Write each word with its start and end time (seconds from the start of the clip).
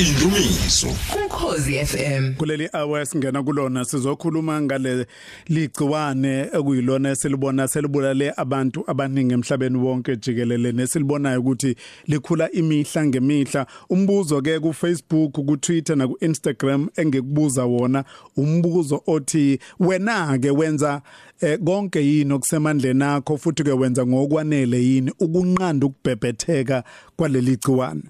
indumiso 0.00 0.88
ukhozi 1.26 1.86
FM 1.86 2.34
kuleli 2.34 2.68
hour 2.72 3.06
singena 3.06 3.42
kulona 3.42 3.84
sizokhuluma 3.84 4.60
ngale 4.60 5.06
ligciwane 5.48 6.40
ekuyilona 6.40 7.10
esilibona 7.10 7.68
selibulale 7.68 8.32
abantu 8.36 8.84
abaningi 8.86 9.34
emhlabeni 9.34 9.78
wonke 9.78 10.16
jikelele 10.16 10.72
nesilibonayo 10.72 11.40
ukuthi 11.40 11.76
likhula 12.06 12.52
imihla 12.52 13.06
ngemihla. 13.06 13.66
Umbuzo 13.90 14.42
ke 14.42 14.60
ku 14.60 14.72
Facebook 14.72 15.32
ku 15.32 15.56
Twitter 15.56 15.96
na 15.96 16.08
ku 16.08 16.16
Instagram 16.20 16.88
engekubuza 16.96 17.64
wona 17.64 18.04
umbuzo 18.36 19.02
othi 19.06 19.58
wena 19.80 20.38
ke 20.38 20.50
wenza 20.50 21.02
eh, 21.40 21.58
konke 21.58 22.00
yini 22.00 22.32
okusemandleni 22.32 23.04
akho 23.04 23.36
futhi 23.36 23.64
ke 23.64 23.72
wenza 23.72 24.06
ngokwanele 24.06 24.84
yini 24.84 25.12
ukunqanda 25.20 25.86
ukubhebhetheka 25.86 26.84
kwaleli 27.16 27.56
gciwane? 27.56 28.02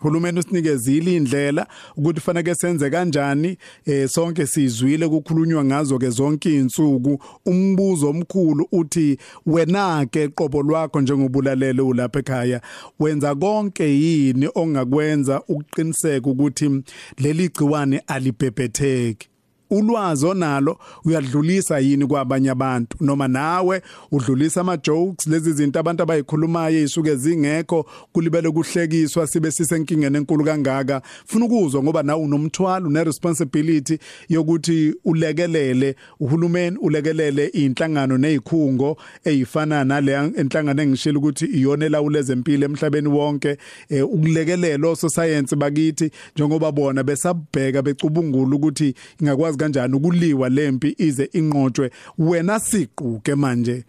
Hulumeni 0.00 0.38
usinikezile 0.38 1.16
indlela 1.16 1.66
ukuthi 1.96 2.20
fanele 2.20 2.54
senze 2.54 2.90
kanjani 2.90 3.56
eh 3.86 4.08
sonke 4.08 4.46
sizwile 4.46 5.08
kukhulunywa 5.08 5.64
ngazo 5.64 5.98
ke 5.98 6.10
zonke 6.10 6.54
izinsuku 6.54 7.22
umbuzo 7.46 8.08
omkhulu 8.08 8.68
uthi 8.72 9.18
wena 9.46 10.06
ke 10.06 10.28
qobo 10.28 10.62
lwakho 10.62 11.00
njengobulalele 11.00 11.82
ulapha 11.82 12.18
ekhaya 12.18 12.60
wenza 13.00 13.34
konke 13.34 13.84
yini 13.84 14.48
ongakwenza 14.54 15.42
ukuqiniseka 15.48 16.30
ukuthi 16.30 16.82
leli 17.18 17.48
gciwane 17.48 18.02
alibhebhetheki? 18.06 19.28
Ulwazi 19.70 20.26
onalo 20.26 20.78
uyadlulisa 21.04 21.78
yini 21.78 22.06
kwabanye 22.06 22.50
abantu 22.50 22.96
noma 23.00 23.28
nawe 23.28 23.82
udlulisa 24.12 24.60
ama 24.60 24.76
jokes 24.76 25.26
lezi 25.26 25.52
zinto 25.52 25.78
abantu 25.80 26.02
abayikhulumayo 26.02 26.82
isuke 26.82 27.16
zingekho 27.16 27.86
kulibele 28.12 28.50
kuhlekiswa 28.50 29.26
sibe 29.26 29.50
sisenkingeni 29.50 30.16
enkulu 30.16 30.44
kangaka. 30.44 31.02
Funa 31.26 31.44
ukuzwa 31.44 31.82
ngoba 31.82 32.02
nawe 32.02 32.22
unomthwalo 32.22 32.88
une 32.88 33.04
responsibility 33.04 33.98
yokuthi 34.28 34.94
ulekelele 35.04 35.96
uhulumeni 36.20 36.76
ulekelele 36.76 37.46
inhlangano 37.46 38.18
nezikhungo 38.18 38.96
ezifana 39.24 39.84
nale 39.84 40.12
enhlangano 40.12 40.82
engishilo 40.82 41.18
ukuthi 41.18 41.44
iyona 41.46 41.86
elawula 41.86 42.20
empilo 42.20 42.64
emhlabeni 42.64 43.08
wonke 43.08 43.56
eh, 43.88 44.04
ukulekelela 44.04 44.88
osocience 44.88 45.56
bakithi 45.56 46.10
njengoba 46.34 46.72
bona 46.72 47.02
besabheka 47.02 47.82
becubungula 47.82 48.56
ukuthi 48.56 48.94
ingakwazi 49.20 49.58
kanjani 49.60 49.94
ukuliwa 49.96 50.48
lempi 50.48 50.94
ize 50.98 51.24
inqotshwe? 51.32 51.90
Wena 52.18 52.60
siquke 52.60 53.34
manje 53.34 53.84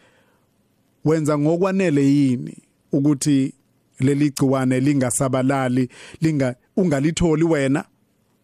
wenza 1.06 1.38
ngokwanele 1.38 2.06
yini 2.06 2.58
ukuthi 2.92 3.54
leli 4.00 4.30
gciwane 4.30 4.80
lingasabalali 4.80 5.90
linga 6.22 6.56
ungalitholi 6.78 7.44
wena? 7.44 7.86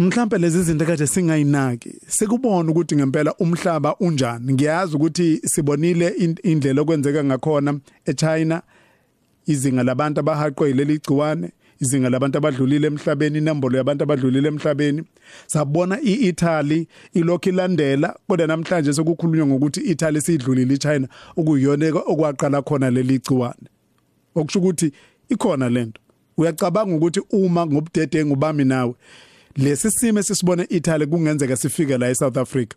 mhlambe 0.00 0.38
lezi 0.38 0.62
zinto 0.62 0.84
kade 0.84 1.06
singayinaki 1.06 1.92
sekubona 2.06 2.70
ukuthi 2.70 2.96
ngempela 2.96 3.34
umhlaba 3.34 3.96
unjani. 3.96 4.52
Ngiyazi 4.52 4.96
ukuthi 4.96 5.40
sibonile 5.44 6.08
indlela 6.42 6.82
okwenzeka 6.82 7.24
ngakhona 7.24 7.80
eChina 8.04 8.62
izinga 9.46 9.82
labantu 9.82 10.20
abahaqwe 10.20 10.72
leli 10.72 10.98
gciwane 10.98 11.52
izinga 11.80 12.10
labantu 12.10 12.38
abadlulile 12.38 12.86
emhlabeni 12.86 13.38
inombolo 13.38 13.78
yabantu 13.78 14.02
abadlulile 14.02 14.48
emhlabeni. 14.48 15.02
Sabona 15.46 16.00
iItaly 16.00 16.88
ilokhu 17.12 17.48
ilandela 17.48 18.16
kodwa 18.28 18.46
namhlanje 18.46 18.92
sekukhulunywa 18.92 19.46
ngokuthi 19.46 19.80
iItaly 19.80 20.20
sidlulile 20.20 20.74
iChina 20.74 21.08
okuyiyona 21.36 21.86
okwaqala 21.88 22.62
khona 22.62 22.90
leli 22.90 23.18
gciwane. 23.18 23.68
Okusho 24.34 24.58
ukuthi 24.58 24.92
ikhona 25.28 25.68
lento. 25.68 26.00
Uyacabanga 26.36 26.94
ukuthi 26.96 27.20
uma 27.30 27.66
ngobudedengu 27.66 28.36
bami 28.36 28.64
nawe 28.64 28.94
lesi 29.56 29.90
simo 29.90 30.22
sisibone 30.22 30.66
eItaly 30.70 31.06
kungenzeka 31.06 31.56
sifike 31.56 31.98
la 31.98 32.10
eSouth 32.10 32.36
Africa. 32.36 32.76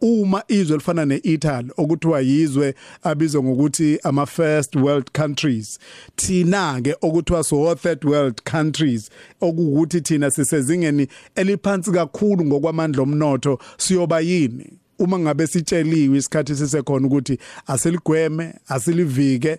Uma 0.00 0.42
izwe 0.48 0.76
lifana 0.76 1.04
neItaly 1.04 1.70
okuthiwa 1.76 2.20
yizwe 2.20 2.74
abizwa 3.02 3.42
ngokuthi 3.42 3.98
ama 4.02 4.26
first 4.26 4.76
world 4.76 5.10
countries 5.12 5.78
thina 6.16 6.80
ke 6.82 6.96
okuthiwa 7.02 7.44
so 7.44 7.74
third 7.74 8.04
world 8.04 8.42
countries 8.42 9.10
okuwukuthi 9.40 10.00
thina 10.00 10.30
sisezingeni 10.30 11.06
eliphansi 11.34 11.92
kakhulu 11.92 12.44
ngokwamandla 12.44 13.02
omnotho 13.02 13.58
siyoba 13.78 14.20
yini? 14.20 14.66
Uma 14.98 15.18
ngabe 15.18 15.46
sitsheliwe 15.46 16.18
isikhathi 16.18 16.56
sisekhona 16.56 17.06
ukuthi 17.06 17.38
asiligweme 17.66 18.54
asilivike 18.68 19.58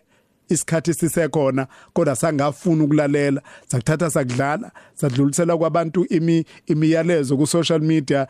isikhathi 0.49 0.93
sisekhona 0.93 1.67
kodwa 1.93 2.15
sangafuna 2.15 2.83
ukulalela 2.83 3.41
sakuthatha 3.67 4.09
sakudlala 4.09 4.71
sadlulisela 4.95 5.57
kwabantu 5.57 6.05
imi 6.09 6.45
imiyalezo 6.67 7.37
ku 7.37 7.47
social 7.47 7.79
media 7.79 8.27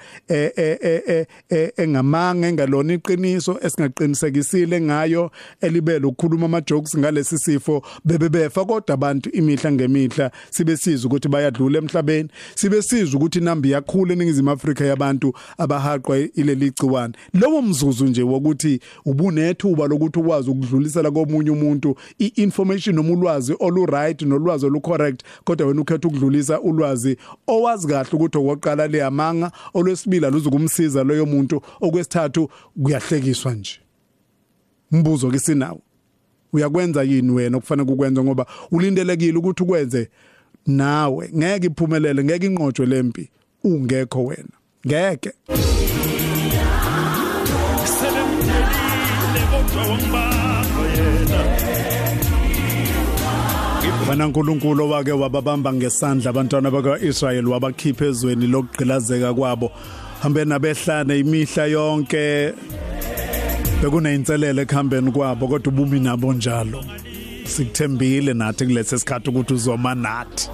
engamanga 1.78 2.48
engalona 2.48 2.94
iqiniso 2.94 3.60
esingaqinisekisile 3.62 4.82
ngayo 4.82 5.32
elibele 5.62 6.06
ukukhuluma 6.06 6.46
ama 6.46 6.62
jokes 6.62 6.98
ngalesi 6.98 7.38
sifo 7.38 7.84
bebebefa 8.06 8.66
kodwa 8.66 8.94
abantu 8.94 9.30
imihla 9.30 9.72
ngemihla 9.72 10.32
sibe 10.50 10.78
sizwe 10.78 11.08
ukuthi 11.08 11.30
bayadlula 11.30 11.78
emhlabeni 11.78 12.30
sibe 12.56 12.82
sizwe 12.82 13.18
ukuthi 13.18 13.40
nambi 13.40 13.72
yakhula 13.72 14.14
eningizimu 14.14 14.52
Afrika 14.52 14.86
yabantu 14.86 15.34
abahaqwa 15.58 16.18
ileli 16.18 16.72
gciwane. 16.72 17.14
Lowo 17.34 17.62
mzuzu 17.62 18.06
nje 18.06 18.24
wokuthi 18.24 18.80
ubunethuba 19.06 19.88
lokuthi 19.88 20.20
ukwazi 20.20 20.50
ukudlulisela 20.50 21.12
komunye 21.12 21.50
umuntu 21.52 21.96
i-information 22.20 22.96
noma 22.96 23.10
ulwazi 23.14 23.56
oluright 23.60 24.22
nolwazi 24.22 24.66
olucorrect 24.66 25.24
kodwa 25.44 25.68
wena 25.68 25.82
ukhetha 25.82 26.08
ukudlulisa 26.08 26.62
ulwazi 26.62 27.18
owazi 27.48 27.88
kahle 27.88 28.10
ukuthi 28.14 28.38
okoqala 28.38 28.88
leyamanga 28.88 29.52
olwesibili 29.74 30.26
aluzukumsiza 30.26 31.04
loyo 31.04 31.26
muntu 31.26 31.62
okwesithathu 31.82 32.50
kuyahlekiswa 32.84 33.54
nje. 33.54 33.80
Mbuzo 34.92 35.32
ke 35.32 35.40
sinawo 35.40 35.82
uyakwenza 36.54 37.04
yini 37.04 37.32
wena 37.32 37.58
okufanele 37.58 37.92
ukwenza 37.92 38.24
ngoba 38.24 38.46
ulindelekile 38.72 39.38
ukuthi 39.38 39.64
ukwenze? 39.64 40.10
Nawe 40.68 41.30
ngeke 41.36 41.68
iphumelele 41.68 42.24
ngeke 42.24 42.46
inqotshwe 42.46 42.86
lempi 42.86 43.30
ungekho 43.64 44.26
wena 44.26 44.56
ngeke. 44.88 45.32
Selemdelile 48.00 49.42
kodwa 49.52 49.82
wangibamba 49.90 50.33
Bana 54.08 54.28
uNkulunkulu 54.28 54.92
wake 54.92 55.12
wababamba 55.12 55.74
ngesandla 55.74 56.30
abantwana 56.30 56.72
bakwaIsrael 56.72 57.48
wabakhipha 57.48 58.06
ezweni 58.06 58.48
lokugqilazeka 58.48 59.34
kwabo. 59.34 59.72
Hambe 60.22 60.46
nabehlane 60.46 61.20
imihla 61.20 61.66
yonke. 61.66 62.54
Bekuneyinselele 63.82 64.62
ekhambeni 64.62 65.12
kwabo 65.12 65.48
kodwa 65.48 65.74
ubumi 65.74 66.00
nabo 66.00 66.34
njalo. 66.34 66.84
Sikuthembile 67.46 68.34
nathi 68.34 68.66
kulesi 68.66 69.00
sikhathi 69.00 69.30
ukuthi 69.30 69.54
uzoma 69.54 69.96
nathi. 69.96 70.50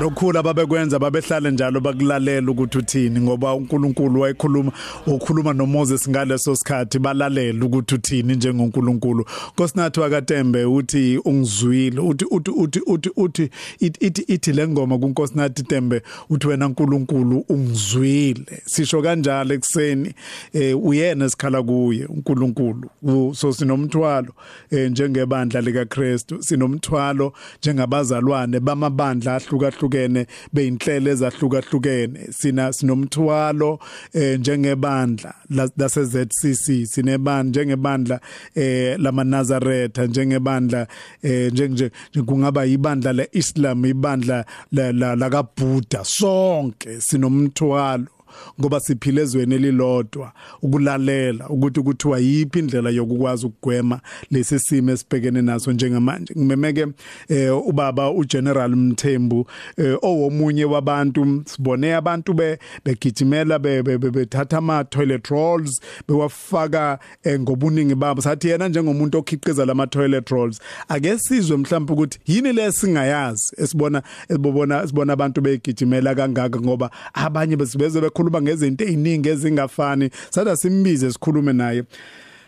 Lokhula 0.00 0.42
babekwenza 0.42 0.98
babehlale 0.98 1.50
njalo 1.50 1.80
bakulalela 1.80 2.50
ukuthi 2.50 2.78
uthini 2.78 3.20
ngoba 3.20 3.54
uNkulunkulu 3.54 4.20
wayekhuluma 4.20 4.72
okhuluma 5.06 5.52
noMoses 5.52 6.08
ngaleso 6.08 6.56
sikhathi 6.56 6.98
balalela 6.98 7.64
ukuthi 7.64 7.94
uthini 7.94 8.34
njengoNkulunkulu. 8.34 9.24
Nkosinathi 9.52 10.00
wakaTembe 10.00 10.64
uthi 10.64 11.18
ungizwile 11.24 12.00
uthi 12.00 12.24
uthi 12.30 12.50
uthi 12.50 12.80
uthi 12.86 13.10
uthi 13.16 13.50
ithi 13.80 14.22
ithi 14.22 14.52
lengoma 14.52 14.98
kuNkosinathi 14.98 15.62
Tembe 15.62 16.02
uthi 16.30 16.46
wena 16.46 16.66
uNkulunkulu 16.66 17.44
ungizwile. 17.48 18.62
Sisho 18.64 19.02
kanjalo 19.02 19.54
ekseni 19.54 20.14
eh 20.52 20.84
uyena 20.84 21.30
sikhala 21.30 21.62
kuye 21.62 22.06
uNkulunkulu. 22.06 22.90
So 23.34 23.52
sinomthwalo 23.52 24.32
eh 24.70 24.90
njengebandla 24.90 25.60
lika 25.60 25.84
Christ 25.84 26.34
sinomthwalo 26.40 27.32
njengabazalwane 27.62 28.60
bamabandla 28.60 29.17
amabandla 29.18 29.36
ahlukahlukene 29.36 30.26
beyinhlelo 30.52 31.10
ezahlukahlukene. 31.10 32.32
Sina 32.32 32.72
sinomthwalo 32.72 33.78
eh 34.14 34.38
njengebandla 34.38 35.34
lase 35.76 36.04
ZCC 36.04 36.86
sinebandla 36.86 37.50
njengebandla 37.50 38.20
eh 38.54 38.96
lama 38.98 39.24
Nazareth 39.24 39.98
njengebandla 39.98 40.86
eh 41.22 41.52
nje 41.52 41.90
kungaba 42.26 42.66
ibandla 42.66 43.12
leIslam 43.12 43.84
ibandla 43.84 44.44
la 44.72 45.14
la 45.16 45.30
kaBuddha 45.30 46.04
sonke 46.04 47.00
sinomthwalo. 47.00 48.17
Ngoba 48.60 48.80
siphile 48.80 49.22
ezweni 49.22 49.54
elilodwa 49.54 50.32
ukulalela 50.62 51.48
ukuthi 51.48 51.80
kuthiwa 51.82 52.18
yipi 52.18 52.58
indlela 52.58 52.90
yokukwazi 52.90 53.46
ukugwema 53.46 54.00
lesi 54.30 54.58
simo 54.58 54.90
esibhekene 54.90 55.42
naso 55.42 55.72
njengamanje. 55.72 56.34
Ngimemeke 56.38 56.86
eh, 57.28 57.68
ubaba 57.68 58.10
uGeneral 58.10 58.76
Mthembu 58.76 59.46
eh, 59.76 59.96
owomunye 60.02 60.64
wabantu 60.64 61.42
sibone 61.46 61.94
abantu 61.94 62.34
be 62.34 62.58
begijimela 62.84 63.58
bethatha 63.58 64.58
ama 64.58 64.84
toilet 64.84 65.26
rolls 65.26 65.80
bewafaka 66.08 66.98
eh, 67.24 67.40
ngobuningi 67.40 67.94
babo. 67.94 68.22
Sathi 68.22 68.48
yena 68.48 68.68
njengomuntu 68.68 69.18
okhiqiza 69.18 69.64
lama 69.64 69.86
toilet 69.86 70.30
rolls 70.30 70.60
ake 70.88 71.18
sizwe 71.18 71.56
mhlawumbe 71.56 71.92
ukuthi 71.92 72.18
yini 72.26 72.52
lesingayazi 72.52 73.54
esibona 73.56 74.02
esibona 74.28 74.86
sibona 74.86 75.12
abantu 75.12 75.40
begijimela 75.40 76.14
kangaka 76.14 76.60
ngoba 76.60 76.90
abanye 77.14 77.56
besibeze 77.56 78.00
bekhuluma 78.00 78.27
ngezinto 78.30 78.84
eziningi 78.84 79.28
ezingafani. 79.28 80.10
Sada 80.30 80.56
simbize 80.56 81.10
sikhulume 81.12 81.52
naye. 81.52 81.82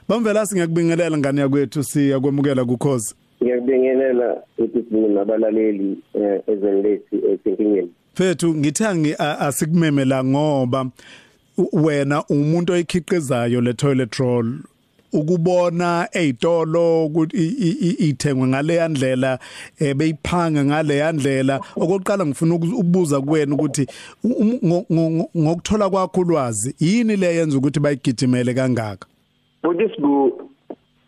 Bamvela 0.08 0.46
singakubingelela 0.46 1.18
ngane 1.18 1.40
yakwethu 1.40 1.82
siyakwemukela 1.82 2.64
kukhozi. 2.64 3.14
Ngiyakubingelela 3.42 4.36
ukuthi 4.58 4.84
sinabalaleli 4.90 5.98
eh, 6.14 6.40
ezweni 6.46 6.82
lethu 6.82 7.16
esinkingeni 7.30 7.90
fethu 8.14 8.54
ngithangi 8.54 9.14
asikumeme 9.18 10.04
la 10.04 10.24
ngoba 10.24 10.86
wena 11.72 12.24
umuntu 12.24 12.72
oyikhiqizayo 12.72 13.60
le 13.60 13.72
toilet 13.72 14.14
roll. 14.16 14.58
Ukubona 15.12 16.08
ezitolo 16.12 17.04
ukuthi 17.06 17.44
ithengwe 18.08 18.48
ngale 18.48 18.74
yandlela 18.74 19.38
ebeyiphanga 19.80 20.64
ngale 20.64 20.96
yandlela 20.96 21.60
okokuqala 21.76 22.26
ngifuna 22.26 22.54
ukubuza 22.54 23.20
kuwena 23.20 23.54
ukuthi 23.54 23.86
ngokuthola 25.36 25.90
kwakho 25.90 26.20
ulwazi 26.20 26.74
yini 26.78 27.16
le 27.16 27.34
yenza 27.36 27.58
ukuthi 27.58 27.80
bayigijimele 27.80 28.54
kangaka? 28.54 29.06
Budisibu 29.62 30.50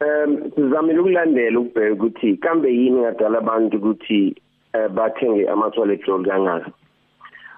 um 0.01 0.51
sizamile 0.55 0.99
ukulandela 0.99 1.61
ukubheka 1.61 1.93
ukuthi 1.95 2.37
kambe 2.37 2.69
yini 2.75 3.01
ngadala 3.01 3.39
abantu 3.39 3.77
ukuthi 3.77 4.35
bathenge 4.95 5.49
ama 5.49 5.71
toilet 5.71 6.05
roll 6.05 6.25
kangaka? 6.25 6.71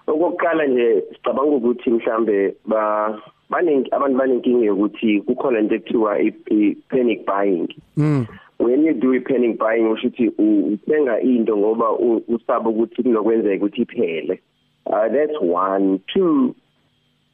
Okokuqala 0.07 0.67
nje 0.67 1.05
sicabanga 1.13 1.57
ukuthi 1.57 1.91
mhlambe 1.91 2.57
ba 2.67 3.19
baningi 3.51 3.91
abantu 3.91 4.19
banenkinga 4.19 4.67
yokuthi 4.67 5.21
kukhona 5.21 5.59
into 5.59 5.75
ekuthiwa 5.75 6.19
i-panic 6.21 7.27
buying. 7.27 7.69
Mm. 7.97 8.27
when 8.59 8.85
you 8.85 8.95
do 8.95 9.15
i-panic 9.15 9.59
buying 9.59 9.89
usho 9.89 10.09
ukuthi 10.09 10.29
uthenga 10.39 11.21
into 11.21 11.57
ngoba 11.57 11.93
usaba 12.29 12.71
ukuthi 12.71 13.03
kunokwenzeka 13.03 13.65
ukuthi 13.65 13.83
iphele. 13.83 14.41
Uh, 14.87 15.09
that's 15.09 15.37
one. 15.41 16.01
Two 16.13 16.55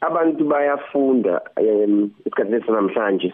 abantu 0.00 0.44
bayafunda 0.44 1.40
um 1.56 2.10
isikhathi 2.26 2.66
sanamhlanje. 2.66 3.32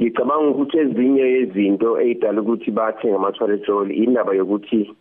Ngicabanga 0.00 0.48
ukuthi 0.48 0.78
ezinye 0.78 1.40
izinto 1.40 2.00
ezidala 2.00 2.40
ukuthi 2.40 2.70
bathenga 2.70 3.16
ama-toilet 3.16 3.66
roll 3.66 3.90
indaba 3.90 4.34
yokuthi 4.34 4.94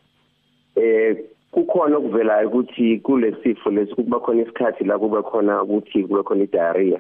eh 0.75 1.17
kukhona 1.55 1.97
okuvelayo 1.97 2.47
ukuthi 2.47 2.99
kulesifo 2.99 3.69
lesi 3.71 3.95
kuba 3.95 4.19
khona 4.19 4.41
isikhathi 4.41 4.83
la 4.83 4.99
kube 4.99 5.21
khona 5.21 5.63
ukuthi 5.63 6.03
kube 6.03 6.23
khona 6.23 6.43
idiarrhea 6.43 6.99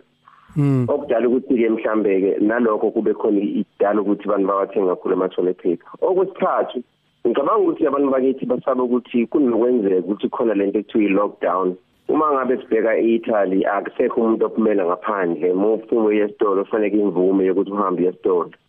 Mm. 0.55 0.85
okudala 0.87 1.27
ukuthi 1.27 1.57
ke 1.57 1.69
mhlambe 1.69 2.21
ke 2.21 2.31
nalokho 2.39 2.91
kube 2.91 3.13
khona 3.13 3.41
idala 3.41 4.01
ukuthi 4.01 4.23
abantu 4.23 4.47
bawathenga 4.47 4.95
kakhulu 4.95 5.13
ama 5.13 5.29
toilet 5.29 5.57
paper 5.57 5.87
okwesithathu 6.01 6.79
ngicabanga 7.27 7.59
ukuthi 7.59 7.87
abantu 7.87 8.11
bakithi 8.11 8.45
basaba 8.45 8.83
ukuthi 8.83 9.27
kunokwenzeka 9.27 9.99
ukuthi 9.99 10.29
khona 10.29 10.53
lento 10.53 10.79
ekuthiwa 10.79 11.03
i-lockdown 11.03 11.75
uma 12.07 12.31
ngabe 12.31 12.57
sibheka 12.57 12.97
e-Italy 12.97 13.65
akusekho 13.65 14.21
umuntu 14.21 14.45
ophumela 14.45 14.85
ngaphandle 14.85 15.51
uma 15.51 15.73
ufuna 15.73 16.07
uye 16.07 16.23
esitolo 16.23 16.63
kufanele 16.63 16.97
imvume 17.03 17.45
yokuthi 17.45 17.71
uhambe 17.71 18.07
esitolo 18.07 18.51
Mm. 18.51 18.64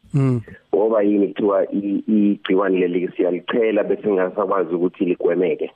Ngoba 0.75 1.03
yini 1.03 1.29
kuthiwa 1.29 1.67
igciwane 1.73 2.79
leli 2.79 3.09
siyalichela 3.17 3.85
bese 3.85 4.09
ngasakwazi 4.13 4.75
ukuthi 4.75 5.05
ligwemeke? 5.05 5.71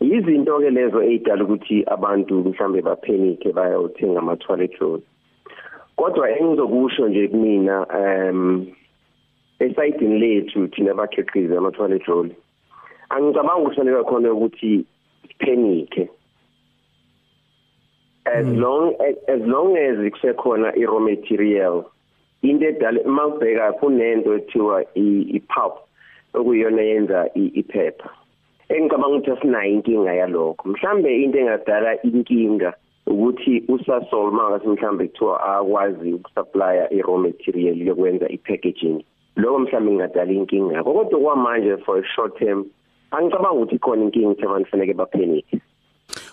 Izinto 0.00 0.58
ke 0.60 0.70
lezo 0.70 1.02
ezidala 1.02 1.44
ukuthi 1.44 1.84
abantu 1.86 2.34
mhlambe 2.44 2.82
baphenike 2.82 3.52
bayothenga 3.52 4.18
ama 4.18 4.36
toilet 4.36 4.74
roll 4.78 5.00
kodwa 5.96 6.30
engizokusho 6.30 7.08
nje 7.08 7.28
kumina 7.28 7.86
um 7.86 8.66
esayidini 9.58 10.18
lethu 10.18 10.68
thina 10.68 10.90
abakhiqizi 10.90 11.56
ama 11.56 11.70
toilet 11.70 12.04
roll 12.06 12.30
angicabanga 13.10 13.60
ukuthi 13.60 13.76
fanele 13.76 14.04
khona 14.04 14.32
ukuthi 14.32 14.84
phenike 15.38 16.08
as 18.24 18.46
mm. 18.46 18.60
long 18.60 18.94
as, 19.00 19.16
as 19.28 19.40
long 19.46 19.76
as 19.76 19.96
kusekhona 20.12 20.72
i 20.76 20.84
raw 20.86 21.00
material 21.00 21.84
into 22.42 22.68
edala 22.68 23.00
mawubheka 23.04 23.72
kunento 23.72 24.34
ethiwa 24.36 24.84
i-pulp 24.94 25.74
okuyiyona 26.34 26.82
yenza 26.82 27.30
iphepha 27.34 28.10
engicabanga 28.68 29.16
ukuthi 29.16 29.30
asinayo 29.30 29.72
inkinga 29.72 30.12
yalokho. 30.14 30.68
Mhlambe 30.68 31.22
into 31.22 31.38
engadala 31.38 32.02
inkinga 32.02 32.72
ukuthi 33.06 33.64
usasol 33.68 34.32
mangase 34.32 34.68
mhlambe 34.68 35.08
kuthiwa 35.08 35.56
akwazi 35.56 36.12
ukusupplya 36.12 36.92
i-raw 36.92 37.16
material 37.16 37.76
yokwenza 37.88 38.28
i-packaging 38.28 39.04
lokho 39.36 39.58
mhlambe 39.58 39.90
ngingadala 39.90 40.32
inkinga 40.32 40.84
kodwa 40.84 41.20
kwamanje 41.20 41.76
for 41.84 41.98
a 41.98 42.04
short 42.14 42.38
term 42.38 42.64
angicabanga 43.10 43.56
ukuthi 43.56 43.74
ikhona 43.74 44.02
inkinga 44.04 44.28
ukuthi 44.28 44.44
abantu 44.44 44.70
fanele 44.70 44.94
baphenike 44.94 45.60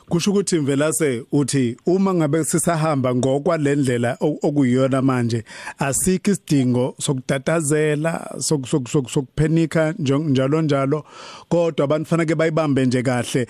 kusho 0.10 0.32
ukuthi 0.32 0.60
mvelase 0.60 1.24
uthi 1.32 1.78
uma 1.86 2.14
ngabe 2.14 2.44
sisahamba 2.44 3.16
ngokwalendlela 3.16 4.18
okuyiyona 4.22 5.02
manje 5.02 5.44
asikho 5.80 6.32
isidingo 6.32 6.96
sokudatazela 7.00 8.36
sokuphenika 8.40 9.94
njalo 10.00 10.62
njalo. 10.62 11.06
Kodwa 11.50 11.84
abantu 11.84 12.10
fanele 12.10 12.36
bayibambe 12.36 12.86
nje 12.86 13.04
kahle. 13.04 13.48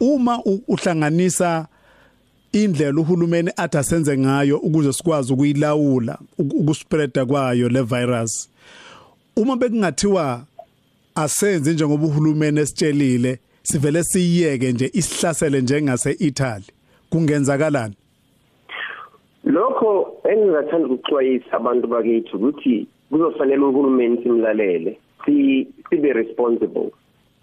Uma 0.00 0.42
uhlanganisa 0.68 1.66
indlela 2.52 3.00
uhulumeni 3.00 3.50
athi 3.56 3.78
asenze 3.78 4.18
ngayo 4.18 4.58
ukuze 4.58 4.92
sikwazi 4.92 5.32
ukuyilawula 5.32 6.18
ukuspreada 6.38 7.26
kwayo 7.26 7.68
le 7.68 7.82
virus. 7.82 8.48
Uma 9.36 9.56
bekungathiwa 9.56 10.44
asenze 11.14 11.72
njengoba 11.72 12.06
uhulumeni 12.06 12.60
esitshelile 12.60 13.38
sivele 13.64 14.02
siyiyeke 14.02 14.72
nje 14.72 14.90
isihlasele 14.92 15.60
njengase 15.60 16.10
Italy. 16.20 16.64
Kungenzakalani? 17.10 17.94
Lokho 19.44 19.90
engingathanda 20.30 20.88
ukuxwayisa 20.88 21.52
abantu 21.52 21.86
bakithi 21.88 22.36
ukuthi 22.36 22.86
kuzofanele 23.10 23.64
uhulumeni 23.64 24.22
simlalele 24.22 24.98
si 25.24 25.66
sibe 25.90 26.12
responsible. 26.12 26.90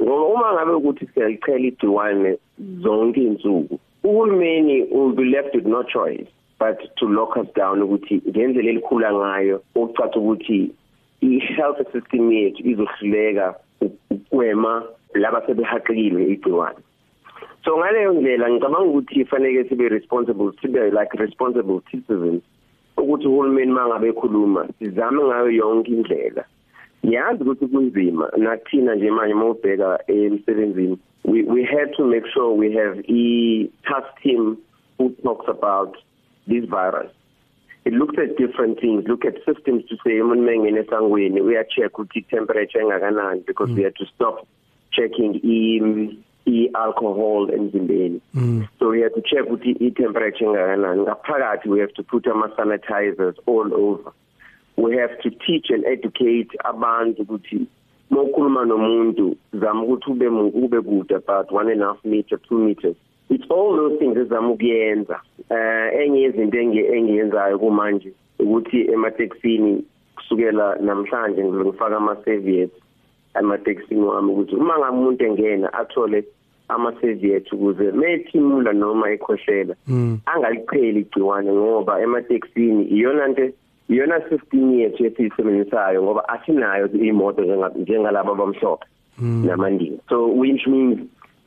Ngoba 0.01 0.25
uma 0.25 0.53
ngabe 0.53 0.71
ukuthi 0.71 1.07
siyalichela 1.13 1.67
igciwane 1.67 2.37
zonke 2.83 3.21
insuku 3.23 3.79
uhulumeni 4.03 4.87
will 4.91 5.13
be 5.13 5.23
left 5.23 5.55
with 5.55 5.65
no 5.65 5.83
choice 5.83 6.27
but 6.59 6.77
to 6.97 7.05
lock 7.05 7.37
us 7.37 7.47
down 7.55 7.81
ukuthi 7.81 8.21
ngendlela 8.29 8.69
elikhula 8.69 9.13
ngayo 9.13 9.61
okucaca 9.75 10.15
ukuthi 10.19 10.71
i-health 11.21 11.91
system 11.91 12.31
yethu 12.31 12.67
izohluleka 12.67 13.55
ukwema 14.09 14.83
laba 15.13 15.41
sebehaqekile 15.45 16.25
igciwane. 16.33 16.79
So 17.65 17.77
ngaleyo 17.77 18.13
ndlela 18.13 18.49
ngicabanga 18.49 18.89
ukuthi 18.89 19.25
fanele 19.25 19.69
sibe 19.69 19.89
responsible 19.89 20.51
sibe 20.61 20.91
like 20.91 21.17
responsible 21.17 21.81
citizens 21.91 22.41
ukuthi 22.97 23.27
uhulumeni 23.27 23.71
mangabe 23.71 24.07
ekhuluma 24.09 24.67
sizame 24.79 25.23
ngayo 25.23 25.49
yonke 25.49 25.91
indlela. 25.91 26.43
Ngiyazi 27.05 27.43
ukuthi 27.43 27.67
kunzima 27.67 28.31
nathina 28.37 28.95
nje 28.95 29.11
manje 29.11 29.33
mawubheka 29.33 29.99
emsebenzini 30.07 30.97
we 31.25 31.43
we 31.43 31.63
had 31.63 31.93
to 31.97 32.03
make 32.03 32.25
sure 32.33 32.53
we 32.53 32.73
have 32.73 32.97
a 33.07 33.67
task 33.87 34.09
team 34.23 34.57
who 34.97 35.09
talks 35.23 35.47
about 35.47 35.95
this 36.47 36.65
virus. 36.65 37.11
It 37.85 37.93
looks 37.93 38.15
at 38.17 38.37
different 38.37 38.79
things 38.79 39.03
look 39.07 39.25
at 39.25 39.35
systems 39.45 39.85
to 39.85 39.95
say 40.03 40.21
umuntu 40.21 40.43
mengene 40.43 40.79
esangweni 40.79 41.41
uya 41.41 41.63
check 41.63 41.93
ukuthi 41.93 42.21
temperature 42.21 42.81
engakanani 42.81 43.41
because 43.45 43.71
mm. 43.71 43.77
we 43.77 43.83
had 43.83 43.95
to 43.95 44.05
stop 44.05 44.47
checking 44.91 45.39
i 45.43 45.59
i-alcohol 46.45 47.51
emzimbeni 47.53 48.21
mm. 48.33 48.67
so 48.79 48.89
we 48.89 49.01
have 49.01 49.15
to 49.15 49.21
check 49.21 49.45
ukuthi 49.45 49.71
i-temperature 49.71 50.45
engakanani 50.45 51.01
ngaphakathi 51.01 51.69
we 51.69 51.79
have 51.79 51.93
to 51.93 52.03
put 52.03 52.27
ama 52.27 52.49
sanitizers 52.55 53.35
all 53.47 53.73
over 53.73 54.11
we 54.77 54.97
have 54.97 55.15
to 55.23 55.29
teach 55.29 55.71
and 55.71 55.85
educate 55.85 56.49
abantu 56.63 57.21
ukuthi 57.21 57.67
mokhuluma 58.09 58.65
nomuntu 58.65 59.35
zama 59.53 59.83
ukuthi 59.83 60.11
ube 60.11 60.27
ube 60.27 60.81
kude 60.81 61.15
about 61.15 61.51
1 61.51 61.71
and 61.71 61.81
a 61.81 61.85
half 61.85 62.05
meter 62.05 62.37
2 62.37 62.57
meters 62.57 62.95
it's 63.31 63.45
all 63.51 63.75
those 63.75 63.97
things 63.99 64.17
ezama 64.17 64.49
ukuyenza. 64.49 65.19
Eh 65.49 66.05
enye 66.05 66.21
izinto 66.23 66.57
engiyenzayo 66.59 67.59
kumanje 67.59 68.13
ukuthi 68.39 68.81
emateksini 68.91 69.83
kusukela 70.15 70.75
namhlanje 70.75 71.43
ngizofaka 71.43 71.97
ama 71.97 72.15
serviettes 72.25 72.81
emateksini 73.39 74.01
wami 74.03 74.31
ukuthi 74.31 74.55
uma 74.55 74.77
ngamuntu 74.79 75.25
engena 75.25 75.73
athole 75.73 76.23
ama 76.67 76.93
serviettes 77.01 77.53
ukuze 77.53 77.91
methimula 77.91 78.73
noma 78.73 79.11
ekhohlela 79.11 79.75
Mm. 79.87 80.19
angaliqheli 80.25 80.99
igciwane 80.99 81.51
ngoba 81.53 82.01
emateksini 82.01 82.83
iyona 82.83 83.27
nto 83.27 83.49
iyona 83.89 84.17
15 84.19 84.71
years 84.79 85.01
esiyisebenzisayo 85.01 86.03
ngoba 86.03 86.29
asinayo 86.29 86.89
imoto 86.91 87.41
njenga- 87.41 87.77
njengalabo 87.79 88.31
abamhlophe 88.31 88.85
namandini 89.21 89.99
so 90.09 90.27
which 90.27 90.67
means 90.67 90.99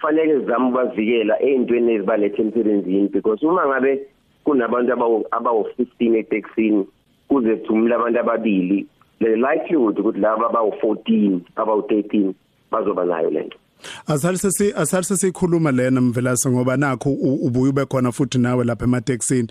fanele 0.05 0.41
sizame 0.41 0.65
ukubavikela 0.69 1.35
ey'ntweni 1.43 1.93
ezibaletha 1.95 2.43
emsebenzini 2.43 3.09
because 3.09 3.47
uma 3.47 3.67
ngabe 3.67 4.07
kunabantu 4.45 4.93
abawu- 4.93 5.27
abawu-15 5.31 6.17
etekisini 6.17 6.87
kuze 7.29 7.57
kuthumule 7.57 7.95
abantu 7.95 8.21
ababili 8.21 8.87
the 9.19 9.37
likelihood 9.37 9.99
ukuthi 9.99 10.21
laba 10.21 10.47
abawu-14 10.51 11.41
abawu-13 11.57 12.33
bazoba 12.71 13.05
nayo 13.05 13.31
lento 13.31 13.59
Asalise 14.07 14.75
asalise 14.77 15.17
sikhuluma 15.17 15.73
lena 15.73 16.01
mvelase 16.01 16.51
ngoba 16.51 16.77
nakho 16.77 17.11
ubuye 17.11 17.69
ube 17.71 17.85
khona 17.85 18.13
futhi 18.13 18.39
nawe 18.39 18.65
lapha 18.65 18.85
ematekisini. 18.85 19.49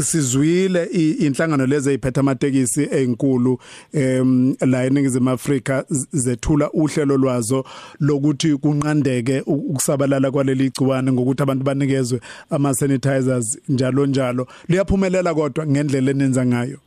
Sizwile 0.00 0.84
inhlangano 1.20 1.66
lezi 1.66 1.90
eziphethe 1.90 2.20
amatekisi 2.20 2.88
ezinkulu 2.90 3.58
em 3.92 4.56
la 4.60 4.84
eningizimu 4.84 5.30
Afrika 5.30 5.84
zethula 6.12 6.70
uhlelo 6.70 7.16
lwazo 7.16 7.64
lokuthi 8.00 8.56
kunqandeke 8.56 9.42
ukusabalala 9.46 10.30
kwaleli 10.30 10.70
gciwane 10.70 11.12
ngokuthi 11.12 11.42
abantu 11.42 11.64
banikezwe 11.64 12.20
ama 12.50 12.74
sanitizers 12.74 13.58
njalo 13.68 14.06
njalo. 14.06 14.46
Liyaphumelela 14.68 15.34
kodwa 15.34 15.66
ngendlela 15.66 16.10
enenza 16.10 16.46
ngayo. 16.46 16.78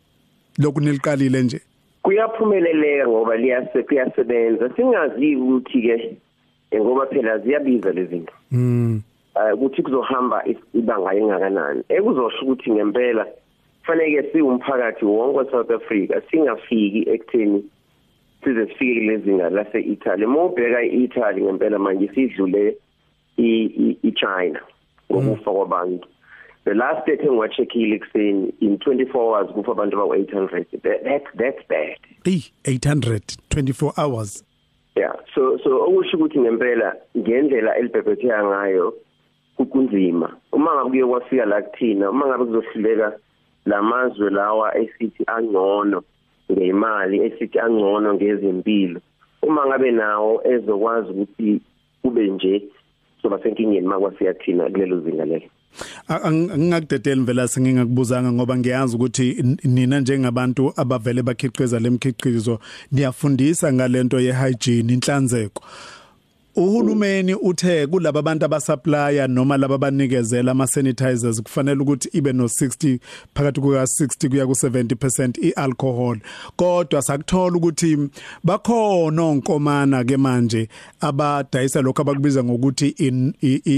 Lokhu 0.58 0.82
niliqalile 0.82 1.44
nje. 1.44 1.62
Kuyaphumeleleka 2.02 3.08
ngoba 3.08 3.38
liyase 3.38 3.84
kuyasebenza. 3.84 4.70
Singazi 4.76 5.36
ukuthi 5.36 5.82
ke 5.82 6.18
ngoba 6.80 7.06
phela 7.06 7.38
ziyabiza 7.38 7.92
lezi 7.92 8.10
zinto. 8.10 8.34
Mm. 8.52 9.02
Ukuthi 9.54 9.82
kuzohamba 9.84 10.44
ibanga 10.74 11.14
engakanani 11.16 11.84
ekuzosho 11.90 12.46
ukuthi 12.46 12.72
ngempela 12.72 13.28
kufanele 13.82 14.32
siwumphakathi 14.32 15.06
wonke 15.06 15.38
weSouth 15.38 15.72
Africa 15.72 16.22
singafiki 16.32 17.10
ekutheni 17.10 17.64
size 18.44 18.66
sifike 18.68 19.00
kulezinga 19.00 19.50
lase 19.50 19.80
Italy 19.80 20.26
mawubheka 20.26 20.84
iItaly 20.84 21.42
ngempela 21.44 21.80
manje 21.80 22.08
sidlule 22.16 22.78
iChina 23.38 24.60
ngokufa 25.12 25.52
kwabantu. 25.52 26.08
The 26.66 26.74
last 26.74 27.06
date 27.08 27.22
engiwacheckile 27.24 28.00
kuseni 28.00 28.54
in 28.60 28.76
24 28.78 29.14
hours 29.14 29.52
kufa 29.52 29.72
abantu 29.72 29.96
abawu 29.98 30.16
800 30.16 30.66
That- 30.82 31.38
that's 31.38 31.68
bad. 31.70 31.98
Eh 32.26 32.42
800 32.64 33.38
24 33.50 33.94
hours. 33.98 34.44
Yeah. 34.96 35.14
So 35.36 35.58
so 35.64 35.70
okusho 35.88 36.18
ukuthi 36.18 36.40
ngempela 36.40 36.96
ngendlela 37.18 37.78
elibhebhetheka 37.78 38.44
ngayo 38.44 38.94
kunzima 39.72 40.36
uma 40.52 40.76
ngabe 40.76 40.90
kuye 40.90 41.06
kwafika 41.06 41.46
la 41.46 41.62
kuthina 41.62 42.10
uma 42.10 42.28
ngabe 42.28 42.46
kuzohluleka 42.46 43.20
lamazwe 43.66 44.30
lawa 44.30 44.78
esithi 44.78 45.24
angcono 45.28 46.04
ngeimali 46.52 47.18
esithi 47.26 47.60
angcono 47.60 48.14
ngezempilo 48.14 49.02
uma 49.42 49.66
ngabe 49.68 49.92
nawo 49.92 50.42
ezokwazi 50.48 51.10
ukuthi 51.12 51.62
kube 52.02 52.28
nje 52.28 52.64
soba 53.22 53.40
senkingeni 53.40 53.88
makwafika 53.88 54.34
thina 54.34 54.70
kulelo 54.70 55.00
zinga 55.00 55.26
lelo. 55.26 55.50
Angingakudedeli 56.08 57.22
vela 57.24 57.48
singingakubuzanga 57.48 58.32
ngoba 58.32 58.58
ngiyazi 58.58 58.96
ukuthi 58.96 59.36
n- 59.44 59.58
nina 59.64 60.00
njengabantu 60.00 60.74
abavele 60.76 61.22
bakhiqiza 61.24 61.80
lemkhiqizo 61.80 62.60
niyafundisa 62.92 63.74
ngalento 63.74 64.20
yehygiene 64.20 64.94
inhlanzeko. 64.94 65.64
Uhulumeni 66.58 67.36
uthe 67.36 67.88
kulabo 67.88 68.20
abantu 68.20 68.46
abasupplier 68.46 69.28
noma 69.30 69.58
laba 69.58 69.78
banikezela 69.78 70.52
ama 70.52 70.68
sanitizers 70.68 71.42
kufanele 71.42 71.82
ukuthi 71.82 72.10
ibe 72.14 72.34
no 72.34 72.46
60 72.46 73.00
phakathi 73.36 73.62
kuka 73.62 73.84
60 73.84 74.30
kuya 74.30 74.46
ku 74.46 74.52
70% 74.52 75.46
ialcohol. 75.46 76.18
Kodwa 76.56 77.02
sakuthola 77.02 77.58
ukuthi 77.58 78.10
bakhona 78.44 79.24
onkomana 79.24 80.04
ke 80.04 80.18
manje 80.18 80.70
abadayisa 81.02 81.82
lokho 81.82 82.02
abakubiza 82.02 82.44
ngokuthi 82.44 82.96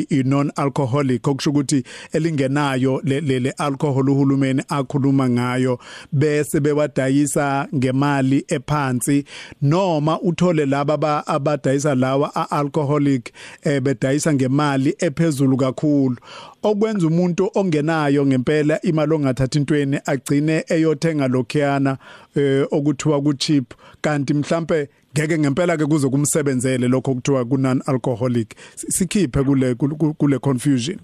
i 0.10 0.24
non 0.24 0.52
alcoholic 0.56 1.28
okusho 1.28 1.50
ukuthi 1.50 1.84
elingenayo 2.14 3.02
le 3.04 3.54
alcohol 3.58 4.10
uhulumeni 4.10 4.64
akhuluma 4.70 5.30
ngayo 5.30 5.80
bese 6.12 6.60
bewadayisa 6.60 7.68
ngemali 7.76 8.46
ephansi. 8.48 9.26
Noma 9.62 10.22
uthole 10.22 10.66
laba 10.66 11.28
abadayisa 11.28 11.96
lawa 11.96 12.36
alcoholic 12.68 13.32
eh 13.64 13.82
bedayisa 13.82 14.34
ngemali 14.34 14.96
ephezulu 15.00 15.58
kakhulu. 15.58 16.18
Okwenza 16.64 17.08
umuntu 17.08 17.50
ongenayo 17.56 18.26
ngempela 18.26 18.82
imali 18.82 19.14
ongathatha 19.14 19.60
intweni 19.60 20.00
agcine 20.06 20.64
eyothenga 20.70 21.28
lokhiyana 21.28 21.98
eh 22.36 22.68
okuthiwa 22.72 23.22
ku 23.22 23.34
cheap 23.34 23.74
kanti 24.02 24.34
mhlambe 24.34 24.90
ngeke 25.14 25.38
ngempela 25.40 25.78
ke 25.78 25.86
kuze 25.86 26.10
kumsebenzele 26.10 26.88
lokho 26.88 27.16
kuthiwa 27.16 27.46
ku 27.46 27.58
non 27.58 27.82
alcoholic 27.88 28.56
sikhiphe 28.76 29.44
kule 29.44 29.76
kule 30.18 30.40
confusion. 30.40 31.00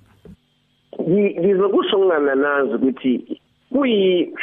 Ngizokusho 1.02 1.98
ngingananazi 1.98 2.74
ukuthi 2.76 3.42
kuyi 3.70 4.34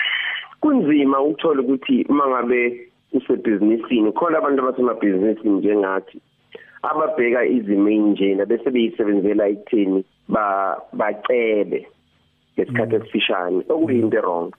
kunzima 0.60 1.20
ukuthola 1.20 1.62
ukuthi 1.62 2.06
mangabe 2.08 2.90
usebhizinisini 3.12 4.12
khona 4.12 4.38
abantu 4.38 4.62
abasemabhizinisini 4.62 5.58
njengathi 5.58 6.20
ababheka 6.82 7.44
izimo 7.46 7.88
enjena 7.88 8.46
bese 8.46 8.70
beyisebenzela 8.70 9.48
ekutheni 9.48 10.04
ba 10.28 10.76
bacebe 10.92 11.86
ngesikhathi 12.54 12.94
esifishane. 12.96 13.60
Okuyinto 13.68 14.20
wrong 14.22 14.50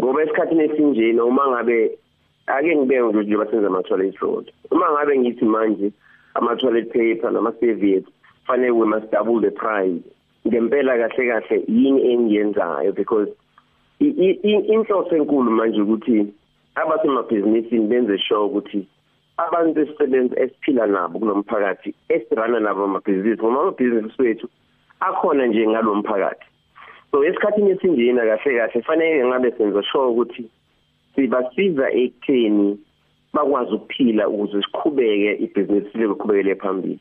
ngoba 0.00 0.22
esikhathini 0.22 0.64
esinjena 0.64 1.24
uma 1.24 1.44
ngabe 1.48 1.98
ake 2.46 2.76
ngibeke 2.76 3.12
nje 3.12 3.36
basenza 3.36 3.66
ama 3.66 3.82
toilet 3.82 4.16
roll. 4.18 4.44
Uma 4.70 4.92
ngabe 4.92 5.18
ngithi 5.18 5.44
manje 5.44 5.92
ama 6.34 6.56
toilet 6.56 6.88
paper 6.92 7.30
nama 7.30 7.52
serviettes 7.60 8.12
fanele 8.46 8.70
we 8.70 8.86
must 8.86 9.10
double 9.10 9.40
the 9.40 9.50
price 9.50 10.02
ngempela 10.46 10.98
kahle 10.98 11.28
kahle 11.30 11.64
yini 11.68 12.12
engiyenzayo? 12.12 12.92
Because 12.92 13.28
inhloso 14.00 15.16
enkulu 15.16 15.50
manje 15.50 15.80
ukuthi 15.80 16.26
abasemabhizinisini 16.74 17.86
benze 17.86 18.18
sure 18.18 18.44
ukuthi 18.44 18.86
abantu 19.38 19.80
esisebenza 19.80 20.40
esiphila 20.40 20.86
nabo 20.86 21.18
kulomphakathi 21.18 21.94
esirana 22.08 22.60
nabo 22.60 22.84
amabhizinisi 22.84 23.42
ngoba 23.42 23.60
amabhizinisi 23.60 24.22
wethu 24.22 24.48
akhona 25.00 25.46
nje 25.46 25.68
ngalomphakathi 25.68 26.46
so 27.10 27.24
esikhathini 27.24 27.70
esinjena 27.70 28.22
kahle 28.28 28.58
kahle 28.58 28.82
fanele 28.82 29.26
ngabe 29.26 29.50
senza 29.56 29.82
sure 29.82 30.08
ukuthi 30.10 30.44
sibasiza 31.14 31.86
ekutheni 31.92 32.78
bakwazi 33.34 33.72
ukuphila 33.74 34.28
ukuze 34.28 34.62
siqhubeke 34.62 35.30
ibhizinisi 35.44 35.98
liqhubekele 35.98 36.54
phambili. 36.54 37.00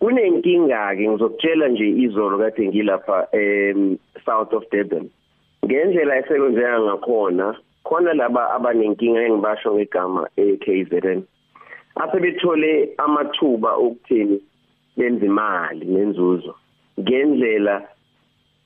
Kunenkinga 0.00 0.96
ke 0.96 1.08
ngizokutshela 1.08 1.68
nje 1.68 1.88
izolo 2.04 2.38
kade 2.38 2.68
ngilapha 2.68 3.28
em 3.32 3.98
South 4.24 4.52
of 4.52 4.64
Durban. 4.70 5.08
Ngendlela 5.64 6.18
esekwenzeka 6.18 6.80
ngakhona 6.80 7.46
khona 7.84 8.12
laba 8.14 8.50
abanenkinga 8.56 9.20
engibasho 9.26 9.74
ngegama 9.74 10.28
eKZN 10.36 11.20
asebethole 12.02 12.94
amathuba 13.04 13.70
okuthini 13.84 14.40
benza 14.96 15.26
imali 15.26 15.84
nenzuzo 15.86 16.54
ngendlela 17.00 17.88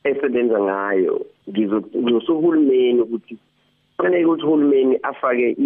esebenza 0.04 0.58
ngayo. 0.60 1.26
Ngizosuhulumeni 1.48 3.00
ukuthi 3.00 3.36
kufanele 3.96 4.24
ukuthi 4.24 4.44
uhulumeni 4.46 4.98
afake 5.02 5.56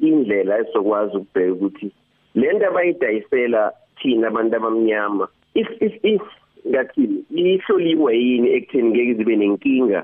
indlela 0.00 0.58
esokwazi 0.58 1.16
ukubheka 1.16 1.52
ukuthi 1.52 1.88
lento 2.34 2.66
abayidayisela 2.66 3.72
thina 3.98 4.28
abantu 4.28 4.56
abamnyama 4.56 5.28
if 5.54 5.68
if 5.80 5.94
if 6.04 6.22
ngathini 6.68 7.24
ihloliwe 7.30 8.18
yini 8.18 8.48
ekutheni 8.56 8.88
ngeke 8.90 9.14
zibe 9.14 9.36
nenkinga 9.36 10.00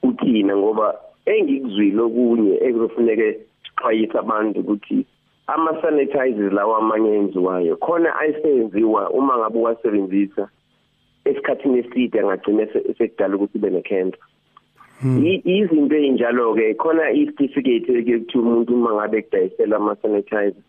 kuthina? 0.00 0.56
Ngoba 0.56 0.86
engikuzwile 1.26 2.00
okunye 2.02 2.54
ekuzofuneke 2.66 3.28
sixwayisa 3.64 4.18
abantu 4.20 4.60
ukuthi 4.60 5.06
ama 5.46 5.82
sanitizers 5.82 6.52
lawa 6.52 6.78
amanye 6.78 7.16
enziwayo 7.16 7.76
khona 7.76 8.16
ayisenziwa 8.16 9.10
uma 9.10 9.38
ngabe 9.38 9.58
uwasebenzisa 9.58 10.48
esikhathini 11.24 11.78
eside 11.78 12.20
angagcina 12.20 12.66
sekudala 12.98 13.36
ukuthi 13.36 13.58
ibe 13.58 13.70
necancer. 13.70 14.20
Izinto 15.44 15.96
ezinjalo 15.96 16.54
ke 16.54 16.74
khona 16.74 17.10
i 17.10 17.26
certificate 17.26 17.88
ekuthi 17.98 18.38
umuntu 18.38 18.74
uma 18.74 18.94
ngabe 18.94 19.22
kudayisela 19.22 19.76
ama 19.76 19.96
sanitizer 19.96 20.62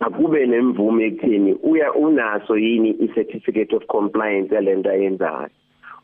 akube 0.00 0.46
nemvume 0.46 1.06
ekutheni 1.06 1.52
uya 1.62 1.92
unaso 1.94 2.56
yini 2.56 2.90
i-certificate 2.90 3.76
of 3.76 3.86
compliance 3.86 4.54
yalento 4.54 4.90
ayenzayo. 4.90 5.50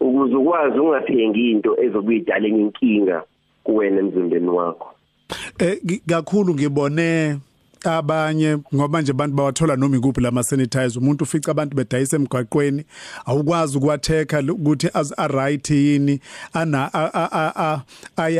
Ukuze 0.00 0.34
ukwazi 0.36 0.78
ungathengi 0.78 1.50
into 1.50 1.82
ezokuyidala 1.82 2.48
inkinga 2.48 3.22
kuwena 3.64 4.00
emzimbeni 4.00 4.48
wakho. 4.48 4.94
Eh 5.58 5.78
kakhulu 6.06 6.54
ngibone 6.54 7.36
abanye 7.84 8.58
ngoba 8.74 9.02
nje 9.02 9.10
abantu 9.12 9.36
bawathola 9.36 9.76
noma 9.76 9.96
ikuphi 9.96 10.20
lama 10.20 10.42
sanitizer 10.42 10.98
umuntu 10.98 11.24
ufica 11.24 11.48
abantu 11.48 11.76
bedayisa 11.76 12.16
emgwaqweni 12.16 12.84
awukwazi 13.26 13.78
ukwatheka 13.78 14.40
ukuthi 14.40 14.88
az 14.94 15.12
right 15.28 15.70
yini 15.70 16.20
ana 16.52 16.90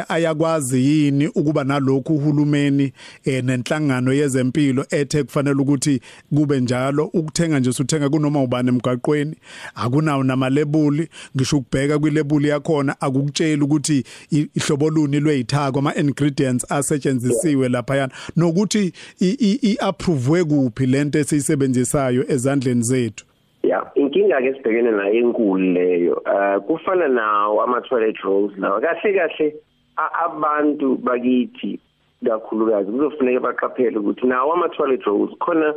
ayakwazi 0.09 0.85
yini 0.85 1.27
ukuba 1.29 1.65
nalokhu 1.65 2.15
uhulumeni 2.15 2.93
eh, 3.25 3.45
nenhlangano 3.45 4.13
yezempilo 4.13 4.87
ethe 4.91 5.23
kufanele 5.23 5.63
ukuthi 5.63 6.01
kube 6.35 6.61
njalo. 6.61 7.05
Ukuthenga 7.05 7.61
nje 7.61 7.71
usuthenga 7.71 8.11
kunoma 8.11 8.43
ubani 8.43 8.69
emgwaqweni 8.69 9.37
akunawo 9.75 10.25
namalebuli 10.25 11.09
ngisho 11.37 11.57
ukubheka 11.57 11.99
kwilebuli 11.99 12.49
yakhona 12.49 13.01
akukutshela 13.01 13.65
ukuthi 13.65 14.05
ihlobo 14.31 14.91
luni 14.91 15.21
lweyithako 15.21 15.79
ama 15.79 15.97
ingredients 15.97 16.73
asetshenzisiwe 16.73 17.69
lapha 17.69 17.97
yana 17.97 18.13
nokuthi 18.37 18.93
i-approve 19.41 20.45
kuphi 20.45 20.87
lento 20.87 21.19
esiyisebenzisayo 21.19 22.25
ezandleni 22.29 22.83
zethu? 22.83 23.25
Ya 23.62 23.91
inkinga 23.95 24.41
ke 24.41 24.53
sibhekene 24.55 24.91
nayo 24.91 25.14
enkulu 25.14 25.73
leyo 25.73 26.23
uh 26.26 26.61
kufana 26.67 27.09
nawo 27.09 27.62
ama 27.62 27.81
toilet 27.81 28.17
rolls 28.25 28.53
lawa. 28.59 28.81
Kahle 28.81 29.12
kahle 29.12 29.55
abantu 29.97 30.97
bakithi 30.97 31.79
kakhulukazi 32.25 32.93
kuzofuneka 32.93 33.41
baqaphele 33.41 33.99
ukuthi 33.99 34.26
nawo 34.26 34.53
ama 34.53 34.69
toilet 34.69 35.03
rolls 35.05 35.31
khona 35.38 35.75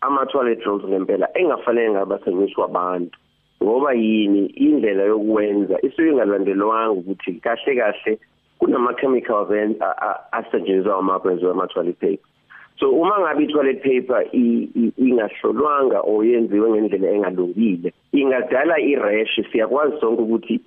ama 0.00 0.26
toilet 0.26 0.62
rolls 0.64 0.84
ngempela 0.84 1.28
engafanele 1.34 1.90
ngabasenyiswa 1.90 2.64
abantu. 2.64 3.18
Ngoba 3.62 3.92
yini? 3.92 4.46
Indlela 4.46 5.02
yokwenza 5.02 5.78
isuke 5.82 6.08
ingalandelwanga 6.08 6.90
ukuthi 6.90 7.32
kahle 7.32 7.76
kahle 7.76 8.18
kunama 8.58 8.94
chemicals 8.94 9.48
asetshenziswa 10.32 10.98
uma 10.98 11.18
kwenziwa 11.20 11.52
ama 11.52 11.66
toilet 11.66 11.98
paper. 11.98 12.18
So 12.78 12.90
uma 12.90 13.20
ngabe 13.20 13.44
i-toilet 13.44 13.82
paper 13.82 14.24
ingahlolwanga 14.98 16.00
or 16.00 16.24
yenziwe 16.24 16.70
ngendlela 16.70 17.10
engalungile 17.10 17.92
ingadala 18.12 18.80
i-rash. 18.80 19.40
Siyakwazi 19.52 20.00
sonke 20.00 20.22
ukuthi 20.22 20.60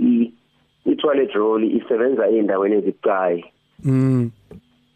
i-toilet 0.85 1.33
roll 1.33 1.63
isebenza 1.63 2.27
endaweni 2.27 2.75
ezibucayi. 2.75 3.45
Mm. 3.83 4.31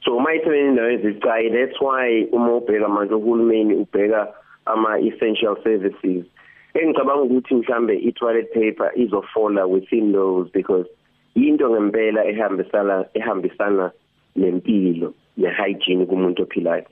So 0.03 0.15
uma 0.15 0.35
isebenza 0.35 0.69
endaweni 0.69 0.95
ezibucayi 0.95 1.49
that's 1.49 1.81
why 1.81 2.27
uma 2.31 2.55
ubheka 2.55 2.87
manje 2.87 3.13
uhulumeni 3.13 3.75
ubheka 3.75 4.33
ama 4.65 4.99
essential 4.99 5.57
services 5.63 6.25
engicabanga 6.73 7.23
ukuthi 7.23 7.55
mhlambe 7.55 7.95
i-toilet 7.95 8.53
paper 8.53 8.91
izofola 8.95 9.65
within 9.65 10.13
those 10.13 10.49
because 10.53 10.87
into 11.35 11.69
ngempela 11.69 12.25
ehambisana 12.25 13.05
ehambisana 13.13 13.91
nempilo 14.35 15.13
ne-hygiene 15.37 16.05
kumuntu 16.05 16.43
ophilayo. 16.43 16.85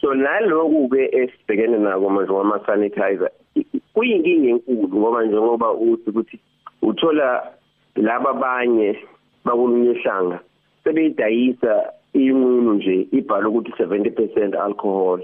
So 0.00 0.14
naloku 0.14 0.88
ke 0.88 1.08
esibhekene 1.12 1.78
nako 1.78 2.10
manje 2.10 2.32
wama 2.32 2.60
sanitizer 2.66 3.30
kuyinkinga 3.94 4.48
enkulu 4.48 4.98
ngoba 4.98 5.24
njengoba 5.24 5.72
uthi 5.72 6.10
ukuthi 6.10 6.38
uthola 6.82 7.52
laba 7.96 8.30
abanye 8.30 8.98
bakulunyehlanga 9.44 10.40
sebeyidayisa 10.84 11.92
inqunu 12.12 12.74
nje 12.74 13.06
ibhala 13.12 13.48
ukuthi 13.48 13.70
70% 13.72 14.54
alcohol. 14.54 15.20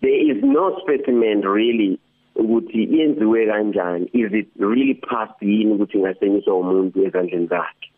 There 0.00 0.20
is 0.30 0.42
no 0.42 0.78
specimen 0.82 1.42
really 1.42 1.98
ukuthi 2.36 2.88
yenziwe 2.90 3.46
kanjani. 3.46 4.10
Is 4.12 4.32
it 4.32 4.48
really 4.58 4.94
past 4.94 5.42
yini 5.42 5.74
ukuthi 5.74 5.98
ingasenyiswa 5.98 6.54
umuntu 6.54 7.06
ezandleni 7.06 7.46
zakhe? 7.46 7.88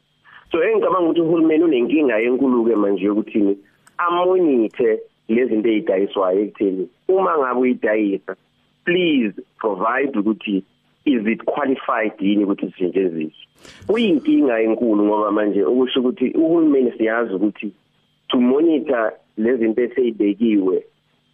So 0.52 0.62
engicabanga 0.64 1.08
ukuthi 1.08 1.20
uhulumeni 1.20 1.64
unenkinga 1.64 2.20
enkulu 2.20 2.64
ke 2.64 2.76
manje 2.76 3.04
yokuthi 3.04 3.58
amonithe 3.98 5.00
lezinto 5.28 5.68
ezidayiswayo 5.68 6.40
ekutheni 6.40 6.88
uma 7.08 7.38
ngabe 7.38 7.60
uyidayisa 7.60 8.36
please 8.84 9.34
provide 9.58 10.18
ukuthi 10.18 10.64
is 11.04 11.26
it 11.26 11.44
qualified 11.44 12.12
yini 12.20 12.44
ukuthi 12.44 12.66
sisetshenziswe 12.70 13.46
kuyinkinga 13.86 14.60
enkulu 14.60 15.04
ngoba 15.04 15.30
manje 15.32 15.64
ukusho 15.64 16.00
ukuthi 16.00 16.30
uhulumeni 16.30 16.92
siyazi 16.92 17.34
ukuthi 17.34 17.72
to 18.28 18.40
monitor 18.40 19.12
lezinto 19.36 19.82
eseyibekiwe 19.82 20.84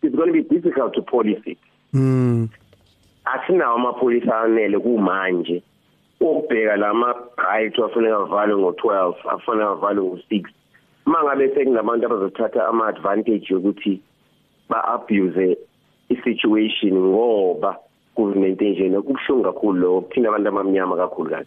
it's 0.03 0.17
going 0.17 0.27
to 0.27 0.33
be 0.33 0.43
difficult 0.43 0.93
to 0.95 1.03
police 1.03 1.43
it. 1.47 1.59
Mm 1.93 2.49
asinawo 3.25 3.77
amapholisa 3.77 4.41
anele 4.41 4.79
kumanje 4.79 5.63
ukubheka 6.21 6.77
lama 6.77 7.15
right 7.37 7.79
afanele 7.79 8.15
avalwe 8.15 8.55
ngo12 8.63 9.15
afanele 9.31 9.65
avalwe 9.65 10.05
ngo6 10.09 10.45
mangabe 11.07 11.55
sekunabantu 11.55 12.07
abazothatha 12.07 12.69
ama 12.69 12.87
advantage 12.87 13.47
yokuthi 13.51 14.01
ba 14.69 14.85
abuse 14.85 15.59
i-situation 16.09 16.95
ngoba 16.95 17.77
kuzimente 18.15 18.71
nje 18.71 18.89
nokubuhlungu 18.89 19.45
kakhulu 19.45 19.79
lo 19.81 20.01
kuthina 20.01 20.29
abantu 20.29 20.49
abamnyama 20.49 20.97
kakhulu 20.97 21.31
kahle. 21.31 21.47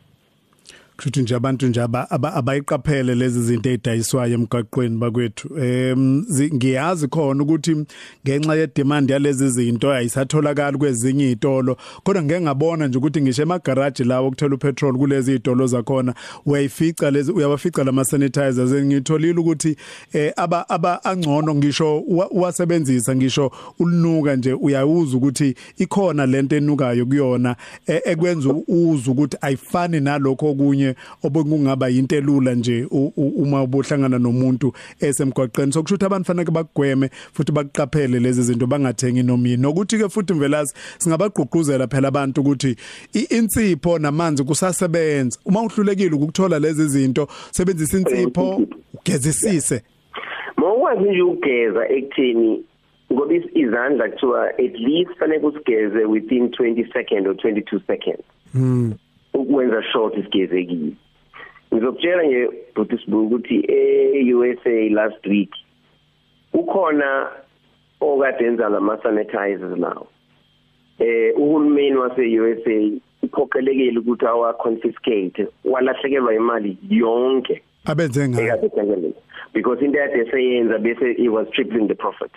Kusho 0.98 1.22
nje 1.22 1.36
abantu 1.36 1.68
nje 1.68 1.82
abayiqaphele 2.10 3.16
lezi 3.16 3.42
zinto 3.42 3.70
ezidayiswayo 3.70 4.34
emgaqweni 4.34 4.98
bakwethu. 4.98 5.60
Em 5.60 6.26
ngiyazi 6.54 7.08
khona 7.08 7.44
ukuthi 7.44 7.86
ngenxa 8.26 8.56
ye 8.56 8.68
demand 8.76 9.10
yalezi 9.10 9.50
zinto 9.50 9.92
ayisatholakala 9.92 10.78
kwezinye 10.78 11.26
izitolo 11.26 11.78
kodwa 12.04 12.24
ngeke 12.24 12.42
ngabona 12.42 12.88
nje 12.88 12.98
ukuthi 12.98 13.22
ngisho 13.22 13.42
emagarage 13.42 14.04
lawo 14.04 14.28
ukuthela 14.28 14.56
upetrol 14.56 14.98
kulezi 14.98 15.32
izitolo 15.32 15.68
zakhona 15.68 16.14
uyayifica 16.46 17.12
lezi 17.12 17.32
uyabafica 17.32 17.84
lama 17.84 18.06
sanitizers 18.06 18.72
ngitholile 18.72 19.40
ukuthi 19.40 19.78
eh 20.14 20.34
aba 20.36 20.70
aba 20.70 21.04
angcono 21.04 21.56
ngisho 21.56 22.00
uwasebenzisa 22.32 23.16
ngisho 23.16 23.52
ulunuka 23.80 24.36
nje 24.36 24.54
uyawuza 24.54 25.18
ukuthi 25.18 25.56
ikhona 25.78 26.26
lento 26.26 26.56
enukayo 26.56 27.06
kuyona 27.06 27.56
ekwenza 27.88 28.50
uza 28.68 29.12
ukuthi 29.12 29.38
ayifani 29.42 30.00
nalokho 30.00 30.50
okunye 30.50 30.85
okunye 30.90 30.96
obekungaba 31.24 31.90
into 31.90 32.16
elula 32.16 32.56
nje 32.56 32.88
uma 32.92 33.64
ubohlangana 33.64 34.20
nomuntu 34.20 34.74
esemgwaqeni. 35.00 35.74
Sokusho 35.74 35.96
ukuthi 35.96 36.06
abantu 36.06 36.28
fanele 36.28 36.52
bakugweme 36.52 37.10
futhi 37.34 37.52
bakuqaphele 37.52 38.20
lezi 38.20 38.44
zinto 38.44 38.68
bangathengi 38.68 39.24
nomini 39.24 39.58
nokuthi 39.58 39.98
ke 39.98 40.10
futhi 40.10 40.34
mvelazi 40.34 40.74
singabagqugquzela 40.98 41.88
phela 41.88 42.08
abantu 42.08 42.42
ukuthi 42.42 42.76
insipho 43.30 44.00
namanzi 44.00 44.44
kusasebenza. 44.44 45.40
Uma 45.46 45.62
uhlulekile 45.62 46.16
ukuthola 46.16 46.60
lezi 46.60 46.88
zinto 46.88 47.28
sebenzisa 47.52 47.98
insipho 47.98 48.62
ugezisise. 48.94 49.82
Mawukwazi 50.58 51.10
nje 51.10 51.22
ukugeza 51.22 51.90
ekutheni 51.90 52.64
ngoba 53.14 53.34
izandla 53.54 54.10
kuthiwa 54.10 54.50
at 54.50 54.80
least 54.80 55.12
fanele 55.20 55.40
kusigeze 55.40 56.06
within 56.06 56.48
20 56.48 56.94
seconds 56.94 57.28
or 57.28 57.36
22 57.36 57.80
seconds. 57.88 58.24
Mm 58.54 58.94
ukwenza 59.36 59.84
short 59.84 60.18
isigezekile 60.18 60.92
ngizokutshela 61.74 62.24
nje 62.24 62.50
buthi 62.76 62.98
sibuku 62.98 63.26
ukuthi 63.26 63.56
e-USA 63.68 64.90
last 64.90 65.26
week 65.26 65.52
ukhona 66.54 67.30
okade 68.02 68.46
enza 68.46 68.70
lama 68.70 68.98
sanitizers 69.04 69.80
lawo. 69.80 70.08
Eh 71.00 71.34
uhulumeni 71.38 71.96
wase-USA 71.96 73.02
uphoqelekile 73.24 74.00
ukuthi 74.00 74.26
awa 74.26 74.54
confiscate 74.54 75.48
walahlekelwa 75.66 76.36
imali 76.36 76.78
yonke. 76.90 77.62
Abenze 77.86 78.30
ngayo. 78.30 79.14
Because 79.54 79.86
into 79.86 79.98
yade 79.98 80.32
seyenza 80.32 80.78
bese 80.78 81.12
it 81.18 81.30
was 81.30 81.48
tripling 81.52 81.88
the 81.88 81.96
profit. 81.96 82.32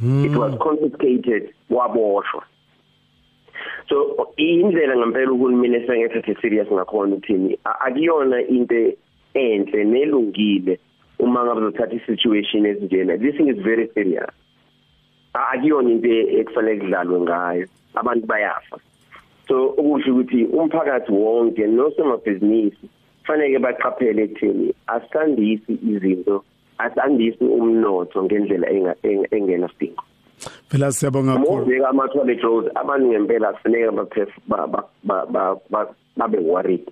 Mm. 0.00 0.24
it 0.24 0.38
was 0.38 0.54
confiscated 0.58 1.52
waboshwa. 1.70 2.42
So 3.88 3.96
indlela 4.36 4.96
ngempela 4.96 5.32
uhulumeni 5.32 5.76
esengethathe 5.76 6.34
serious 6.40 6.68
ngakhona 6.72 7.14
ukuthini 7.16 7.58
akuyona 7.64 8.40
into 8.40 8.92
enhle 9.34 9.84
nelungile 9.84 10.78
uma 11.18 11.44
ngabe 11.44 11.60
uzothatha 11.60 11.94
i-situation 11.96 12.66
esinjena 12.66 13.18
this 13.18 13.36
thing 13.36 13.48
is 13.48 13.62
very 13.62 13.90
serious. 13.94 14.30
Akuyona 15.34 15.90
into 15.90 16.08
ekufanele 16.38 16.80
kudlalwe 16.80 17.20
ngayo. 17.20 17.66
Abantu 17.94 18.26
bayafa. 18.26 18.78
So 19.48 19.68
ukusho 19.68 20.10
ukuthi 20.12 20.44
umphakathi 20.44 21.12
wonke 21.12 21.66
nosomabhizinisi 21.66 22.88
kufanele 23.20 23.58
baqaphele 23.58 24.22
ekutheni 24.22 24.74
asandisi 24.86 25.72
izinto 25.90 26.44
asandisi 26.78 27.44
umnotho 27.44 28.24
ngendlela 28.24 28.66
engena 29.32 29.68
sidingo. 29.68 30.02
Phela 30.68 30.92
siyabonga 30.92 31.36
kakhulu. 31.36 31.62
Ubeka 31.62 31.88
ama 31.88 32.08
toilet 32.08 32.42
rolls 32.42 32.66
abantu 32.74 33.06
ngempela 33.06 33.52
kufanele 33.52 33.90
babe 36.16 36.38
worried. 36.40 36.90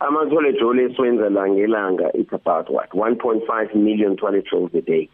Ama 0.00 0.26
toilet 0.30 0.60
rolls 0.60 0.90
esiwenza 0.90 1.30
la 1.30 1.48
ngelanga 1.48 2.10
it's 2.14 2.32
about 2.32 2.70
what 2.70 2.90
1.5 2.90 3.74
million 3.74 4.16
toilet 4.16 4.46
rolls 4.52 4.74
a 4.74 4.80
day. 4.80 5.08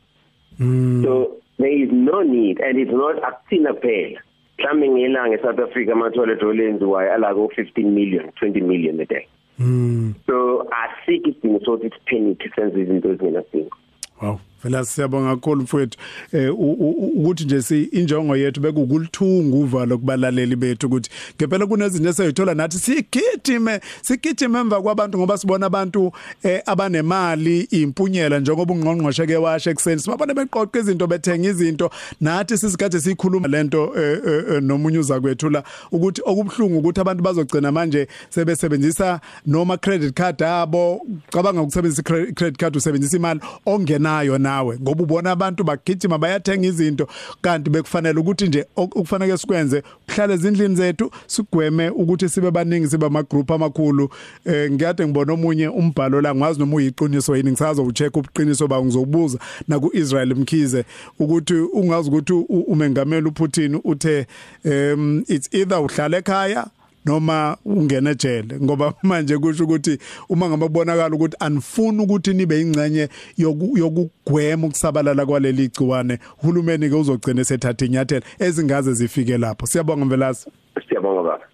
Mm. 0.59 1.03
so 1.05 1.37
there 1.59 1.73
is 1.73 1.89
no 1.91 2.23
need 2.23 2.61
and 2.61 2.79
it's 2.79 2.91
not 2.93 3.17
akuthina 3.23 3.73
phela 3.81 4.21
mhlambe 4.59 4.89
ngelanga 4.89 5.37
eSouth 5.37 5.59
Africa 5.59 5.93
ama 5.93 6.11
toilet 6.11 6.43
roll 6.43 6.61
enziwayo 6.61 7.13
ala 7.15 7.35
ko 7.35 7.51
15 7.57 7.85
million 7.85 8.31
20 8.43 8.61
million 8.61 9.01
a 9.01 9.05
day. 9.05 9.27
Mm 9.59 10.15
so 10.27 10.67
asikho 10.71 11.31
isidingo 11.31 11.61
sokuthi 11.65 11.91
sipanic 11.91 12.55
senze 12.55 12.81
izinto 12.81 13.09
ezingenasidingo. 13.09 13.77
Wow, 14.23 14.41
phela 14.63 14.85
siyabonga 14.85 15.35
kakhulu 15.37 15.63
mfowethu. 15.63 15.99
Eh 16.33 16.55
u- 16.59 16.73
u- 16.73 17.13
ukuthi 17.21 17.45
nje 17.45 17.63
si 17.63 17.83
injongo 17.83 18.37
yethu 18.37 18.61
bekukulithunga 18.61 19.57
uvalo 19.57 19.99
kubalaleli 19.99 20.57
bethu 20.57 20.87
ukuthi 20.87 21.11
ngempela 21.39 21.67
kunezinto 21.67 22.09
esayithola 22.09 22.55
nathi 22.55 22.79
sigijime 22.79 23.81
sigijime 24.03 24.59
emva 24.59 24.83
kwabantu 24.83 25.19
ngoba 25.19 25.39
sibona 25.39 25.67
abantu 25.67 26.13
eh 26.43 26.63
abanemali 26.67 27.61
impunyela 27.61 28.39
njengoba 28.39 28.75
ungqongqoshe 28.75 29.27
ke 29.27 29.37
washe 29.37 29.71
ekseni 29.71 30.01
sibabona 30.01 30.35
beqoqa 30.35 30.79
izinto 30.79 31.07
bethenga 31.07 31.49
izinto. 31.49 31.91
Nathi 32.21 32.59
sisikade 32.59 33.01
sikhuluma 33.01 33.49
lento 33.49 33.93
eh, 33.97 34.19
eh, 34.27 34.45
eh, 34.51 34.63
nomunye 34.63 34.99
uzakwethu 34.99 35.51
la 35.51 35.63
ukuthi 35.93 36.23
okubhlungu 36.25 36.79
ukuthi 36.79 37.01
abantu 37.01 37.23
bazogcina 37.23 37.73
manje 37.73 38.09
sebesebenzisa 38.31 39.21
noma 39.47 39.77
credit 39.77 40.15
card 40.15 40.43
abo 40.43 41.07
cabanga 41.31 41.63
ukusebenzisa 41.63 42.03
i- 42.03 42.33
credit 42.33 42.59
card 42.59 42.77
usebenzisa 42.77 43.17
imali 43.17 43.41
ongenayo 43.67 44.39
nawe. 44.51 44.79
Ngoba 44.83 45.03
ubona 45.03 45.31
abantu 45.31 45.65
bagijima 45.65 46.19
bayathenga 46.19 46.67
izinto 46.67 47.09
kanti 47.41 47.71
bekufanele 47.71 48.21
ukuthi 48.21 48.47
nje 48.49 48.65
ok- 48.77 48.99
okufanele 48.99 49.37
sikwenze 49.39 49.83
kuhlale 50.07 50.35
ezindlini 50.35 50.75
zethu 50.77 51.11
sigweme 51.27 51.89
ukuthi 51.91 52.29
sibe 52.29 52.51
baningi 52.51 52.89
sibe 52.89 53.07
ama 53.07 53.23
group 53.23 53.51
amakhulu. 53.51 54.11
Eh 54.45 54.71
ngiyade 54.73 55.05
ngibona 55.07 55.33
omunye 55.33 55.69
umbhalo 55.69 56.21
la 56.21 56.35
ngwazi 56.35 56.61
noma 56.61 56.77
uyiqiniso 56.77 57.37
yini 57.37 57.51
ngisazo 57.51 57.85
ucheck 57.85 58.17
ubuqiniso 58.17 58.69
ba 58.69 58.83
ngizobuza 58.83 59.39
na 59.69 59.79
ku 59.81 59.91
Israel 59.95 60.35
Mkhize 60.35 60.85
ukuthi 61.19 61.55
ungazi 61.55 62.09
ukuthi 62.09 62.33
u- 62.33 62.65
umengameli 62.67 63.29
uPutin 63.29 63.81
uthe 63.85 64.27
um 64.65 65.25
it's 65.29 65.49
either 65.55 65.79
uhlala 65.79 66.17
ekhaya 66.19 66.67
noma 67.05 67.57
ungena 67.65 68.11
ejele 68.11 68.61
ngoba 68.63 68.95
manje 69.03 69.39
kusho 69.39 69.65
ukuthi 69.65 69.99
uma 70.29 70.49
ngababonakala 70.49 71.15
ukuthi 71.15 71.37
anifuni 71.41 72.03
ukuthi 72.03 72.35
nibe 72.35 72.61
ingcenye 72.61 73.09
yoku- 73.39 73.79
yokugwema 73.79 74.67
ukusabalala 74.67 75.27
kwaleli 75.27 75.69
gciwane 75.69 76.19
uhulumeni 76.43 76.89
ke 76.91 76.95
uzogcina 76.95 77.45
sethatha 77.45 77.87
inyathelo 77.87 78.23
ezingaze 78.39 78.93
zifike 78.93 79.39
lapho. 79.39 79.67
Siyabonga 79.67 80.05
mvelasi. 80.05 80.51
Siyabonga 80.89 81.23
baba. 81.23 81.45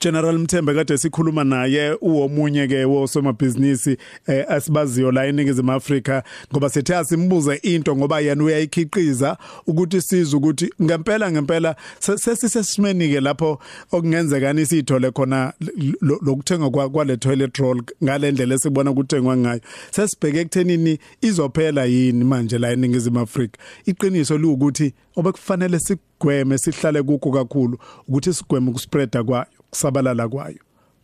General 0.00 0.38
Mthembe 0.38 0.74
kade 0.74 0.98
sikhuluma 0.98 1.44
naye 1.44 1.96
uwomunye 2.00 2.68
ke 2.68 2.84
wosomabhizinisi 2.84 3.96
eh, 4.26 4.44
asibaziyo 4.48 5.12
la 5.12 5.26
eNingizimu 5.26 5.72
Afrika 5.72 6.22
ngoba 6.52 6.68
sethe 6.70 6.96
asimbuze 6.96 7.54
into 7.54 7.96
ngoba 7.96 8.20
yena 8.20 8.44
uyayikhiqiza 8.44 9.36
ukuthi 9.66 10.00
siza 10.00 10.36
ukuthi 10.36 10.70
ngempela 10.82 11.32
ngempela 11.32 11.76
se- 11.98 12.18
sesisesimeni 12.18 13.08
ke 13.08 13.20
lapho 13.20 13.58
okungenzeka 13.92 14.52
nisithole 14.52 15.10
khona 15.10 15.52
lo- 16.00 16.18
lokuthenga 16.22 16.70
kwa- 16.70 16.90
kwale 16.90 17.16
toilet 17.16 17.56
roll 17.58 17.82
ngalendlela 18.04 18.54
esibona 18.54 18.90
ukuthengwa 18.90 19.36
ngayo. 19.36 19.60
Sesibheke 19.90 20.40
ekuthenini 20.40 20.98
izophela 21.20 21.84
yini 21.84 22.24
manje 22.24 22.58
la 22.58 22.72
eNingizimu 22.72 23.20
Afrika? 23.20 23.58
Iqiniso 23.86 24.38
liwukuthi 24.38 24.92
obekufanele 25.16 25.78
sigweme 26.18 26.58
sihlale 26.58 27.02
kukho 27.02 27.30
kakhulu 27.30 27.78
ukuthi 28.08 28.34
sigweme 28.34 28.70
ukuspreada 28.70 29.24
kwayo 29.24 29.46
kusabalala 29.70 30.28
kwayo 30.28 30.58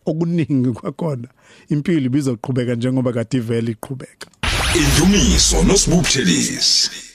okuningi 0.07 0.73
kwakhona 0.73 1.29
impilo 1.69 2.07
ibizoqhubeka 2.07 2.75
njengoba 2.75 3.13
kade 3.13 3.37
ivele 3.37 3.73
iqhubeka 3.73 4.27
Indumiso 4.75 5.63
nosibukhelisi. 5.65 7.10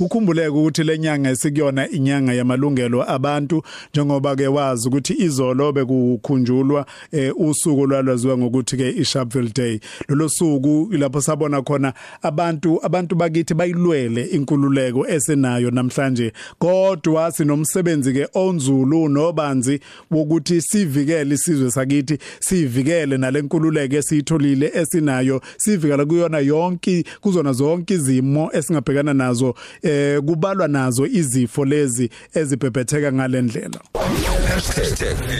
Ukhumbuleke 0.00 0.48
ukuthi 0.48 0.84
lenyanga 0.84 1.30
esikuyona 1.30 1.88
inyanga 1.88 2.32
yamalungelo 2.32 3.10
abantu 3.10 3.62
njengoba 3.92 4.36
ke 4.36 4.46
wazi 4.46 4.88
ukuthi 4.88 5.14
izolo 5.18 5.72
bekukhunjulwa 5.72 6.86
eh, 7.12 7.32
usuku 7.36 7.86
lwalwaziwa 7.86 8.38
ngokuthi 8.38 8.76
ke 8.76 8.90
iSharpeville 8.90 9.52
Day. 9.54 9.80
Lolo 10.08 10.28
suku 10.28 10.88
lapho 10.92 11.20
sabona 11.20 11.62
khona 11.62 11.92
abantu 12.22 12.80
abantu 12.84 13.14
bakithi 13.16 13.54
bayilwele 13.54 14.24
inkululeko 14.24 15.06
esenayo 15.08 15.70
namhlanje. 15.70 16.32
Kodwa 16.58 17.32
sinomsebenzi 17.32 18.12
ke 18.12 18.28
onzulu 18.34 19.08
nobanzi 19.08 19.80
wokuthi 20.10 20.62
sivikele 20.62 21.34
isizwe 21.34 21.70
sakithi 21.70 22.18
sivikele 22.40 23.18
nalenkululeko 23.18 23.96
esiyitholile 23.96 24.72
esinayo 24.74 25.40
sivikela 25.56 26.06
kuyona 26.06 26.38
yonke 26.38 27.04
kuzona 27.20 27.52
zonke 27.52 27.94
izimo 27.94 28.50
esingabhekana 28.52 29.14
nazo 29.14 29.54
eh 29.90 30.20
kubalwa 30.20 30.68
nazo 30.68 31.06
izifo 31.06 31.64
lezi 31.64 32.10
ezibhebhetheka 32.34 33.12
ngalendlela 33.12 33.80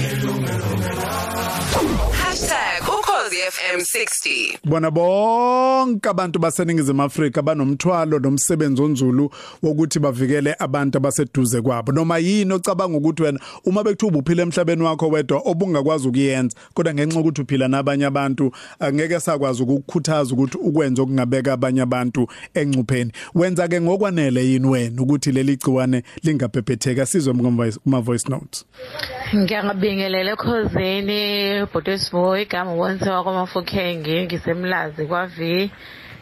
#ukhozifm 3.50 3.82
60 3.82 4.58
bona 4.64 4.92
bonke 4.92 6.10
abantu 6.10 6.40
baseningizimu 6.40 7.04
Afrika 7.04 7.42
banomthwalo 7.42 8.20
nomsebenzi 8.20 8.82
onzulu 8.82 9.32
wokuthi 9.64 10.00
bavikele 10.00 10.56
abantu 10.60 10.98
abaseduze 10.98 11.62
kwabo. 11.62 11.92
Noma 11.92 12.18
yini 12.18 12.54
ocabanga 12.54 12.98
ukuthi 12.98 13.24
wena 13.24 13.40
uma 13.66 13.84
bekuthuba 13.84 14.20
uphila 14.20 14.44
emhlabeni 14.44 14.84
wakho 14.84 15.10
wedwa 15.10 15.42
obungakwazi 15.46 16.08
ukuyenza 16.08 16.58
kodwa 16.74 16.94
ngenxa 16.94 17.20
ukuthi 17.20 17.42
uphila 17.42 17.68
nabanye 17.68 18.06
abantu 18.06 18.52
angeke 18.80 19.20
sakwazi 19.20 19.64
ukukukhuthaza 19.64 20.34
ukuthi 20.34 20.58
ukwenze 20.58 21.02
okungabeka 21.02 21.54
abanye 21.54 21.82
abantu 21.82 22.28
engcupheni. 22.54 23.12
Wenza 23.36 23.68
ke 23.68 23.82
ngokwanele 23.82 24.46
yini 24.46 24.68
wena 24.68 25.02
ukuthi 25.02 25.32
leli 25.32 25.56
gciwane 25.56 26.04
lingabhebhetheka 26.24 27.06
sizwe 27.06 27.34
kuma 27.84 28.02
voice 28.02 28.30
notes. 28.30 28.66
Ngiyangabingelela 29.36 30.32
ekhosini 30.32 31.66
bhuti 31.66 31.98
Sibo 31.98 32.38
igama 32.38 32.74
wonke 32.74 33.10
kwamafukhenge 33.43 34.23
ngisemlazi 34.25 35.06
kwavi 35.06 35.71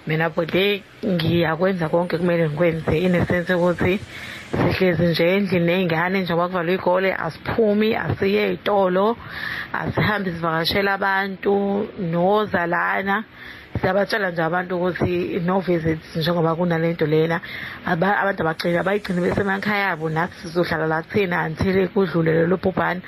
mina 0.08 0.30
bhuti 0.30 0.84
ngiyakwenza 1.06 1.90
konke 1.90 2.18
kumele 2.18 2.50
ngikwenze. 2.50 2.98
In 3.00 3.16
a 3.16 3.26
sense 3.26 3.54
ukuthi 3.54 4.00
sihlezi 4.52 5.06
nje 5.06 5.36
endlini 5.36 5.66
nezingane 5.66 6.22
njengoba 6.22 6.48
kuvalwe 6.48 6.74
igole 6.74 7.14
asiphumi 7.16 7.96
asiye 7.96 8.42
ezitolo 8.48 9.18
asihambi 9.74 10.32
sivakashela 10.32 10.94
abantu 10.94 11.88
nozalana. 12.00 13.24
Siyabatshela 13.82 14.32
nje 14.32 14.44
abantu 14.44 14.76
ukuthi 14.78 15.40
no 15.46 15.60
visits 15.60 16.16
njengoba 16.16 16.56
kunalento 16.56 17.06
lena. 17.06 17.42
Aba- 17.86 18.20
abantu 18.20 18.42
abagcina 18.42 18.84
bayigcine 18.84 19.22
besemakhaya 19.22 19.92
abo 19.92 20.10
nathi 20.10 20.36
sizohlala 20.42 20.88
la 20.88 21.02
kuthina 21.02 21.46
until 21.46 21.88
kudlule 21.90 22.32
lelo 22.32 22.58
bhubhane. 22.58 23.02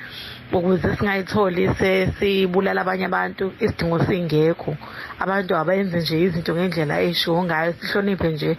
Ukuze 0.52 0.96
singayitholi 0.96 1.62
sesibulala 1.78 2.80
abanye 2.82 3.06
abantu 3.06 3.44
isidingo 3.64 3.98
singekho. 4.06 4.76
Abantu 5.22 5.50
abayenze 5.54 5.98
nje 6.00 6.16
izinto 6.24 6.52
ngendlela 6.54 6.94
eshiwo 7.08 7.44
ngayo 7.44 7.70
sihloniphe 7.78 8.28
nje 8.32 8.50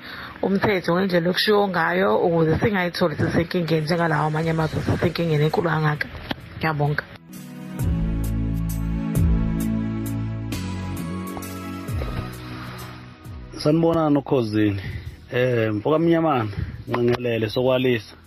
umthetho 0.46 0.90
ngendlela 0.96 1.30
okushiwo 1.30 1.68
ngayo 1.68 2.10
ukuze 2.26 2.54
singayitholi 2.60 3.16
sisenkingeni 3.16 3.86
njengalawo 3.86 4.28
amanye 4.28 4.52
amazwe 4.52 4.80
sisenkingeni 4.88 5.44
enkulu 5.46 5.70
kangaka. 5.70 6.08
Ngiyabonga. 6.58 7.04
Sanibonana 13.62 14.10
nokhosini 14.10 14.82
eh 15.32 15.74
mfoka 15.76 16.00
mnyamana 16.00 16.50
nqenqelele 16.88 17.50
sokwalisa. 17.50 18.21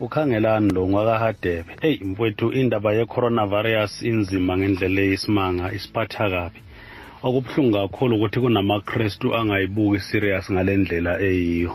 Ukhangelani 0.00 0.70
lo 0.72 0.88
ngwakahadebe. 0.88 1.76
Hey 1.80 1.98
mfowethu 2.04 2.52
indaba 2.52 2.92
ye-coronavirus 2.92 4.02
inzima 4.02 4.58
ngendlela 4.58 5.00
eyisimanga 5.00 5.72
isiphatha 5.72 6.30
kabi. 6.30 6.60
Okubuhlungu 7.22 7.76
kakhulu 7.76 8.16
ukuthi 8.16 8.40
kunamakrestu 8.40 9.34
angayibuki 9.34 10.00
serious 10.00 10.50
ngale 10.52 10.76
ndlela 10.76 11.20
eyiyo. 11.20 11.74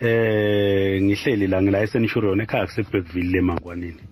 Eh 0.00 1.02
ngihleli 1.02 1.46
la 1.46 1.62
ngila 1.62 1.82
eCenturion 1.84 2.40
ekhaya 2.40 2.66
kuseBeckville 2.66 3.38
emangwaneni 3.38 4.02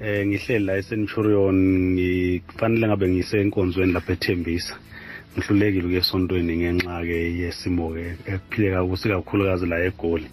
eh 0.00 0.26
ngihleli 0.26 0.64
la 0.64 0.76
eCenturion 0.80 1.56
ngifanele 1.92 2.86
ngabe 2.86 3.08
ngisenkonzweni 3.08 3.92
lapha 3.92 4.12
eThembisa. 4.12 4.74
Ngihlulekile 5.36 5.84
ukuya 5.86 6.02
esontweni 6.02 6.56
ngenxa 6.56 7.02
ke 7.08 7.18
yesimo 7.40 7.86
ke 7.94 8.04
ekuphileka 8.32 8.84
kusikakhulukazi 8.88 9.66
la 9.66 9.78
eGoli. 9.88 10.26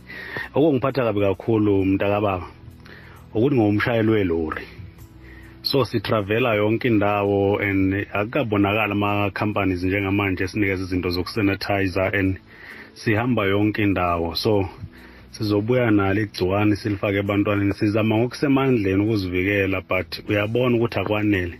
Okungiphatha 0.55 1.05
kabi 1.05 1.19
kakhulu 1.21 1.86
mntakababa 1.86 2.47
ukuthi 3.36 3.55
ngumshayeli 3.55 4.12
welori. 4.12 4.65
So 5.62 5.86
sitravela 5.86 6.55
yonke 6.55 6.88
indawo 6.88 7.60
and 7.62 7.93
akukabonakala 8.13 8.93
ama-companies 8.93 9.83
njengamanje 9.83 10.43
esinikeza 10.43 10.83
izinto 10.83 11.10
zokusanitizer 11.10 12.15
and 12.15 12.39
sihamba 12.93 13.45
yonke 13.45 13.83
indawo. 13.83 14.36
So 14.36 14.69
sizobuya 15.31 15.91
nalo 15.91 16.21
igciwane 16.21 16.75
silifake 16.75 17.17
ebantwaneni 17.17 17.73
sizama 17.73 18.17
ngokusemandleni 18.17 19.03
ukuzivikela 19.03 19.81
but 19.81 20.10
uyabona 20.29 20.75
ukuthi 20.77 20.99
akwanele. 20.99 21.60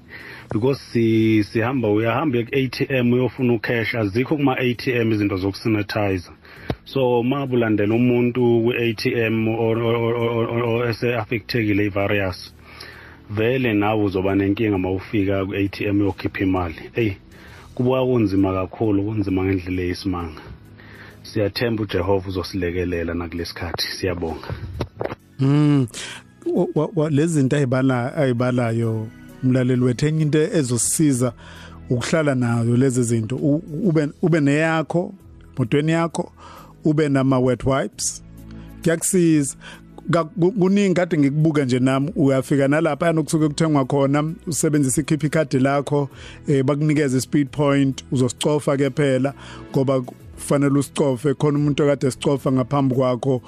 Because 0.51 0.79
si 0.91 1.43
sihamba 1.43 1.89
uyahamba 1.89 2.43
ku-ATM 2.43 3.13
uyofuna 3.13 3.53
ucash 3.53 3.95
azikho 3.95 4.36
kuma 4.38 4.57
ATM 4.57 5.12
izinto 5.12 5.38
zokusanitize 5.38 6.29
so 6.86 7.23
mabulandela 7.23 7.95
umuntu 7.95 8.63
ku-ATM 8.63 9.47
ese 10.89 11.15
affectekile 11.15 11.86
ivirus 11.86 12.53
vele 13.29 13.73
nawe 13.73 14.03
uzoba 14.03 14.36
nenkinga 14.36 14.77
mawufika 14.77 15.45
ku-ATM 15.45 16.01
yokhipha 16.01 16.39
imali. 16.43 16.89
Hey 16.93 17.13
kubuka 17.75 18.05
kunzima 18.05 18.53
kakhulu 18.53 19.03
kunzima 19.03 19.43
ngendlela 19.43 19.81
eyisimanga. 19.81 20.41
Siyathemba 21.23 21.83
uJehova 21.83 22.29
uzosilekelela 22.29 23.13
nakulesikhathi 23.13 23.88
siyabonga. 23.88 24.49
Mm 25.39 25.88
lezi 27.10 27.33
zinto 27.33 27.55
ayibala 27.55 28.15
ayibalayo 28.15 29.07
umlaleli 29.43 29.82
wethu 29.84 30.06
enye 30.08 30.21
into 30.21 30.39
ezosisiza 30.39 31.34
ukuhlala 31.89 32.36
nayo 32.36 32.78
lezi 32.78 33.04
zinto. 33.04 33.36
U- 33.36 33.63
ube 33.84 34.10
ube 34.21 34.39
neyakho 34.41 35.13
motweni 35.58 35.91
yakho 35.91 36.32
ube 36.86 37.10
nama 37.10 37.39
wet 37.39 37.63
wipes. 37.65 38.23
Kuyakusiza. 38.84 39.56
Ka- 40.12 40.23
ku- 40.23 40.52
kuningi 40.52 40.93
kade 40.93 41.17
ngikubuka 41.17 41.65
nje 41.65 41.80
nami 41.80 42.12
uyafika 42.15 42.67
nalapha 42.67 43.06
yanokusuke 43.06 43.47
kuthengwa 43.47 43.86
khona 43.86 44.34
usebenzisa 44.47 45.02
ikhiphi 45.02 45.28
ikhadi 45.28 45.60
lakho 45.60 46.10
eh 46.47 46.63
bakunikeza 46.63 47.21
speed 47.21 47.50
point 47.50 48.06
uzosicofa 48.12 48.78
ke 48.78 48.89
phela 48.89 49.34
ngoba 49.71 50.02
kufanele 50.02 50.80
usicofe 50.80 51.34
khona 51.34 51.58
umuntu 51.60 51.84
okade 51.84 52.12
sicofa 52.12 52.52
ngaphambi 52.52 52.95
kwakho. 52.95 53.41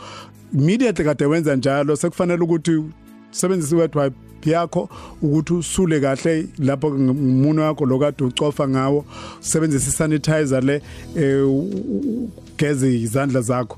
Immediately 0.54 1.06
kade 1.06 1.25
wenza 1.25 1.56
njalo 1.56 1.95
sekufanele 1.95 2.43
ukuthi 2.43 2.84
sebenzisa 3.32 3.76
i-wet 3.76 3.96
wipe 3.96 4.50
yakho 4.50 4.89
ukuthi 5.22 5.54
usule 5.54 6.00
kahle 6.00 6.48
lapho 6.58 6.88
umuntu 6.88 7.62
wakho 7.62 7.86
lokade 7.86 8.24
ucofa 8.24 8.68
ngawo. 8.68 9.06
Usebenzisa 9.42 9.89
isanitizer 9.89 10.63
le 10.63 10.82
eh, 11.15 11.50
ugeze 11.50 13.00
izandla 13.00 13.42
zakho. 13.42 13.78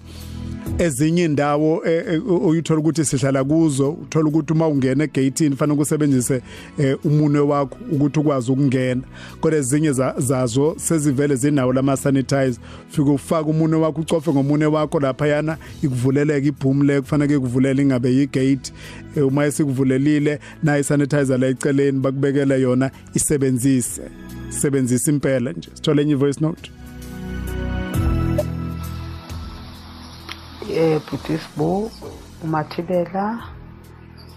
Ezinye 0.81 1.25
indawo 1.25 1.85
eh, 1.85 2.03
eh, 2.09 2.27
uyithola 2.45 2.79
ukuthi 2.79 3.05
sihlala 3.05 3.43
kuzo 3.43 3.89
uthola 3.91 4.29
ukuthi 4.29 4.53
uma 4.53 4.67
ungena 4.67 5.03
egateini 5.03 5.55
fanele 5.55 5.81
usebenzise 5.81 6.41
eh, 6.79 6.97
umunwe 7.05 7.39
wakho 7.39 7.77
ukuthi 7.91 8.19
ukwazi 8.19 8.51
ukungena. 8.51 9.01
Kodwa 9.41 9.59
ezinye 9.59 9.91
za- 9.91 10.15
zazo 10.17 10.75
sezivele 10.77 11.35
zinawo 11.35 11.73
lama 11.73 11.97
sanitizer 11.97 12.55
fika 12.89 13.11
ufaka 13.11 13.49
umunwe 13.49 13.79
wakho 13.79 14.01
ucofe 14.01 14.31
ngomunwe 14.31 14.65
wakho 14.67 14.99
lapha 14.99 15.27
yana 15.27 15.57
ikuvuleleka 15.83 16.47
ibhoom 16.47 16.81
le 16.83 17.01
kufanele 17.01 17.35
ikuvulele 17.35 17.81
ingabe 17.81 18.09
yigate. 18.13 18.73
Eh, 19.17 19.27
uma 19.27 19.45
esikuvulelile 19.45 20.39
na 20.63 20.77
isanitizer 20.79 21.37
la 21.39 21.47
eceleni 21.47 21.99
bakubekele 21.99 22.61
yona 22.61 22.91
isebenzise. 23.13 24.01
Sebenzisa 24.49 25.11
impela 25.11 25.51
nje. 25.51 25.69
Sithole 25.73 26.01
enye 26.01 26.15
voice 26.15 26.41
note. 26.41 26.71
Eh 30.69 31.01
Buddhismo 31.05 31.89
umathibela 32.43 33.25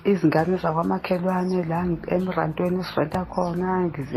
izingane 0.05 0.57
zakwamakhelwane 0.63 1.61
la 1.71 1.81
emrantweni 2.17 2.81
esirenta 2.81 3.23
khona 3.33 3.69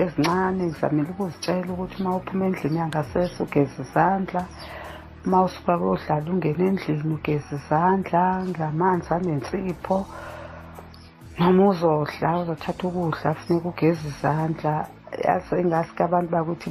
ezincane 0.04 0.64
ngizamile 0.68 1.10
ukuzitshela 1.12 1.70
ukuthi 1.74 1.96
uma 2.02 2.16
uphuma 2.20 2.46
endlini 2.46 2.80
yangasese 2.82 3.38
ugeze 3.44 3.76
izandla 3.86 4.42
uma 5.26 5.38
usuka 5.48 5.74
kodlala 5.82 6.28
ungena 6.32 6.64
endlini 6.72 7.14
ugeze 7.18 7.52
izandla 7.60 8.24
ngamanzi 8.50 9.10
anensipho 9.16 9.98
noma 11.38 11.64
uzodla 11.72 12.30
uzothatha 12.42 12.84
ukudla 12.88 13.30
funeka 13.40 13.68
ugeze 13.72 14.04
izandla. 14.14 14.74
Yazi 15.26 15.56
engaske 15.62 16.02
abantu 16.04 16.30
bakuthi 16.36 16.68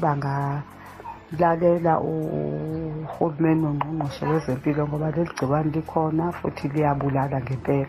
bangalalela 1.32 2.00
uhulumeni 2.00 3.60
nongqongqoshe 3.62 4.24
wezempilo 4.30 4.86
ngoba 4.86 5.10
leli 5.10 5.30
gciwane 5.34 5.70
likhona 5.74 6.32
futhi 6.32 6.68
liyabulala 6.68 7.40
ngempela. 7.40 7.88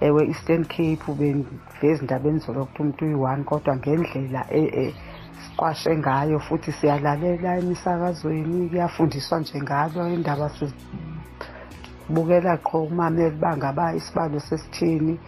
Ewe 0.00 0.26
eastern 0.28 0.64
cape 0.64 1.12
beveza 1.18 2.00
indabeni 2.02 2.38
zolokuthi 2.38 2.80
umuntu 2.80 3.04
uyi-one 3.04 3.44
kodwa 3.44 3.76
ngendlela 3.76 4.42
e- 4.50 4.72
e- 4.84 4.94
siqwashe 5.42 5.96
ngayo 5.96 6.38
futhi 6.38 6.72
siyalalela 6.72 7.58
emisakazweni 7.58 8.68
kuyafundiswa 8.70 9.38
nje 9.40 9.60
ngalo 9.62 10.08
indaba 10.16 10.48
sizibukela 10.56 12.52
qho 12.66 12.86
kumameli 12.88 13.36
bangaba 13.36 13.94
isibalo 13.98 14.40
sesithini. 14.40 15.18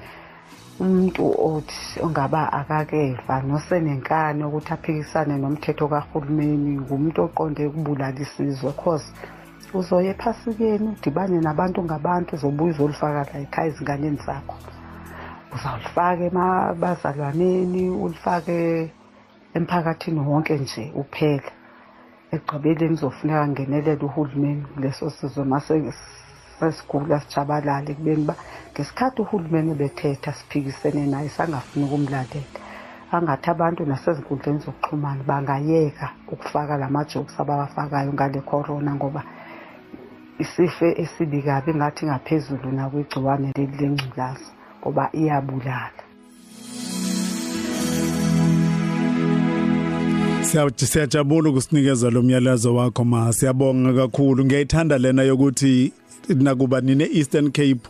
Umuntu 0.82 1.22
othi 1.50 2.00
ongaba 2.06 2.42
akakeva 2.60 3.34
nosenenkani 3.48 4.40
ukuthi 4.44 4.70
aphikisane 4.76 5.34
nomthetho 5.38 5.84
kahulumeni 5.92 6.72
ngumuntu 6.82 7.18
oqonde 7.26 7.62
ukubulala 7.66 8.20
isizwe. 8.24 8.70
Cause 8.80 9.08
uzoya 9.78 10.10
ephasikeni 10.14 10.86
udibane 10.94 11.38
nabantu 11.40 11.78
ngabantu 11.86 12.30
uzobuya 12.34 12.70
uzolifaka 12.72 13.22
la 13.30 13.36
ekhaya 13.44 13.68
ezinganeni 13.70 14.18
zakho. 14.26 14.56
Uzawulifaka 15.54 16.22
emabazalwaneni 16.30 17.82
ulifake 18.04 18.58
emphakathini 19.56 20.20
wonke 20.28 20.54
nje 20.62 20.84
uphela. 21.02 21.50
Ekugqibeleni 22.34 22.94
kuzofuneka 22.94 23.48
ngenelela 23.48 24.04
uhulumeni 24.06 24.62
kuleso 24.70 25.10
sizwe 25.16 25.44
mase 25.44 25.74
sesigula 26.60 27.20
sijabalale 27.20 27.94
kubeni 27.94 28.24
ba 28.24 28.34
ngesikhathi 28.72 29.22
uhulumeni 29.22 29.74
bethetha 29.74 30.32
siphikisene 30.32 31.06
naye 31.06 31.28
sangafuni 31.28 31.84
ukumlalela. 31.86 32.58
Angathi 33.12 33.50
abantu 33.50 33.86
nasezinkundleni 33.86 34.58
zokuxhumana 34.58 35.22
bangayeka 35.24 36.10
ukufaka 36.32 36.76
la 36.76 36.88
majokes 36.88 37.40
abawafakayo 37.40 38.12
ngale 38.12 38.40
corona 38.40 38.94
ngoba 38.94 39.22
isife 40.38 40.94
esibi 41.02 41.42
kabi 41.42 41.74
ngathi 41.74 42.06
ngaphezulu 42.06 42.72
nakwigciwane 42.72 43.52
leli 43.56 43.76
lengculaza 43.80 44.50
ngoba 44.80 45.10
iyabulala. 45.12 46.02
Siyawuthi 50.42 50.86
siyajabula 50.86 51.50
ukusinikeza 51.50 52.10
lo 52.10 52.22
myalezo 52.22 52.74
wakho 52.74 53.04
ma. 53.04 53.32
Siyabonga 53.32 53.92
kakhulu. 53.92 54.44
Ngiyayithanda 54.44 54.98
lena 54.98 55.22
yokuthi 55.22 55.92
nakuba 56.34 56.80
nine 56.80 57.08
Eastern 57.14 57.50
Cape 57.50 57.80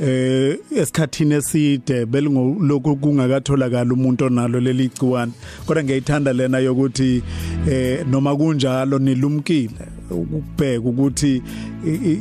eh 0.00 0.56
esikhathini 0.76 1.34
eside 1.34 2.06
belingolokhu 2.06 2.96
kungakatholakala 2.96 3.92
umuntu 3.94 4.24
onalo 4.24 4.60
leli 4.60 4.88
gciwane. 4.88 5.32
Kodwa 5.66 5.84
ngiyayithanda 5.84 6.32
lena 6.32 6.58
yokuthi 6.58 7.22
eh 7.70 8.06
noma 8.10 8.36
kunjalo 8.36 8.98
nilumkile 8.98 9.70
ukubheka 10.10 10.88
ukuthi 10.88 11.42
i- 11.86 12.10
i- 12.12 12.20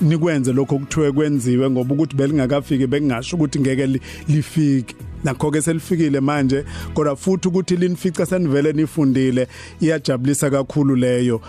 nikwenze 0.00 0.52
lokho 0.52 0.78
kuthiwe 0.78 1.12
kwenziwe 1.12 1.70
ngoba 1.70 1.94
ukuthi 1.94 2.16
belingakafiki 2.16 2.86
bekungasho 2.86 3.36
ukuthi 3.36 3.60
ngeke 3.60 3.86
li- 3.86 4.00
lifike. 4.28 4.94
Nakho 5.24 5.50
ke 5.50 5.62
selifikile 5.62 6.20
manje 6.20 6.64
kodwa 6.94 7.16
futhi 7.16 7.48
ukuthi 7.48 7.76
linifica 7.76 8.26
senivele 8.26 8.72
nifundile 8.72 9.48
iyajabulisa 9.80 10.50
kakhulu 10.50 10.96
leyo. 10.96 11.40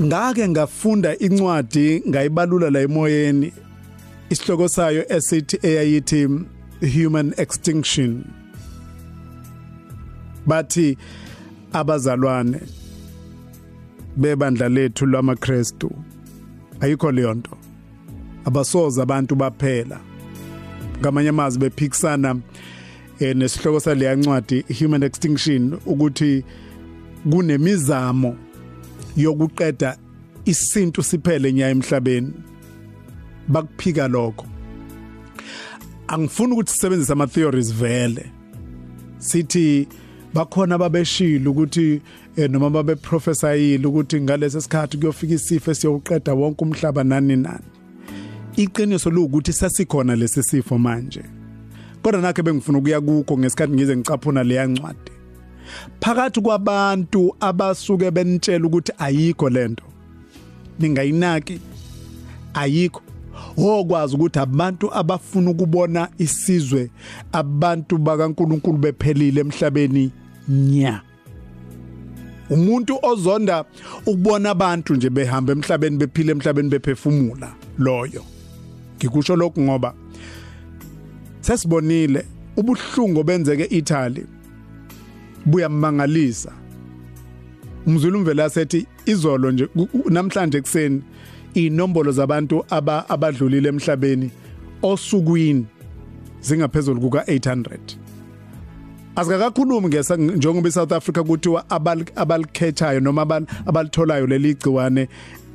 Ngake 0.00 0.48
ngafunda 0.48 1.18
incwadi 1.18 2.02
ngayibalula 2.08 2.70
la 2.70 2.80
emoyeni 2.80 3.52
isihloko 4.30 4.68
sayo 4.68 5.12
esithi 5.12 5.58
eyayithi 5.62 6.28
human 6.94 7.34
extinction. 7.36 8.24
Bathi 10.46 10.98
abazalwane 11.72 12.60
bebandla 14.16 14.68
lethu 14.68 15.06
lamaKristu 15.06 15.90
ayikho 16.80 17.12
leyo 17.12 17.34
nto. 17.34 17.56
Abasoza 18.44 19.02
abantu 19.02 19.34
baphela. 19.34 20.00
Ngamanye 21.00 21.28
amazwi 21.28 21.60
bephikisana 21.60 22.36
eh, 23.20 23.36
nesihloko 23.36 23.80
saleya 23.80 24.16
ncwadi 24.16 24.64
human 24.78 25.02
extinction 25.02 25.78
ukuthi 25.86 26.44
kunemizamo 27.30 28.36
yokuqeda 29.16 29.96
isintu 30.44 31.02
siphele 31.02 31.52
nya 31.52 31.68
emhlabeni. 31.68 32.32
Bakuphika 33.48 34.08
lokho. 34.08 34.46
Angifuni 36.08 36.52
ukuthi 36.52 36.72
sisebenzise 36.72 37.12
ama 37.12 37.26
theories 37.26 37.74
vele. 37.74 38.32
Sithi 39.18 39.88
bakhona 40.34 40.78
babeshilo 40.78 41.50
ukuthi 41.50 42.00
eh, 42.36 42.50
noma 42.50 42.70
babe 42.70 42.94
prophesayile 42.94 43.86
ukuthi 43.86 44.20
ngalesi 44.20 44.60
sikhathi 44.60 44.98
kuyofika 44.98 45.34
isifo 45.34 45.70
esiyowuqeda 45.70 46.34
wonke 46.34 46.64
umhlaba 46.64 47.04
nani 47.04 47.36
nani. 47.36 47.64
Iqiniso 48.56 49.10
lokuthi 49.10 49.52
sasikhona 49.52 50.16
lesi 50.16 50.42
sifo 50.42 50.78
manje. 50.78 51.22
Kodwa 52.02 52.20
nakhe 52.20 52.42
bengifuna 52.42 52.78
ukuya 52.78 53.00
kukho 53.00 53.38
ngesikhathi 53.38 53.72
ngize 53.72 53.96
ngicaphuna 53.96 54.44
leya 54.44 54.66
ncwadi. 54.66 55.11
Phakathi 56.00 56.40
kwabantu 56.40 57.36
abasuke 57.40 58.10
benitshela 58.10 58.66
ukuthi 58.66 58.92
ayikho 58.98 59.50
lento 59.50 59.84
ningayinaki 60.78 61.60
ayikho. 62.54 63.02
Okwazi 63.56 64.14
ukuthi 64.16 64.38
abantu 64.38 64.94
abafuna 64.94 65.50
ukubona 65.50 66.08
isizwe 66.18 66.90
abantu 67.32 67.98
bakaNkuluNkulu 67.98 68.78
bephelile 68.78 69.40
emhlabeni 69.40 70.10
nya. 70.48 71.02
Umuntu 72.50 72.98
ozonda 73.02 73.64
ukubona 74.06 74.50
abantu 74.50 74.94
nje 74.94 75.10
behamba 75.10 75.52
emhlabeni 75.52 75.96
bephila 75.96 76.32
emhlabeni 76.32 76.68
bephefumula 76.68 77.54
loyo. 77.78 78.24
Ngikusho 78.96 79.36
lokhu 79.36 79.60
ngoba 79.60 79.94
sesibonile 81.40 82.26
ubuhlungu 82.56 83.24
benzeke 83.24 83.64
eItaly. 83.70 84.26
Buyamangalisa 85.46 86.52
umzulu 87.86 88.18
umvela 88.18 88.50
sethi 88.50 88.86
izolo 89.06 89.50
nje 89.50 89.68
namhlanje 90.10 90.58
ekseni 90.58 91.02
inombolo 91.54 92.12
zabantu 92.12 92.64
aba 92.70 93.08
abadlulile 93.08 93.68
emhlabeni 93.68 94.30
osukwini 94.82 95.66
zingaphezulu 96.40 97.00
kuka 97.00 97.20
800 97.20 97.78
Asikakhulumi 99.16 99.88
ngesa 99.88 100.16
njengoba 100.16 100.68
eSouth 100.68 100.92
Africa 100.92 101.24
kuthiwa 101.26 101.70
abalikhethayo 102.16 103.00
noma 103.00 103.22
abalitholayo 103.66 104.26
leli 104.26 104.54
gciwane 104.54 105.08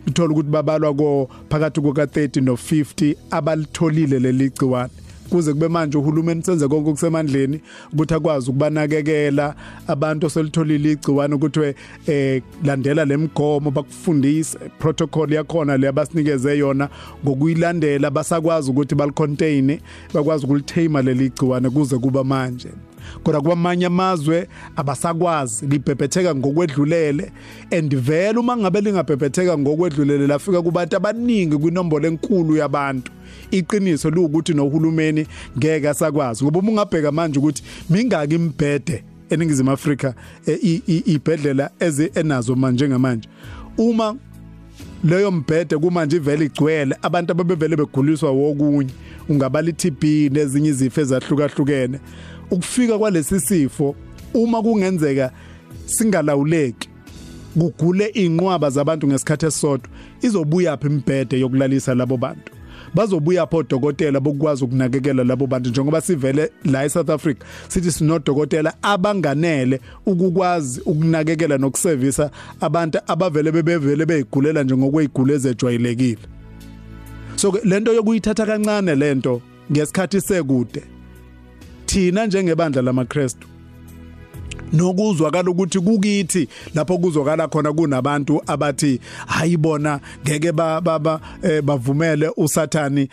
uthola 0.07 0.29
ukuthi 0.29 0.49
babalwa 0.49 0.93
ko 0.93 1.29
phakathi 1.49 1.81
kuka 1.81 2.05
30 2.05 2.41
no 2.41 2.53
50 2.53 3.15
abalitholile 3.31 4.19
leli 4.19 4.49
gciwane 4.49 4.91
kuze 5.29 5.53
kube 5.53 5.67
manje 5.67 5.97
uhulumeni 5.97 6.43
senze 6.43 6.67
konke 6.67 6.89
okusemandleni 6.89 7.61
ukuthi 7.93 8.13
akwazi 8.13 8.49
ukubanakekela 8.49 9.55
abantu 9.87 10.25
oselitholile 10.27 10.91
igciwane 10.91 11.35
ukuthi 11.35 11.73
eh 12.07 12.41
landela 12.63 13.05
lemigomo 13.05 13.71
bakufundise. 13.71 14.57
Protocol 14.79 15.33
yakhona 15.33 15.77
le 15.77 15.87
abasinikeze 15.87 16.57
yona 16.57 16.89
ngokuyilandela 17.23 18.11
basakwazi 18.11 18.71
ukuthi 18.71 18.95
balicontain 18.95 19.79
bakwazi 20.13 20.45
ukulithema 20.45 21.01
leli 21.01 21.29
gciwane 21.29 21.69
kuze 21.69 21.97
kuba 21.97 22.23
manje. 22.23 22.69
Kodwa 23.23 23.41
kwamanye 23.41 23.85
amazwe 23.85 24.47
abasakwazi 24.75 25.67
libhebhetheka 25.67 26.35
ngokwedlulele. 26.35 27.31
And 27.71 27.95
vele 27.95 28.39
uma 28.39 28.57
ngabe 28.57 28.81
lingabhebhetheka 28.81 29.57
ngokwedlulele 29.57 30.27
lafika 30.27 30.61
kubantu 30.61 30.97
abaningi 30.97 31.57
kwinombolo 31.57 32.07
enkulu 32.07 32.55
yabantu. 32.57 33.11
Iqiniso 33.51 34.09
lokuthi 34.09 34.53
nohulumeni 34.53 35.27
ngeke 35.57 35.89
asakwazi 35.89 36.43
ngoba 36.43 36.59
uma 36.59 36.71
ungabheka 36.71 37.11
manje 37.11 37.39
ukuthi 37.39 37.63
mingaki 37.89 38.35
imbhede 38.35 39.03
eningizimu 39.29 39.71
Afrika 39.71 40.13
ibhedlela 41.05 41.69
eze 41.79 42.11
enazo 42.15 42.55
manje 42.55 42.87
ngamanje. 42.87 43.29
Uma 43.77 44.15
leyo 45.03 45.31
mbhede 45.31 45.77
kumanje 45.77 46.17
ivele 46.17 46.45
igcwele 46.45 46.95
abantu 47.01 47.31
ababevele 47.31 47.75
beguliswa 47.75 48.31
wokunye 48.31 48.91
ungabala 49.29 49.69
iTB 49.69 50.03
nezinye 50.33 50.69
izifo 50.69 51.01
ezahlukahlukene. 51.01 51.99
Ukufika 52.51 52.97
kwalesi 52.97 53.39
sifo 53.39 53.95
uma 54.33 54.61
kungenzeka 54.61 55.31
singalawuleki 55.85 56.89
kugule 57.59 58.05
inqwaba 58.05 58.69
zabantu 58.69 59.07
ngesikhathi 59.07 59.45
esodwa 59.45 59.89
izobuya 60.21 60.77
phi 60.77 60.87
imbhede 60.87 61.39
yokulalisa 61.39 61.95
labo 61.95 62.17
bantu? 62.17 62.51
Bazobuya 62.93 63.47
pho 63.47 63.57
odokotela 63.57 64.19
bokwazi 64.19 64.63
ukunakekela 64.63 65.23
labo 65.23 65.47
bantu? 65.47 65.69
Njengoba 65.69 66.01
sivele 66.01 66.51
la 66.65 66.85
eSouth 66.85 67.09
Africa 67.09 67.43
sithi 67.67 67.91
sinodokotela 67.91 68.73
abanganele 68.81 69.81
ukukwazi 70.05 70.81
ukunakekela 70.85 71.57
nokuservisa 71.57 72.31
abantu 72.61 72.99
abavele 73.07 73.51
bebevele 73.51 74.05
beyigulela 74.05 74.63
njengokweyigule 74.63 75.33
ezejwayelekile. 75.33 76.21
So 77.35 77.59
lento 77.63 77.93
yokuyithatha 77.93 78.45
kancane 78.45 78.95
lento 78.95 79.41
ngesikhathi 79.71 80.21
sekude 80.21 80.83
thina 81.87 82.25
njengebandla 82.25 82.81
lamaKristu. 82.81 83.47
Nokuzwakala 84.73 85.51
ukuthi 85.51 85.79
kukithi 85.79 86.47
lapho 86.75 86.97
kuzwakala 86.97 87.47
khona 87.47 87.73
kunabantu 87.73 88.41
abathi 88.47 88.99
hayibona 89.27 89.99
ngeke 90.25 90.51
ba 90.51 90.81
bavumele 91.63 92.31
usathani 92.37 93.09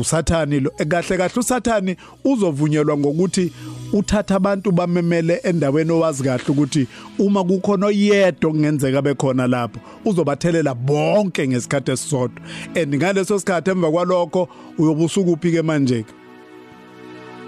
usathani 0.00 0.60
lo. 0.60 0.70
Kahle 0.70 1.16
kahle 1.16 1.40
usathani 1.40 1.96
uzovunyelwa 2.24 2.98
ngokuthi 2.98 3.52
uthatha 3.92 4.36
abantu 4.36 4.72
bamemele 4.72 5.40
endaweni 5.42 5.92
owazi 5.92 6.22
kahle 6.22 6.44
ukuthi 6.48 6.86
uma 7.18 7.44
kukhona 7.44 7.86
oyedwa 7.86 8.50
kungenzeka 8.50 9.02
bekhona 9.02 9.46
lapho 9.46 9.80
uzobathelela 10.04 10.74
bonke 10.74 11.48
ngesikhathi 11.48 11.90
esisodwa. 11.90 12.42
And 12.76 12.94
ngaleso 12.94 13.38
sikhathi 13.38 13.70
emva 13.70 13.90
kwalokho 13.90 14.48
uyobusuku 14.78 15.32
uphike 15.32 15.62
manje 15.62 15.94
sesiyokuthola 15.94 16.19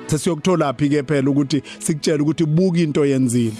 phi 0.08 0.88
ke 0.88 1.02
phela 1.02 1.30
ukuthi 1.30 1.62
sikutshela 1.78 2.22
ukuthi 2.22 2.46
buka 2.46 2.78
into 2.78 3.04
yenzile. 3.04 3.56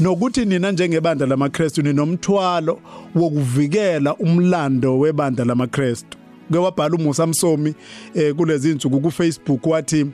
Nokuthi 0.00 0.44
nina 0.44 0.72
njengebandla 0.72 1.26
lamaKristu 1.26 1.82
ninomthwalo 1.82 2.80
wokuvikela 3.14 4.16
umlando 4.16 4.98
webandla 4.98 5.44
lamaKristu. 5.44 6.18
Ke 6.52 6.58
wabhala 6.58 6.96
uMusa 6.96 7.26
Msomi 7.26 7.74
eh 8.14 8.34
kulezi 8.34 8.70
insuku 8.70 9.00
ku 9.00 9.10
Facebook 9.10 9.66
wathi 9.66 10.06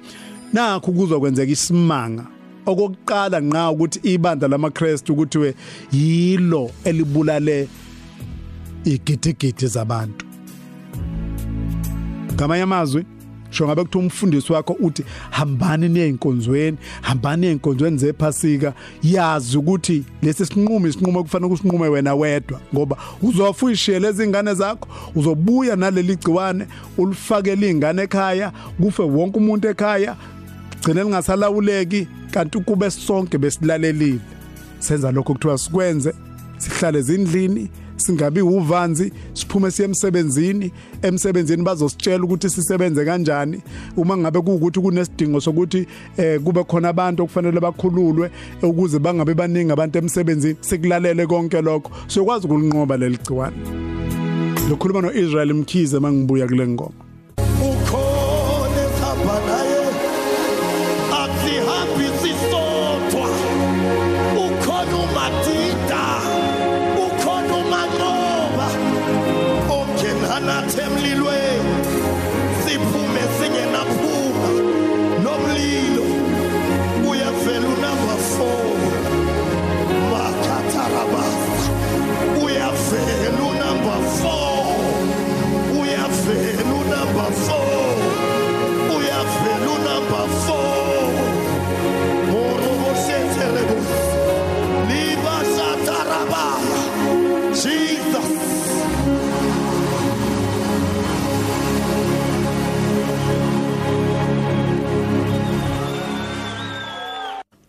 nakho 0.52 0.92
kuzokwenzeka 0.92 1.52
isimanga. 1.52 2.26
Okokuqala 2.66 3.40
nqa 3.40 3.70
ukuthi 3.70 4.00
ibandla 4.02 4.48
lamaKristu 4.48 5.16
kuthiwe 5.16 5.54
yilo 5.92 6.70
elibulale 6.84 7.68
igidigidi 8.84 9.66
zabantu. 9.66 10.26
Ngamanye 12.34 12.62
amazwi 12.62 13.04
sho 13.50 13.66
ngabe 13.66 13.82
kuthiwa 13.82 14.04
umfundisi 14.04 14.52
wakho 14.52 14.72
uthi 14.80 15.04
hambani 15.30 15.88
neyinkonzweni 15.88 16.78
hambani 17.00 17.40
neyinkonzweni 17.40 17.98
zephasika. 17.98 18.72
Yazi 19.02 19.58
ukuthi 19.58 20.04
lesi 20.22 20.46
sinqumo 20.46 20.88
isinqumo 20.88 21.22
kufanele 21.22 21.52
usinqume 21.54 21.88
wena 21.88 22.14
wedwa 22.14 22.60
ngoba 22.74 22.96
uzofa 23.22 23.66
uyishiye 23.66 23.98
lezi 23.98 24.24
ingane 24.24 24.54
zakho 24.54 24.88
uzobuya 25.14 25.76
naleli 25.76 26.16
gciwane 26.16 26.66
ulifakele 26.98 27.70
izingane 27.80 28.02
ekhaya 28.02 28.52
kufe 28.80 29.02
wonke 29.02 29.38
umuntu 29.38 29.68
ekhaya. 29.68 30.16
Gcine 30.82 31.02
lingasalawuleki 31.02 32.08
kanti 32.30 32.58
kube 32.58 32.90
sonke 32.90 33.38
besilalelile. 33.38 34.20
Senza 34.78 35.12
lokho 35.12 35.32
kuthiwa 35.34 35.58
sikwenze 35.58 36.14
sihlale 36.58 36.98
ezindlini 36.98 37.70
singabi 38.00 38.40
uvanzi 38.40 39.12
siphume 39.32 39.70
siye 39.70 39.88
emsebenzini. 39.88 40.72
Emsebenzini 41.02 41.62
bazositshela 41.62 42.24
ukuthi 42.24 42.50
sisebenze 42.50 43.04
kanjani. 43.04 43.62
Uma 43.96 44.16
ngabe 44.16 44.40
kuukuthi 44.40 44.80
kunesidingo 44.80 45.40
sokuthi 45.40 45.86
eh 46.16 46.40
kube 46.40 46.64
khona 46.64 46.88
abantu 46.88 47.22
okufanele 47.22 47.60
bakhululwe 47.60 48.30
ukuze 48.62 48.98
bangabe 48.98 49.34
baningi 49.34 49.72
abantu 49.72 49.98
emsebenzini 49.98 50.56
sikulalele 50.60 51.26
konke 51.26 51.62
lokho. 51.62 51.90
Sokwazi 52.06 52.46
ukulinqoba 52.46 52.96
leli 52.96 53.18
gciwane. 53.18 53.56
Lokhuluma 54.70 55.00
noIsrael 55.02 55.54
Mkhize 55.54 55.98
mangibuya 55.98 56.46
kule 56.46 56.68
ngoma. 56.68 57.09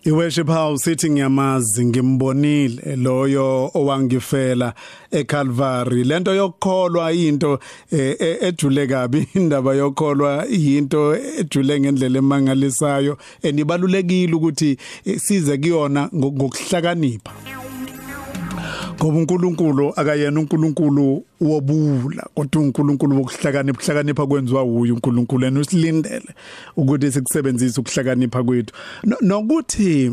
Iworship 0.03 0.47
house 0.47 0.83
sithi 0.83 1.09
ngiyamazi 1.09 1.85
ngimbonile 1.85 2.95
loyo 2.95 3.71
owangifela 3.73 4.73
eCalvary. 5.11 6.03
Lento 6.03 6.33
yokukholwa 6.33 7.11
into 7.13 7.59
eh, 7.91 8.15
eh, 8.19 8.37
ejule 8.41 8.87
kabi 8.87 9.27
indaba 9.35 9.73
yokukholwa 9.75 10.47
into 10.47 11.15
ejule 11.15 11.79
ngendlela 11.79 12.17
emangalisayo 12.17 13.17
enibalulekile 13.43 14.33
ukuthi 14.33 14.77
eh, 15.05 15.19
size 15.19 15.57
kuyona 15.57 16.09
ngokuhlakanipha. 16.15 17.60
Ngoba 19.01 19.17
uNkulunkulu 19.17 19.93
akayena 19.95 20.39
uNkulunkulu 20.39 21.23
wobula 21.41 22.27
kodwa 22.35 22.61
uNkulunkulu 22.61 23.17
wokuhlakanipha 23.17 23.77
ukuhlakanipha 23.77 24.27
kwenziwa 24.27 24.63
uyu 24.63 24.93
uNkulunkulu 24.93 25.45
yena 25.45 25.59
usilindele 25.59 26.29
ukuthi 26.77 27.11
sikusebenzise 27.11 27.81
ukuhlakanipha 27.81 28.43
kwethu. 28.43 28.73
No- 29.03 29.17
nokuthi 29.21 30.11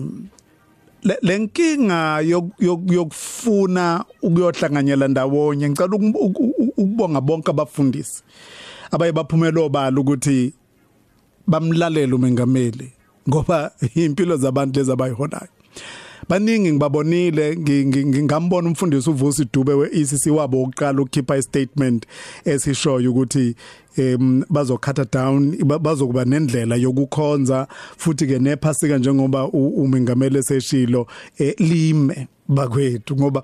le- 1.02 1.18
lenkinga 1.22 2.20
yok- 2.20 2.56
yok- 2.60 2.92
yokufuna 2.92 4.04
ukuyohlanganyela 4.22 5.08
ndawonye 5.08 5.68
ngicela 5.70 5.96
uku- 5.96 6.18
uku- 6.18 6.42
uku- 6.44 6.72
ukubonga 6.76 7.20
bonke 7.20 7.50
abafundisi 7.50 8.22
abaye 8.90 9.12
baphumela 9.12 9.60
obala 9.60 10.00
ukuthi 10.00 10.52
bamlalela 11.46 12.16
umengameli 12.16 12.92
ngoba 13.28 13.70
impilo 13.94 14.36
zabantu 14.36 14.80
lezi 14.80 14.92
abayiholayo 14.92 15.48
baningi 16.28 16.72
ngibabonile 16.72 17.56
ngi- 17.56 17.84
ngi- 17.86 18.06
ngingambona 18.06 18.68
umfundisi 18.68 19.10
uvusi 19.10 19.46
Dube 19.52 19.72
weECC 19.74 20.26
wabo 20.30 20.62
oqala 20.62 21.02
ukukhipha 21.02 21.36
istatement 21.36 22.06
esishoyo 22.44 23.10
ukuthi 23.10 23.54
em 23.96 24.44
bazokhatha 24.50 25.04
down 25.12 25.56
ba- 25.64 25.78
bazokuba 25.78 26.24
nendlela 26.24 26.76
yokukhonza 26.76 27.66
futhi 27.96 28.26
ke 28.26 28.38
nephasika 28.38 28.98
njengoba 28.98 29.44
u- 29.48 29.68
umengameli 29.82 30.42
seshilo 30.42 31.06
eh, 31.38 31.54
lime 31.58 32.28
bakwethu 32.48 33.16
ngoba 33.16 33.42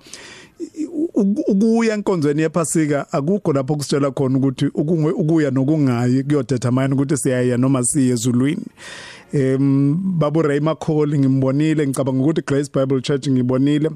uku- 1.15 1.45
ukuya 1.49 1.95
enkonzweni 1.95 2.43
yephasika 2.43 3.13
akukho 3.13 3.53
lapho 3.53 3.77
kusitshela 3.77 4.11
khona 4.11 4.39
ukuthi 4.39 4.67
ukungwe- 4.67 5.13
ukuya 5.13 5.51
nokungayi 5.51 6.23
kuyodetermine 6.23 6.95
ukuthi 6.95 7.17
siyaya 7.17 7.57
noma 7.57 7.85
siye 7.85 8.13
ezulwini. 8.13 8.65
Em 9.35 9.95
babu 10.19 10.43
Ray 10.43 10.61
Makholi 10.61 11.19
ngimbonile. 11.19 11.87
Ngicabanga 11.87 12.23
ukuthi 12.23 12.43
Grace 12.47 12.71
Bible 12.75 13.01
Church 13.01 13.29
ngibonile. 13.29 13.91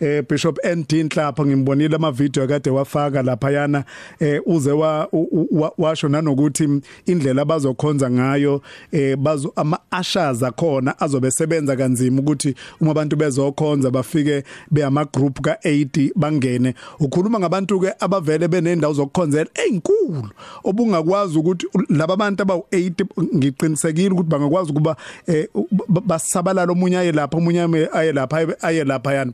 Eh 0.00 0.22
Bishop 0.28 0.58
ND 0.76 0.92
Nhlapha 0.92 1.46
ngimbonile 1.46 1.96
ama 1.96 2.12
video 2.12 2.44
akade 2.44 2.70
wafaka 2.70 3.22
lapha 3.22 3.50
yana 3.50 3.84
eh 4.20 4.40
uze 4.46 4.72
wa 4.72 5.08
u- 5.12 5.28
u- 5.32 5.48
wa- 5.60 5.72
washo 5.78 6.08
nanokuthi 6.08 6.68
indlela 7.06 7.42
abazokhonza 7.42 8.10
ngayo 8.10 8.62
eh 8.92 9.16
bazo 9.16 9.52
ama 9.56 9.78
ushers 10.00 10.42
akhona 10.42 11.00
azobe 11.00 11.30
sebenza 11.30 11.76
kanzima 11.76 12.20
ukuthi 12.20 12.54
uma 12.80 12.90
abantu 12.90 13.16
bezokhonza 13.16 13.90
bafike 13.90 14.44
beyama 14.70 15.04
group 15.04 15.40
ka80 15.40 16.10
bangene. 16.16 16.74
Ukhuluma 17.00 17.38
ngabantu 17.40 17.80
ke 17.80 17.92
abavele 18.00 18.48
benendawo 18.48 18.94
zokukhonzela 18.94 19.50
ezinkulu 19.54 20.28
obungakwazi 20.64 21.38
ukuthi 21.38 21.66
laba 21.88 22.14
abantu 22.14 22.42
abawu8 22.44 23.04
ngiqinisekile 23.36 24.10
ukuthi 24.10 24.28
bangakwazi 24.30 24.70
ukuba 24.76 24.96
eh, 25.26 25.48
ba- 25.88 26.00
basabalala 26.00 26.72
omunye 26.72 26.98
aye 26.98 27.12
lapha 27.12 27.36
omunye 27.38 27.60
ame- 27.62 27.88
aye 27.92 28.12
lapha 28.12 28.36
aye- 28.36 28.56
aye 28.62 28.84
lapha 28.84 29.14
yana 29.14 29.32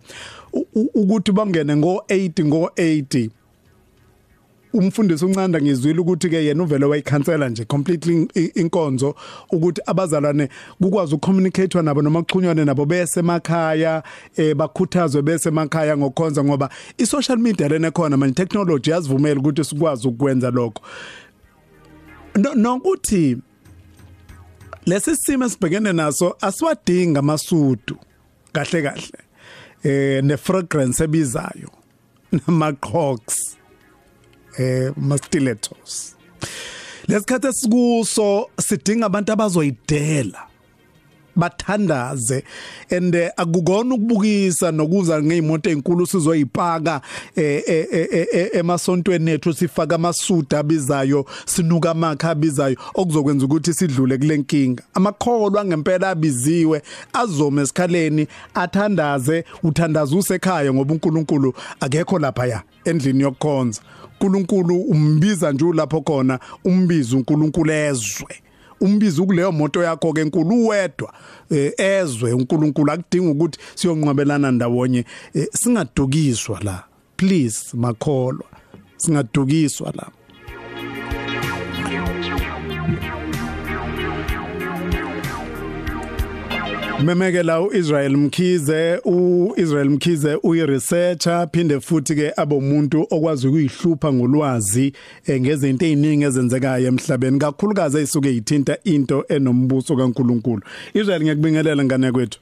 U- 0.53 0.67
u- 0.75 0.91
ukuthi 0.95 1.33
bangene 1.33 1.75
ngo8 1.75 2.45
ngo80 2.45 3.31
umfundisi 4.75 5.25
uncanda 5.25 5.61
ngizwile 5.61 6.01
ukuthi 6.01 6.29
ke 6.31 6.45
yena 6.45 6.63
uvele 6.63 6.85
wayikhansela 6.87 7.49
nje 7.49 7.65
completely 7.65 8.29
i- 8.35 8.53
inkonzo 8.61 9.15
ukuthi 9.53 9.81
abazalwane 9.87 10.49
kukwazi 10.83 11.15
ukucommunicate 11.15 11.83
nabo 11.83 12.03
noma 12.03 12.23
kuxhunywane 12.23 12.65
nabo 12.65 12.85
bese 12.87 13.21
emakhaya 13.21 14.03
eh 14.37 14.55
bakhuthazwe 14.55 15.23
bese 15.23 15.49
emakhaya 15.49 15.97
ngokukhonza 15.97 16.45
ngoba 16.45 16.69
i 16.99 17.07
social 17.07 17.39
media 17.39 17.69
lena 17.69 17.91
khona 17.91 18.17
manje 18.17 18.35
technology 18.35 18.91
yazivumela 18.91 19.41
ukuthi 19.41 19.65
sikwazi 19.65 20.09
ukwenza 20.09 20.51
lokho. 20.51 20.83
No- 22.37 22.55
nokuthi 22.55 23.37
lesi 24.87 25.17
simo 25.17 25.49
sibhekene 25.49 25.93
naso 25.93 26.37
asiwadinga 26.41 27.19
amasudu 27.19 27.97
kahle 28.53 28.83
kahle. 28.83 29.19
Eh 29.85 30.23
ne 30.25 30.37
fragrance 30.37 31.05
ebizayo 31.05 31.71
nama 32.33 32.73
crocs 32.73 33.57
eh 34.59 34.93
ma 34.97 35.19
stilettos 35.19 36.17
lesikhathi 37.09 37.47
esikuso 37.47 38.51
sidinga 38.61 39.07
abantu 39.07 39.33
abazoyidela. 39.33 40.52
Bathandaze. 41.37 42.43
And 42.91 43.15
eh, 43.15 43.31
akukona 43.37 43.95
ukubukisa 43.95 44.73
nokuza 44.73 45.23
ngeimoto 45.23 45.71
ezinkulu 45.71 46.07
sizoyipaka 46.07 47.01
eh, 47.37 47.63
eh, 47.67 47.87
eh, 47.93 48.27
eh, 48.33 48.51
emasontweni 48.53 49.31
ethu 49.31 49.53
sifaka 49.53 49.95
amasuda 49.95 50.59
abizayo 50.59 51.27
sinuka 51.47 51.91
amakha 51.91 52.31
abizayo 52.31 52.77
okuzokwenza 52.95 53.47
ukuthi 53.47 53.75
sidlule 53.75 54.19
kule 54.19 54.37
nkinga. 54.37 54.83
Amakholwa 54.95 55.65
ngempela 55.65 56.11
abiziwe 56.11 56.83
azome 57.13 57.63
esikhaleni 57.63 58.27
athandaze 58.55 59.45
uthandaza 59.63 60.17
usekhaya 60.17 60.73
ngoba 60.75 60.95
uNkulunkulu 60.95 61.55
akekho 61.81 62.19
lapha 62.19 62.47
ya 62.47 62.63
endlini 62.85 63.23
yokukhonza. 63.23 63.81
uNkulunkulu 64.21 64.81
umbiza 64.81 65.53
nje 65.53 65.65
lapho 65.75 66.01
khona 66.01 66.39
umbiza 66.65 67.17
uNkulunkulu 67.17 67.73
ezwe. 67.73 68.35
Umbizo 68.83 69.25
kuleyo 69.27 69.53
moto 69.53 69.83
yakho 69.83 70.13
ke 70.13 70.21
enkulu 70.21 70.67
wedwa 70.67 71.13
eh, 71.51 71.73
ezwe 71.77 72.33
uNkulunkulu 72.33 72.93
akudinga 72.93 73.31
ukuthi 73.31 73.59
siyonqwabelana 73.75 74.51
ndawonye. 74.51 75.05
Eh, 75.35 75.47
singadukiswa 75.53 76.61
la. 76.61 76.85
Please 77.17 77.77
makholwa. 77.77 78.47
Singadukiswa 78.97 79.93
la. 79.97 80.22
Memekela 87.05 87.61
uIsrael 87.61 88.17
Mkhize 88.17 89.01
uIsrael 89.05 89.91
Mkhize 89.91 90.39
uyiresearcher 90.43 91.49
phinde 91.53 91.81
futhi 91.81 92.15
ke 92.15 92.33
abomuntu 92.37 93.07
okwazi 93.11 93.49
ukuyihlupha 93.49 94.13
ngolwazi 94.13 94.93
eh, 95.27 95.41
ngezinto 95.41 95.87
eziningi 95.87 96.25
ezenzekayo 96.25 96.87
emhlabeni 96.87 97.39
kakhulukazi 97.39 97.99
ezisuke 97.99 98.29
yithinta 98.29 98.77
into 98.85 99.25
enombuso 99.29 99.97
kaNkuluNkulu. 99.97 100.63
Israel 100.95 101.23
ngiyakubingelela 101.23 101.85
ngane 101.85 102.13
kwethu. 102.13 102.39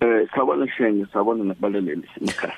Eh 0.00 0.28
sawubona 0.34 0.68
shenge 0.78 1.06
sawubona 1.12 1.44
nakubaleleli 1.44 2.02
ekhaya. 2.28 2.52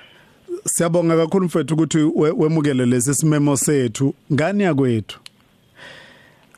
Siyabonga 0.64 1.16
kakhulu 1.16 1.47
mfethu 1.47 1.75
ukuthi 1.75 1.99
we- 1.99 2.31
wemukele 2.31 2.87
lesi 2.87 3.14
simemo 3.14 3.57
sethu. 3.57 4.14
Ngani 4.33 4.62
yakwethu 4.62 5.21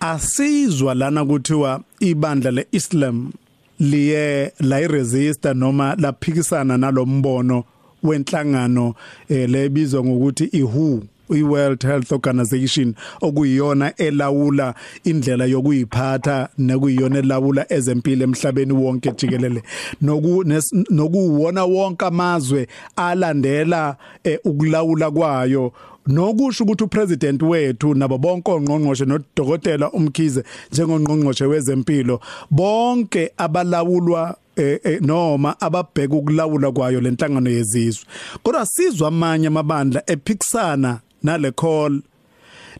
asizwa 0.01 0.95
lana 0.95 1.25
kuthiwa 1.25 1.81
ibandla 2.01 2.51
leIslam 2.51 3.33
liye 3.81 4.53
la 4.61 4.81
iresista 4.81 5.55
noma 5.55 5.97
laphikisana 5.99 6.79
nalombono 6.79 7.65
wenhlangano 8.03 8.95
eh, 9.29 9.51
lebizwa 9.51 10.05
ngokuthi 10.05 10.45
iWHO 10.45 11.03
iWorld 11.37 11.83
Health 11.83 12.13
Organization 12.13 12.95
okuyiyona 13.21 13.97
elawula 13.97 14.75
indlela 15.05 15.45
yokuyiphatha 15.45 16.49
nekuyiyona 16.59 17.19
elawula 17.19 17.73
ezempilo 17.73 18.25
emhlabeni 18.25 18.73
wonke 18.73 19.13
jikelele. 19.13 19.63
Noku 20.01 20.45
nokuwona 20.91 21.65
wonke 21.65 22.05
amazwe 22.05 22.69
alandela 22.97 23.97
eh, 24.25 24.39
ukulawula 24.45 25.11
kwayo 25.11 25.73
nokusho 26.11 26.65
ukuthi 26.65 26.85
upresident 26.85 27.43
wethu 27.43 27.95
nabo 27.95 28.19
bonke 28.19 28.51
ongqongqoshe 28.51 29.05
nodokotela 29.05 29.91
umkhize 29.93 30.43
njengongqongqoshe 30.73 31.45
wezempilo 31.45 32.21
bonke 32.51 33.33
abalawulwa 33.37 34.37
eh, 34.57 34.81
eh, 34.85 35.01
noma 35.01 35.61
ababheka 35.61 36.15
ukulawula 36.17 36.73
kwayo 36.73 37.01
lenhlangano 37.01 37.51
yezizwe. 37.51 38.05
Kodwa 38.43 38.67
sizwa 38.67 39.09
amanye 39.09 39.47
amabandla 39.47 40.03
ephikisana 40.07 41.01
nale 41.23 41.51
call 41.53 42.03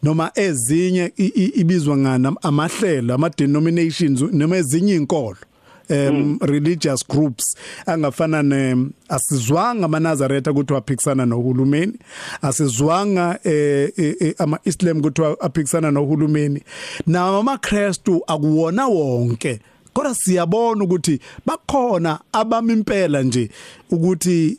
noma 0.03 0.31
ezinye 0.35 1.13
ibizwa 1.55 1.97
ngana 1.97 2.33
amahlelo 2.43 3.15
ama 3.15 3.31
denominations 3.31 4.23
noma 4.33 4.57
ezinye 4.57 4.95
inkolo 4.95 5.37
um 5.91 6.39
religious 6.41 7.09
groups 7.09 7.57
angafana 7.87 8.43
ne 8.43 8.77
asizwanga 9.09 9.85
amaNazaretha 9.85 10.51
ukuthi 10.51 10.73
waphikisana 10.73 11.27
nohulumeni 11.27 11.93
asizwanga 12.43 13.39
eh, 13.45 13.93
eh, 13.97 14.17
eh, 14.21 14.35
ama 14.39 14.59
Islam 14.65 14.99
ukuthi 14.99 15.23
aphikisana 15.41 15.91
nohulumeni. 15.91 16.63
Nawo 17.07 17.39
amaKristu 17.39 18.23
akuwona 18.27 18.87
wonke 18.87 19.61
kodwa 19.93 20.15
siyabona 20.15 20.85
ukuthi 20.85 21.21
bakhona 21.47 22.21
abami 22.33 22.73
impela 22.73 23.23
nje 23.23 23.51
ukuthi 23.91 24.59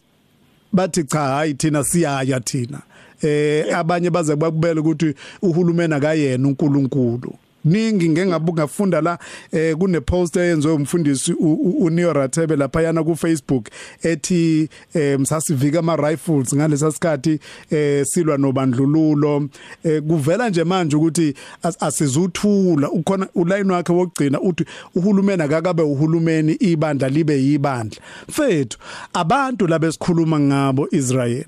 bathi 0.74 1.04
cha 1.04 1.20
hayi 1.20 1.54
thina 1.54 1.84
siyaya 1.84 2.40
thina. 2.40 2.82
Eh. 3.22 3.78
abanye 3.78 4.10
baze 4.10 4.36
bakubele 4.36 4.80
ukuthi 4.80 5.14
uhulumeni 5.42 5.94
akayena 5.94 6.48
uNkulunkulu. 6.48 7.34
Ningi 7.66 8.10
ngengabuka 8.10 8.62
ngafunda 8.62 9.02
la 9.02 9.18
eh 9.52 9.76
kune 9.78 10.00
post 10.00 10.36
eyenziwe 10.36 10.74
umfundisi 10.74 11.34
uNeo 11.80 12.14
Rathebe 12.14 12.56
lapha 12.56 12.82
yana 12.82 13.04
ku 13.04 13.16
Facebook 13.16 13.70
ethi 14.04 14.70
eh 14.94 15.20
msasivika 15.20 15.80
ama 15.80 15.96
rifles 15.96 16.56
ngalesa 16.56 16.92
sikhathi 16.92 17.40
eh 17.72 18.06
silwa 18.06 18.38
nobandlululo. 18.38 19.50
Eh 19.84 20.02
kuvela 20.02 20.50
nje 20.50 20.64
manje 20.64 20.96
ukuthi 20.96 21.34
as- 21.64 21.86
asizuthula. 21.88 22.90
Ukhona 22.92 23.28
uline 23.36 23.74
wakhe 23.74 23.94
wokugcina 23.94 24.42
uthi 24.42 24.66
uhulumeni 24.96 25.44
akakabe 25.44 25.82
uhulumeni 25.84 26.54
ibandla 26.54 27.10
libe 27.10 27.34
yibandla. 27.44 28.02
Mfethu 28.30 28.78
abantu 29.14 29.68
labesikhuluma 29.68 30.40
ngabo 30.40 30.88
Israel 30.92 31.46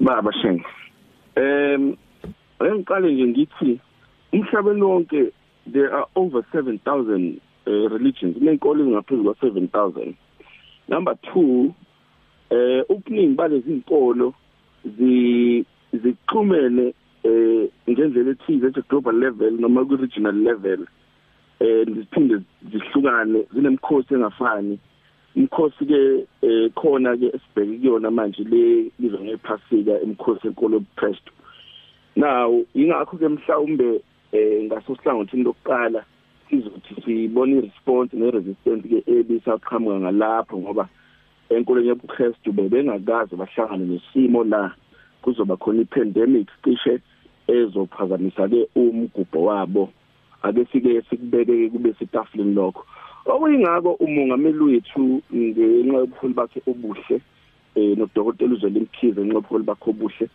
baba 0.00 0.32
shenge 0.32 0.64
em 1.36 1.94
ngiqale 2.62 3.12
nje 3.12 3.26
ngithi 3.26 3.80
umhlabeni 4.32 4.82
wonke 4.82 5.32
there 5.72 5.92
are 5.94 6.06
over 6.16 6.42
7000 6.52 7.40
uh, 7.66 7.70
religions. 7.92 8.36
Kunenkolo 8.36 8.80
ezingaphezu 8.80 9.24
kwa 9.24 9.34
7000 9.34 10.14
number 10.88 11.14
2 11.34 11.70
eh 12.50 12.84
ukuningi 12.88 13.34
balezi 13.34 13.72
inkolo 13.72 14.34
zi 14.98 15.64
zixhumene 15.92 16.94
eh 17.22 17.68
ngendlela 17.90 18.30
ethize 18.30 18.66
at 18.66 18.88
global 18.88 19.14
level 19.14 19.52
noma 19.60 19.84
ku 19.84 19.96
regional 19.96 20.34
level 20.34 20.86
eh 21.60 21.86
ziphinde 21.86 22.40
zihlukane 22.72 23.46
zinemkhosi 23.54 24.14
engafani. 24.14 24.78
Imkhosi 25.34 25.86
ke 25.86 26.26
eh 26.42 26.70
khona 26.74 27.16
ke 27.16 27.26
esibheke 27.26 27.78
kuyona 27.78 28.10
manje 28.10 28.44
le 28.44 28.90
izwe 29.00 29.20
ngephasika 29.20 30.00
emkhosi 30.02 30.48
enkolo 30.48 30.76
ebuKristu 30.76 31.32
now 32.16 32.64
ingakho 32.74 33.16
ke 33.16 33.28
mhlawumbe 33.28 34.02
eh 34.32 34.64
ngasohlangothini 34.64 35.42
lokuqala 35.44 36.04
sizothi 36.48 36.94
sibone 37.04 37.56
iresponse 37.58 38.16
neresistance 38.16 38.88
ke 38.88 38.98
ebisaqhamuka 39.06 40.00
ngalapho 40.00 40.58
ngoba 40.58 40.88
enkolweni 41.50 41.88
yobuKristu 41.88 42.52
bebengakaze 42.52 43.36
bahlangane 43.36 43.84
nesimo 43.84 44.44
la 44.44 44.74
kuzoba 45.22 45.56
khona 45.56 45.82
ipandemic 45.82 46.48
cishe 46.64 47.00
ezophazamisa 47.48 48.48
ke 48.48 48.68
umgubho 48.76 49.44
wabo. 49.44 49.92
Ake 50.42 50.64
sike 50.72 51.02
sikubeke 51.10 51.70
kube 51.70 51.94
sitafuleni 51.98 52.54
lokho. 52.54 52.84
Okuyingako 53.26 53.92
umongameli 53.92 54.58
wethu 54.58 55.22
ngenxa 55.34 55.98
yobuholi 55.98 56.34
bakhe 56.34 56.60
obuhle 56.66 57.20
eh 57.74 57.96
nodokotela 57.96 58.54
uzwe 58.54 58.70
limkhize 58.70 59.20
ngenxa 59.20 59.34
yobuholi 59.34 59.64
bakhe 59.64 59.90
obuhle 59.90 60.28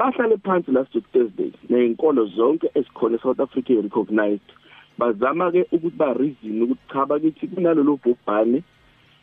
bahlale 0.00 0.36
phansi 0.38 0.72
last 0.72 0.94
week 0.94 1.04
Thursday 1.12 1.52
nezinkolo 1.68 2.24
zonke 2.26 2.70
esikhona 2.74 3.16
eSouth 3.16 3.40
Africa 3.40 3.82
recognized 3.82 4.50
bazama 4.98 5.52
ke 5.52 5.66
ukuthi 5.72 5.96
ba 5.96 6.14
reason 6.14 6.62
ukuthi 6.62 6.80
cha 6.92 7.06
bakithi 7.06 7.48
kunalolu 7.48 7.98
bhubhane 8.04 8.62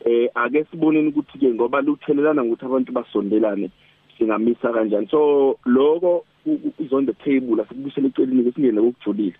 eh 0.05 0.29
ake 0.35 0.63
siboneni 0.71 1.09
ukuthi 1.09 1.39
ke 1.39 1.53
ngoba 1.53 1.81
luthelelana 1.81 2.43
ukuthi 2.43 2.65
abantu 2.65 2.91
basondelane 2.91 3.71
singamisa 4.17 4.73
kanjani. 4.73 5.09
So 5.09 5.57
lokho 5.65 6.23
is 6.45 6.93
on 6.93 7.05
the 7.07 7.13
table 7.25 7.57
asikubuyisele 7.61 8.07
eceleni 8.07 8.43
ke 8.43 8.51
singene 8.53 8.81
kokujulile 8.81 9.35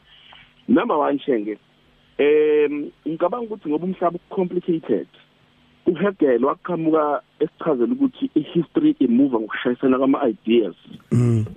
number 0.68 0.96
1 0.96 1.20
shenge 1.20 1.58
em 2.18 2.90
ngicabanga 3.08 3.46
ukuthi 3.46 3.70
ngoba 3.70 3.86
umhlaba 3.86 4.20
ucomplicated 4.32 5.08
uHegel 5.88 6.46
waqhamuka 6.46 7.22
esichazela 7.40 7.94
ukuthi 7.94 8.32
ihistory 8.36 8.96
imuva 9.00 9.40
ngokushayisana 9.40 9.98
kwama 9.98 10.30
ideas 10.30 10.76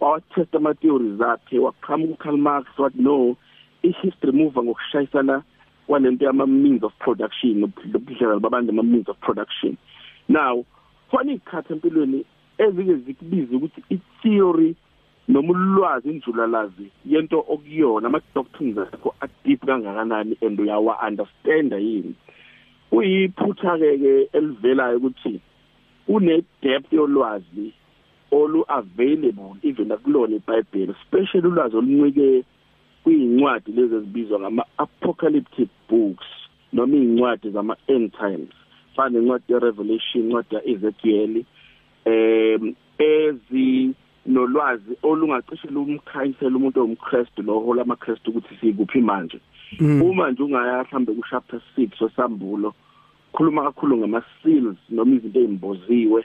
wawatesta 0.00 0.58
ama 0.58 0.74
theories 0.74 1.20
akhe 1.20 1.58
waqhamuka 1.58 2.12
uKarl 2.12 2.36
Marx 2.36 2.66
wathi 2.78 3.02
no 3.02 3.36
ihistory 3.82 4.32
imuva 4.32 4.62
ngokushayisana 4.62 5.42
kwalento 5.86 6.24
yama 6.24 6.46
means 6.46 6.82
of 6.82 6.92
production 6.98 7.60
nobudlelwano 7.60 8.40
babantu 8.40 8.70
ama 8.70 8.82
means 8.82 9.08
of 9.08 9.18
production. 9.18 9.76
Now 10.28 10.64
khona 11.10 11.32
ikhatha 11.32 11.74
empilweni 11.74 12.24
ezike 12.58 12.94
zikubiza 12.94 13.56
ukuthi 13.56 13.82
i-theory 13.90 14.74
noma 15.28 15.50
ulwazi 15.50 16.10
injulalazi 16.10 16.86
yento 17.06 17.44
okuyona 17.48 18.06
ama 18.06 18.20
doctrines 18.34 18.78
akho 18.78 19.14
adeep 19.20 19.66
kangakanani 19.66 20.36
and 20.42 20.60
uyawa 20.60 20.98
understand 21.08 21.72
yini? 21.72 22.14
Uyiphutha 22.92 23.78
ke 23.78 23.98
ke 23.98 24.28
elivelayo 24.32 24.96
ukuthi 24.98 25.40
une 26.08 26.42
depth 26.62 26.92
yolwazi 26.92 27.72
olu 28.32 28.64
available 28.68 29.54
even 29.62 29.92
akulona 29.92 30.36
iBhayibheli 30.36 30.94
especially 31.00 31.48
ulwazi 31.48 31.76
oluncike 31.76 32.44
kuyincwadi 33.04 33.72
lezi 33.72 33.94
ezibizwa 33.94 34.40
ngama 34.40 34.64
apocalyptic 34.78 35.68
books 35.88 36.26
noma 36.72 36.96
izincwadi 36.96 37.50
zama 37.50 37.76
end 37.86 38.12
times. 38.12 38.54
Fana 38.96 39.18
incwadi 39.18 39.52
yerevelation 39.52 40.24
incwadi 40.24 40.54
yaEzekiel 40.54 41.44
em 42.04 42.74
ezi 42.98 43.94
nolwazi 44.26 44.96
olungacishe 45.02 45.68
lumkhanyisela 45.68 46.56
umuntu 46.56 46.82
omKristu 46.82 47.42
lo 47.42 47.60
hola 47.60 47.82
amaKristu 47.82 48.30
ukuthi 48.30 48.54
sikuphi 48.60 49.00
manje. 49.00 49.40
Uma 49.80 50.30
nje 50.30 50.42
ungaya 50.42 50.84
mhlambe 50.84 51.12
ku 51.12 51.22
chapter 51.30 51.60
6 51.76 52.04
wesambulo 52.04 52.74
khuluma 53.32 53.62
kakhulu 53.62 53.96
ngama 53.96 54.22
seals 54.42 54.76
noma 54.90 55.14
izinto 55.14 55.40
ezimboziwe 55.40 56.24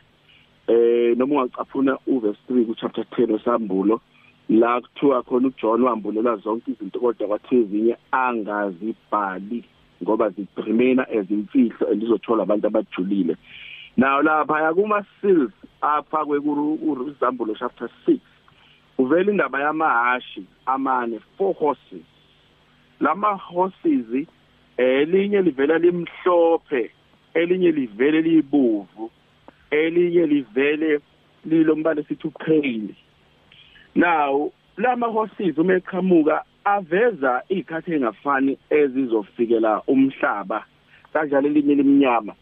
eh 0.68 1.18
noma 1.18 1.36
ungacaphuna 1.36 1.98
uverse 2.08 2.40
3 2.50 2.66
ku 2.66 2.76
chapter 2.76 3.06
10 3.18 3.32
wesambulo 3.34 4.02
la 4.50 4.82
kuthiwa 4.82 5.24
khona 5.24 5.48
uJohn 5.48 5.84
wambulela 5.84 6.36
zonke 6.36 6.72
izinto 6.72 7.00
kodwa 7.00 7.28
kwathi 7.28 7.56
ezinye 7.56 7.96
angazibhali 8.12 9.64
ngoba 10.04 10.30
zigrimena 10.30 11.12
ezimfihlo 11.12 11.92
endizothola 11.92 12.44
abantu 12.44 12.68
abajulile. 12.68 13.38
Nawo 13.98 14.22
lapha 14.22 14.74
kuma 14.74 15.06
seals 15.22 15.52
afakwe 15.94 16.42
kuZambulo 16.42 17.56
chapter 17.56 17.90
6 18.08 18.18
uvela 18.98 19.32
indaba 19.32 19.62
yamahashi 19.62 20.46
amane 20.66 21.20
four 21.38 21.54
horses. 21.54 22.06
Lama 23.00 23.36
horses 23.36 24.28
elinye 24.78 25.42
livela 25.42 25.78
limhlophe 25.78 26.92
elinye 27.34 27.72
livele 27.72 28.22
libovu 28.22 29.12
elinye 29.72 30.26
livele 30.26 31.00
lilombala 31.46 32.04
sithi 32.04 32.28
upale 32.28 32.96
now 33.96 34.52
lama 34.78 35.08
horses 35.08 35.58
uma 35.58 35.74
eqhamuka 35.74 36.44
aveza 36.66 37.44
izikhathi 37.50 37.94
engafani 37.94 38.58
ezizofikela 38.70 39.82
umhlaba 39.88 40.66
kanjalo 41.14 41.48
elinye 41.48 41.76
limnyama 41.76 42.34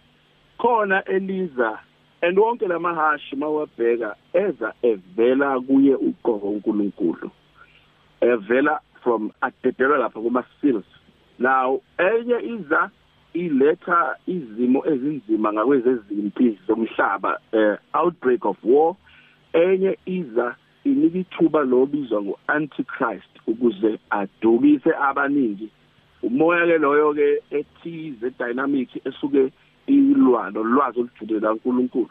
khona 0.57 1.03
eliza 1.05 1.79
and 2.23 2.37
wonke 2.37 2.67
lamahashi 2.67 3.35
mawabheka 3.35 4.15
eza 4.33 4.73
evela 4.81 5.59
kuye 5.59 5.95
uqobo 5.95 6.49
uNkulunkulu 6.49 7.31
evela 8.21 8.79
from 9.03 9.31
adedelwa 9.41 9.97
lapha 9.97 10.19
kuma 10.21 10.43
seals 10.61 10.89
now 11.39 11.81
enye 11.97 12.37
iza 12.55 12.89
iletha 13.33 14.15
izimo 14.27 14.87
ezinzima 14.87 15.53
ngakwezezimpi 15.53 16.59
zomhlaba 16.67 17.39
uh, 17.53 18.01
outbreak 18.01 18.45
of 18.45 18.57
war. 18.63 18.95
Enye 19.53 19.97
iza 20.05 20.55
inika 20.83 21.17
ithuba 21.17 21.63
lobizwa 21.63 22.21
ngo-antichrist 22.21 23.33
ukuze 23.47 23.99
adukise 24.09 24.91
abaningi. 25.01 25.69
Umoya 26.23 26.65
ke 26.65 26.77
loyo 26.77 27.13
ke 27.13 27.43
ethize 27.51 28.31
dynamic 28.39 28.89
esuke 29.05 29.51
ilwano 29.87 30.63
lwazi 30.63 30.99
olujulile 30.99 31.39
laNkulunkulu 31.39 32.09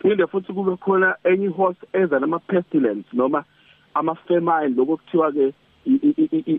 phinde 0.00 0.26
futhi 0.26 0.52
kube 0.52 0.76
khona 0.76 1.16
enye 1.24 1.48
horse 1.48 1.86
eza 1.92 2.18
nama 2.20 2.38
pestilence 2.38 3.08
noma 3.12 3.44
ama 3.94 4.14
famine 4.14 4.74
lokuthiwa 4.76 5.32
ke 5.32 5.54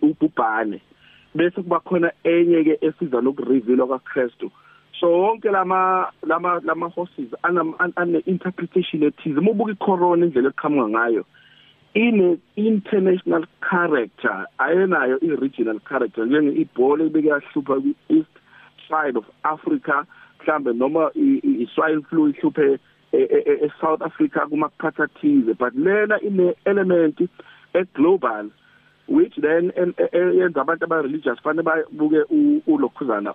ubhubhane. 0.02 0.82
Bese 1.36 1.62
kuba 1.62 1.80
khona 1.80 2.12
enye 2.24 2.64
ke 2.64 2.78
esiza 2.82 3.22
nokureveal 3.22 3.88
kwaKristu 3.88 4.52
so 5.00 5.08
wonke 5.12 5.52
lama 5.52 6.12
lama 6.24 6.62
lama 6.64 6.88
horses 6.90 7.28
ane 7.96 8.20
interpretation 8.26 9.04
ethize 9.04 9.40
mubuka 9.40 9.72
icorona 9.72 10.26
indlela 10.26 10.50
eqhamuka 10.50 10.90
ngayo 10.90 11.26
ine 11.94 12.38
international 12.56 13.46
character 13.70 14.48
ayenayo 14.58 15.20
i 15.22 15.36
regional 15.36 15.80
character 15.80 16.26
njenge 16.26 16.62
ibhola 16.62 17.04
ebike 17.04 17.28
yahlupha 17.28 17.76
ku 17.82 17.92
east 18.10 18.36
side 18.88 19.18
of 19.18 19.26
Africa 19.44 20.06
mhlambe 20.44 20.74
noma 20.74 21.12
i-swine 21.16 22.02
flu 22.10 22.30
ihluphe 22.30 22.80
e-South 23.14 24.02
Africa 24.02 24.46
kuma 24.50 24.70
qhathathize 24.80 25.58
but 25.58 25.76
lena 25.76 26.20
ine 26.22 26.54
element 26.66 27.20
e-global 27.74 28.50
which 29.08 29.36
then 29.38 29.72
yenza 30.14 30.62
abantu 30.62 30.84
aba 30.84 31.02
religious 31.02 31.40
fanele 31.44 31.64
babuke 31.64 32.24
ulokhuzana 32.68 33.34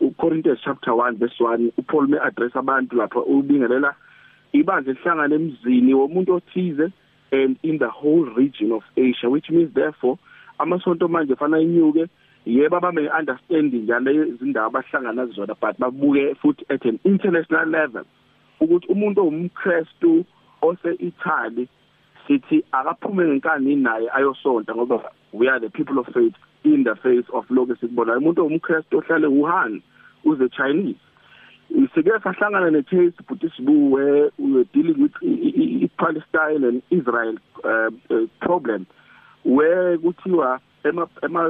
uCorinthians 0.00 0.60
chapter 0.64 0.92
1 0.92 1.18
verse 1.18 1.40
1 1.40 1.72
uPaul 1.78 2.08
me 2.08 2.18
address 2.18 2.56
abantu 2.56 2.96
lapha 2.96 3.20
ubingelela 3.20 3.94
ibandla 4.52 4.92
elihlangana 4.92 5.34
emzini 5.34 5.94
womuntu 5.94 6.34
othize 6.34 6.92
and 7.32 7.56
in 7.62 7.78
the 7.78 7.88
whole 7.88 8.24
region 8.36 8.72
of 8.72 8.82
Asia 8.96 9.28
which 9.28 9.50
means 9.50 9.74
therefore 9.74 10.18
amasonto 10.58 11.08
manje 11.08 11.34
fana 11.36 11.60
inyuke 11.60 12.08
yebo 12.48 12.76
abame 12.76 13.08
understanding 13.18 13.84
yale 13.88 14.28
izindawo 14.28 14.66
abahlangana 14.66 15.26
zona 15.26 15.54
but 15.60 15.78
babuke 15.78 16.34
futhi 16.40 16.64
at 16.70 16.84
an 16.86 16.98
international 17.04 17.66
level 17.68 18.04
ukuthi 18.60 18.86
umuntu 18.88 19.20
owumKristu 19.20 20.24
ose 20.62 20.90
Italy 20.98 21.68
sithi 22.26 22.64
akaphume 22.72 23.24
ngenkani 23.26 23.76
naye 23.76 24.08
ayosonta 24.14 24.74
ngoba 24.74 25.10
we 25.32 25.48
are 25.48 25.60
the 25.60 25.68
people 25.70 25.98
of 25.98 26.06
faith 26.14 26.34
in 26.64 26.84
the 26.84 26.94
face 26.96 27.26
of 27.32 27.44
lokho 27.50 27.76
sikubona 27.76 28.16
umuntu 28.16 28.42
owumKristu 28.42 28.98
ohlale 28.98 29.26
Wuhan 29.26 29.82
uze 30.24 30.48
Chinese. 30.48 30.98
Sike 31.94 32.10
sahlangana 32.24 32.70
necase 32.70 33.12
but 33.28 33.40
sibu 33.56 33.90
where 33.90 34.30
we 34.38 34.64
dealing 34.72 35.02
with 35.02 35.12
i- 35.22 35.26
i- 35.26 35.84
i- 35.84 35.90
Palestine 35.98 36.64
and 36.64 36.82
Israel 36.90 37.36
uh, 37.64 37.90
uh, 38.10 38.26
problem 38.40 38.86
where 39.44 39.98
kuthiwa 39.98 40.60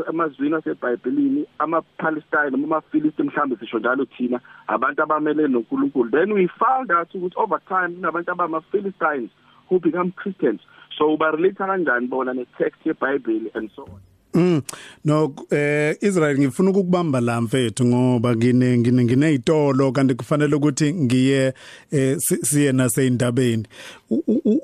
emazwini 0.09 0.55
asebhayibhelini 0.55 1.47
ama-palestine 1.59 2.51
noma 2.51 2.65
ama-philistine 2.65 3.29
mhlawumbe 3.29 3.57
sisho 3.57 3.79
njalo 3.79 4.05
thina 4.05 4.41
abantu 4.67 5.03
abamele 5.03 5.49
nonkulunkulu. 5.49 6.11
Then 6.11 6.33
we 6.33 6.49
found 6.49 6.91
out 6.91 7.15
ukuthi 7.15 7.37
over 7.37 7.61
time 7.69 7.89
kunabantu 7.89 8.31
abama-philistines 8.33 9.31
who 9.69 9.79
become 9.81 10.13
christians. 10.13 10.61
So 10.99 11.15
ubarelate 11.15 11.59
kanjani 11.59 12.07
bona 12.09 12.35
ne-text 12.35 12.87
yebhayibheli 12.87 13.51
and 13.55 13.71
so 13.77 13.83
on? 13.83 14.01
Mm. 14.39 14.63
No 15.05 15.35
eh 15.51 15.97
Israel 16.01 16.39
ngifuna 16.39 16.71
ukukubamba 16.71 17.21
la 17.21 17.41
mfethu 17.41 17.85
ngoba 17.87 18.37
ngine 18.37 18.79
ngine 18.79 19.05
nginezitolo 19.05 19.93
kanti 19.93 20.15
kufanele 20.15 20.55
ukuthi 20.57 20.93
ngiye 20.95 21.55
eh 21.93 22.17
si- 22.19 22.45
siye 22.47 22.73
naseyindabeni 22.73 23.65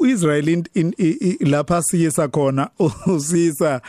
uIsrael 0.01 0.49
in- 0.49 0.69
in- 0.75 0.95
i- 0.99 1.19
i- 1.41 1.45
lapha 1.45 1.83
siyisa 1.89 2.29
khona 2.29 2.69
usisa 3.07 3.81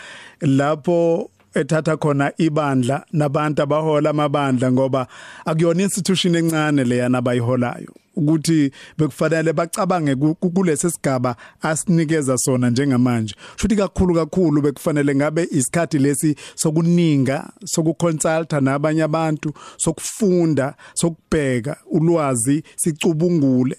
lapho 0.42 1.30
ethatha 1.56 1.98
khona 1.98 2.32
ibandla 2.38 3.06
nabantu 3.12 3.62
abahola 3.62 4.10
amabandla 4.10 4.72
ngoba 4.72 5.08
akuyona 5.46 5.84
institution 5.84 6.36
encane 6.36 6.84
leya 6.84 7.10
nabayiholayo. 7.10 7.94
Ukuthi 8.18 8.72
bekufanele 8.98 9.54
bacabange 9.54 10.16
ku- 10.16 10.36
ku- 10.36 10.50
kulesi 10.50 10.90
sigaba 10.92 11.36
asinikeza 11.62 12.38
sona 12.38 12.70
njengamanje. 12.70 13.36
Futhi 13.58 13.76
kakhulu 13.76 14.14
kakhulu 14.16 14.62
bekufanele 14.62 15.16
ngabe 15.16 15.48
isikhathi 15.52 15.98
lesi 16.00 16.36
sokuninga 16.56 17.50
sokuconsulta 17.66 18.62
nabanye 18.62 19.04
abantu 19.04 19.54
sokufunda 19.78 20.76
sokubheka 20.94 21.78
ulwazi 21.92 22.64
sicubungule. 22.76 23.76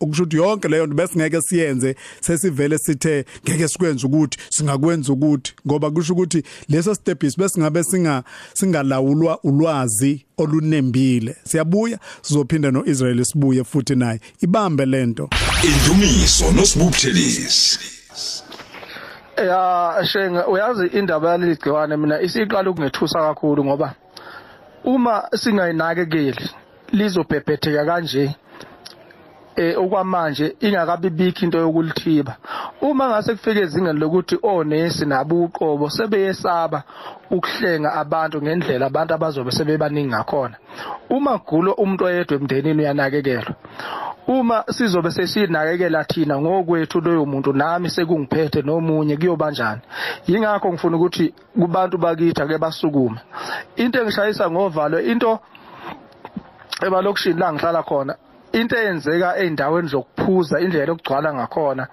Ukusho 0.00 0.22
ukuthi 0.22 0.36
yonke 0.36 0.68
leyo 0.68 0.86
nto 0.86 0.94
besingeke 0.94 1.40
siyenze 1.40 1.96
sesivele 2.20 2.78
sithe 2.78 3.24
ngeke 3.44 3.68
sikwenze 3.68 4.06
ukuthi 4.06 4.38
singakwenza 4.50 5.12
ukuthi 5.12 5.54
ngoba 5.66 5.90
kusho 5.90 6.12
ukuthi 6.12 6.42
leso 6.68 6.94
step 6.94 7.24
besingabe 7.38 7.84
singa 7.84 8.22
singalawulwa 8.54 9.38
ulwazi 9.42 10.26
olunembile. 10.38 11.36
Siyabuya 11.44 11.98
sizophinda 12.22 12.70
noIsrael 12.70 13.24
sibuye 13.24 13.64
futhi 13.64 13.94
naye. 13.94 14.20
Ibambe 14.40 14.86
lento 14.86 15.28
Indumiso 15.64 16.52
nosibukhelisi. 16.52 17.78
ya 19.36 20.04
shenga 20.12 20.46
uyazi 20.46 20.86
indaba 20.86 21.30
yaleli 21.30 21.56
gciwane 21.56 21.96
mina 21.96 22.20
isiqala 22.20 22.70
ukungethusa 22.70 23.18
kakhulu 23.20 23.64
ngoba 23.64 23.94
uma 24.84 25.22
singayinakekeli 25.34 26.50
lizobhebhetheka 26.92 27.84
kanje. 27.84 28.34
Okwamanje 29.76 30.56
ingakabi 30.60 31.10
bikho 31.10 31.44
into 31.44 31.58
yokulithiba. 31.58 32.36
Uma 32.80 33.08
ngase 33.08 33.34
kufike 33.34 33.60
ezingeni 33.60 33.98
lokuthi 34.00 34.38
onesi 34.42 35.06
nabuqobo 35.06 35.90
sebeyesaba 35.90 36.82
ukuhlenga 37.30 37.92
abantu 37.92 38.42
ngendlela 38.42 38.86
abantu 38.86 39.14
abazobe 39.14 39.50
sebebaningi 39.50 40.08
ngakhona. 40.08 40.56
Uma 41.10 41.38
kugulo 41.38 41.72
umuntu 41.72 42.04
oyedwa 42.04 42.36
emndenini 42.36 42.82
uyanakekelwa. 42.82 43.54
Uma 44.28 44.64
sizobe 44.70 45.10
sesinakekela 45.10 46.04
thina 46.04 46.38
ngokwethu 46.40 47.00
loyo 47.00 47.26
muntu 47.26 47.52
nami 47.52 47.90
sekungiphethe 47.90 48.62
nomunye 48.62 49.16
kuyobanjani 49.16 49.80
yingakho 50.26 50.68
ngifuna 50.72 50.96
ukuthi 50.96 51.34
kubantu 51.60 51.98
bakithi 51.98 52.42
ake 52.42 52.58
basukuma 52.58 53.20
into 53.76 54.00
engishayisa 54.00 54.50
ngovalo 54.50 55.00
into 55.00 55.40
ebalokishini 56.86 57.40
la 57.40 57.52
ngihlala 57.52 57.82
khona 57.82 58.14
into 58.52 58.76
eyenzeka 58.76 59.36
eindaweni 59.36 59.88
zokuphuza 59.88 60.60
indlela 60.60 60.92
okugcwala 60.92 61.34
ngakhona 61.34 61.84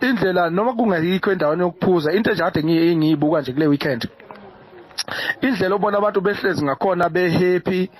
indlela 0.00 0.50
noma 0.50 0.72
kungayikho 0.72 1.32
endaweni 1.32 1.62
yokuphuza 1.62 2.12
into 2.12 2.32
nje 2.32 2.42
kade 2.42 2.64
ngiyibuka 2.64 3.40
nje 3.40 3.52
kule 3.52 3.66
weekend. 3.66 4.08
Indlela 5.40 5.74
obona 5.74 5.98
abantu 5.98 6.20
behlezi 6.20 6.64
ngakhona 6.64 7.08
behappy 7.08 7.90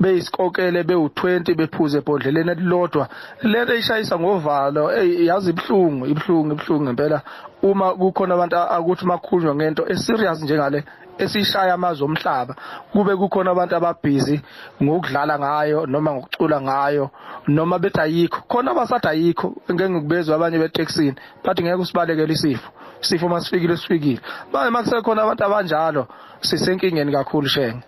beyisikokele 0.00 0.82
bewu20 0.82 1.54
bephuze 1.54 1.98
ebhodleleni 1.98 2.50
elilodwa 2.50 3.08
lento 3.42 3.74
ishayisa 3.74 4.18
ngovalo 4.18 4.84
yazi 5.28 5.50
ibhlungu 5.50 6.06
ibhlungu 6.06 6.52
ibhlungu 6.54 6.84
ngempela. 6.84 7.22
Uma 7.62 7.94
kukhona 7.94 8.34
abantu 8.34 8.56
akuthi 8.56 9.06
makhulunywa 9.06 9.54
ngento 9.54 9.82
eserious 9.92 10.42
njengale 10.42 10.84
esishaya 11.18 11.74
amazwe 11.74 12.04
omhlaba 12.04 12.54
kube 12.92 13.16
kukhona 13.16 13.50
abantu 13.50 13.76
ababhizi 13.76 14.40
ngokudlala 14.82 15.38
ngayo 15.38 15.86
noma 15.86 16.14
ngokucula 16.14 16.60
ngayo 16.60 17.10
noma 17.48 17.78
bethi 17.78 18.00
ayikho. 18.00 18.40
Khona 18.48 18.70
abasathi 18.70 19.08
ayikho 19.08 19.54
ngeke 19.72 19.90
ngikubezwe 19.90 20.34
abanye 20.34 20.58
beTexini 20.58 21.16
bathi 21.44 21.62
ngeke 21.62 21.82
usibalekele 21.82 22.32
isifo. 22.32 22.70
Isifo 23.02 23.28
masifikile 23.28 23.76
sifikile. 23.76 24.20
Manje 24.52 24.70
makusekhona 24.70 25.22
abantu 25.22 25.44
abanjalo 25.44 26.06
sisenkingeni 26.40 27.12
kakhulu 27.12 27.48
shenge 27.48 27.82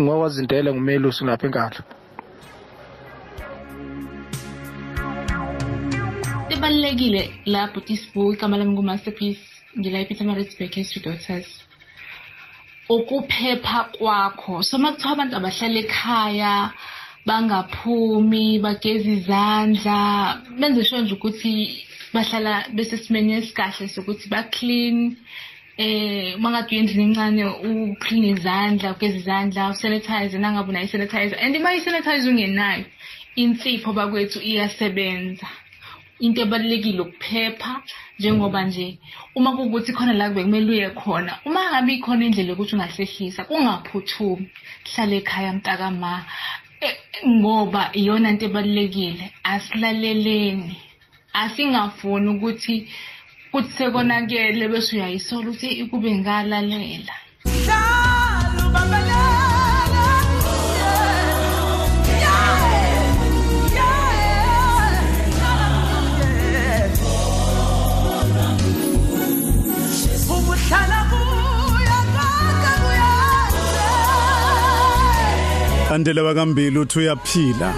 ngokwazindele 0.00 0.72
ngumelusi 0.72 1.24
lapha 1.24 1.46
enkandla. 1.46 1.82
Ibalulekile 6.50 7.22
lapho 7.46 7.80
tisibuk 7.80 8.34
igama 8.34 8.56
lami 8.56 8.72
ngumasterpiece 8.72 9.40
ngila 9.78 9.98
ePietermaritzburg 10.00 10.72
History 10.72 11.04
Daughters. 11.04 11.65
Ukuphepha 12.88 13.84
kwakho. 13.94 14.62
So 14.62 14.78
makuthiwa 14.78 15.12
abantu 15.12 15.36
abahlala 15.36 15.78
ekhaya 15.84 16.72
bangaphumi 17.26 18.58
bageza 18.64 19.10
izandla 19.10 19.98
benze 20.58 20.84
sure 20.84 21.02
nje 21.02 21.14
ukuthi 21.14 21.84
bahlala 22.14 22.52
besesimeni 22.74 23.32
esikahle 23.34 23.88
sokuthi 23.88 24.28
ba-clean 24.28 25.16
eh 25.78 26.38
mangathi 26.38 26.74
uyendlini 26.74 27.04
encane 27.08 27.44
uclean 27.44 28.24
izandla 28.24 28.92
ugeza 28.94 29.18
izandla 29.18 29.70
usanitize 29.74 30.38
nangabe 30.38 30.70
unayo 30.70 30.86
isanitizer. 30.86 31.38
And 31.42 31.56
uma 31.56 31.74
isanitizer 31.74 32.30
ungenayo 32.30 32.84
insipho 33.36 33.92
bakwethu 33.92 34.38
iyasebenza. 34.40 35.48
Into 36.20 36.42
ebalulekile 36.42 37.00
ukuphepha 37.00 37.82
njengoba 38.18 38.64
nje 38.64 38.98
uma 39.36 39.52
kuwukuthi 39.56 39.92
khona 39.92 40.12
la 40.12 40.28
kube 40.28 40.42
kumele 40.44 40.70
uye 40.72 40.90
khona 40.90 41.32
uma 41.46 41.60
ngabe 41.70 41.92
ikhona 41.94 42.24
indlela 42.24 42.50
yokuthi 42.50 42.74
ungahlehlisa 42.74 43.44
kungaphuthumi 43.48 44.46
hlale 44.88 45.16
ekhaya 45.20 45.52
mntakama 45.52 46.24
Eh, 46.80 46.96
ngoba 47.26 47.82
iyona 47.98 48.28
nto 48.32 48.44
ebalulekile 48.48 49.26
asilaleleni 49.52 50.76
asingafuni 51.42 52.28
ukuthi 52.34 52.74
kuthi 53.50 53.70
sekonakele 53.76 54.64
bese 54.72 54.90
uyayisola 54.96 55.46
ukuthi 55.48 55.68
kube 55.90 56.10
ngalalela. 56.20 57.16
Andele 75.96 76.20
wakambili 76.20 76.78
uthi 76.78 76.98
uyaphila. 76.98 77.74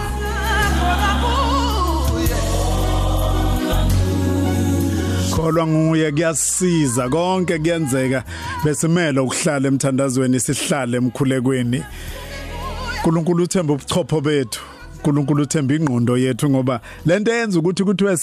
Kholwa 5.37 5.66
nguye 5.66 6.12
kuyasiza 6.12 7.09
konke 7.09 7.59
kuyenzeka. 7.59 8.25
Besimele 8.64 9.21
ukuhlala 9.21 9.69
emthandazweni 9.69 10.41
sihlale 10.41 10.97
emkhulekweni. 10.97 11.85
uNkulunkulu 12.97 13.45
uthemba 13.45 13.73
ubuchopho 13.75 14.21
bethu. 14.21 14.61
uNkulunkulu 14.99 15.42
uthemba 15.42 15.74
ingqondo 15.74 16.18
yethu 16.18 16.51
ngoba 16.51 16.80
lento 17.07 17.32
yenza 17.32 17.59
ukuthi 17.59 17.84
kuthiwe 17.84 18.16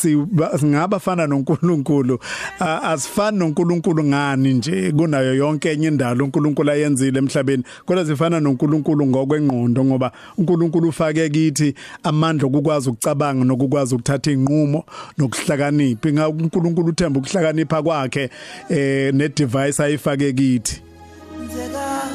singaba 0.60 1.00
fana 1.00 1.28
noNkulunkulu 1.28 2.20
a- 2.60 2.82
asifani 2.82 3.38
noNkulunkulu 3.38 4.04
ngani 4.04 4.54
nje 4.54 4.92
kunayo 4.92 5.34
yonke 5.36 5.72
enye 5.72 5.88
indalo 5.88 6.26
uNkulunkulu 6.26 6.72
ayenzile 6.72 7.20
emhlabeni 7.20 7.64
kodwa 7.86 8.06
sifana 8.06 8.40
noNkulunkulu 8.40 9.06
ngokwengqondo 9.08 9.86
ngoba 9.86 10.12
uNkulunkulu 10.38 10.90
ufake 10.90 11.30
kithi 11.30 11.76
amandla 12.04 12.48
okukwazi 12.48 12.90
ukucabanga 12.90 13.44
nokukwazi 13.46 13.96
ukuthatha 13.96 14.32
inqumo 14.32 14.84
nokuhlakanipha. 15.18 16.10
Inga 16.10 16.30
uNkulunkulu 16.30 16.88
uthemba 16.90 17.20
ukuhlakanipha 17.20 17.84
kwakhe 17.84 18.30
eh 18.70 19.14
ne 19.14 19.30
device 19.30 19.84
ayifake 19.84 20.34
kithi? 20.34 20.82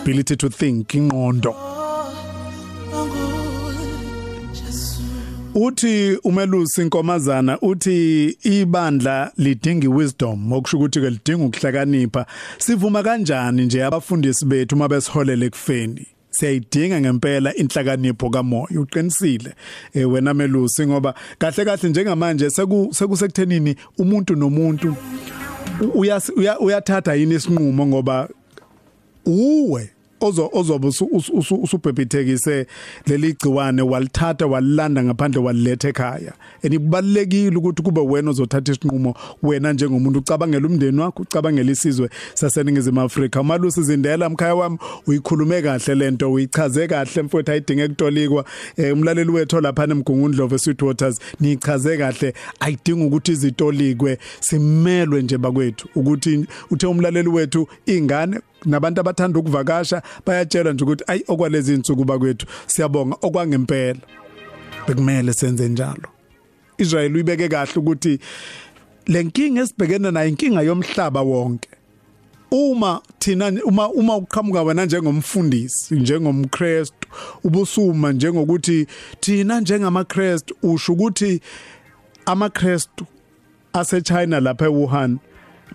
Ability 0.02 0.36
to 0.36 0.48
think 0.48 0.94
ingqondo. 0.94 1.54
Uthi 5.62 6.18
umelusi 6.24 6.82
inkomazana 6.82 7.61
uthi 7.61 8.28
ibandla 8.42 9.32
lidinga 9.36 9.88
wisdom 9.88 10.52
okusho 10.52 10.76
ukuthi 10.76 11.00
ke 11.00 11.11
lidinga 11.11 11.44
ukuhlakanipha. 11.44 12.26
Sivuma 12.58 13.02
kanjani 13.02 13.64
nje 13.64 13.84
abafundisi 13.84 14.44
bethu 14.44 14.76
uma 14.76 14.88
besiholele 14.88 15.50
kufeni 15.50 16.06
siyayidinga 16.30 17.00
ngempela 17.00 17.54
inhlakanipho 17.54 18.30
kamoya 18.30 18.80
uqinisile 18.80 19.54
eh, 19.94 20.11
wena 20.12 20.34
melusi 20.34 20.86
ngoba 20.86 21.14
kahle 21.38 21.64
kahle 21.64 21.88
njengamanje 21.88 22.50
seku 22.50 22.88
sekusekuthenini 22.92 23.76
umuntu 23.98 24.36
nomuntu 24.36 24.96
uyathatha 26.61 27.14
yini 27.14 27.34
isinqumo 27.34 27.86
ngoba 27.86 28.28
uwe 29.26 29.90
ozo 30.21 30.51
ozobe 30.53 30.89
usubhebhithekise 31.62 32.66
leli 33.07 33.33
gciwane 33.33 33.83
walithatha 33.83 34.47
walilanda 34.47 35.05
ngaphandle 35.05 35.43
waliletha 35.43 35.89
ekhaya. 35.89 36.33
Enibalekile 36.62 37.57
ukuthi 37.57 37.83
kube 37.83 38.01
wena 38.01 38.31
ozothatha 38.31 38.73
isinqumo 38.73 39.14
wena 39.43 39.73
njengomuntu 39.73 40.18
ucabangela 40.18 40.66
umndeni 40.66 41.01
wakho 41.01 41.23
ucabangela 41.23 41.73
isizwe 41.73 42.11
saseningizimu 42.35 43.01
Afrika. 43.01 43.43
Malusi 43.43 43.83
zindela 43.83 44.29
mkhaya 44.29 44.55
wami 44.55 44.79
uyikhulume 45.07 45.62
kahle 45.62 45.95
lento 45.95 46.33
uyichaze 46.33 46.89
kahle 46.89 47.23
mfowethu 47.23 47.53
ayidinge 47.53 47.89
kutolikwa 47.89 48.45
eh, 48.77 48.93
umlaleli 48.93 49.31
wethu 49.31 49.61
lapha 49.61 49.85
emgungundlovu 49.85 50.59
Sweet 50.59 50.83
Waters 50.83 51.18
nichaze 51.41 51.97
kahle 51.97 52.35
ayidinga 52.61 53.05
ukuthi 53.05 53.33
izitolikwe 53.33 54.18
simelwe 54.41 55.23
nje 55.23 55.39
bakwethu 55.39 55.89
ukuthi 55.95 56.47
uthe 56.71 56.87
umlaleli 56.87 57.29
wethu 57.29 57.68
ingane 57.87 58.41
nabantu 58.64 59.00
abathanda 59.00 59.38
ukuvakasha 59.38 60.02
bayatshela 60.26 60.72
nje 60.72 60.84
ukuthi 60.84 61.04
ayi 61.06 61.24
okwalezi 61.28 61.74
insuku 61.74 62.04
bakwethu 62.04 62.46
siyabonga 62.66 63.16
okwangempela. 63.22 64.00
Bekumele 64.86 65.32
senze 65.32 65.68
njalo. 65.68 66.08
Israel 66.78 67.14
uyibeke 67.14 67.48
kahle 67.48 67.72
ukuthi 67.76 68.18
lenkinga 69.06 69.61
esibhekene 69.62 70.11
nayo 70.11 70.28
inkinga 70.28 70.62
yomhlaba 70.62 71.22
wonke. 71.22 71.68
Uma 72.50 73.00
thina 73.18 73.52
uma 73.64 73.88
uma 73.88 74.16
uqhamuka 74.16 74.62
wena 74.62 74.84
njengomfundisi 74.84 75.94
njengomkrestu 75.94 77.08
ubusuma 77.44 78.12
njengokuthi 78.12 78.86
thina 79.20 79.61
njengamaKrestu 79.61 80.54
usho 80.62 80.92
ukuthi 80.92 81.40
amaKrestu 82.26 83.06
ase 83.72 84.00
China 84.02 84.40
lapha 84.40 84.64
eWuhan 84.64 85.18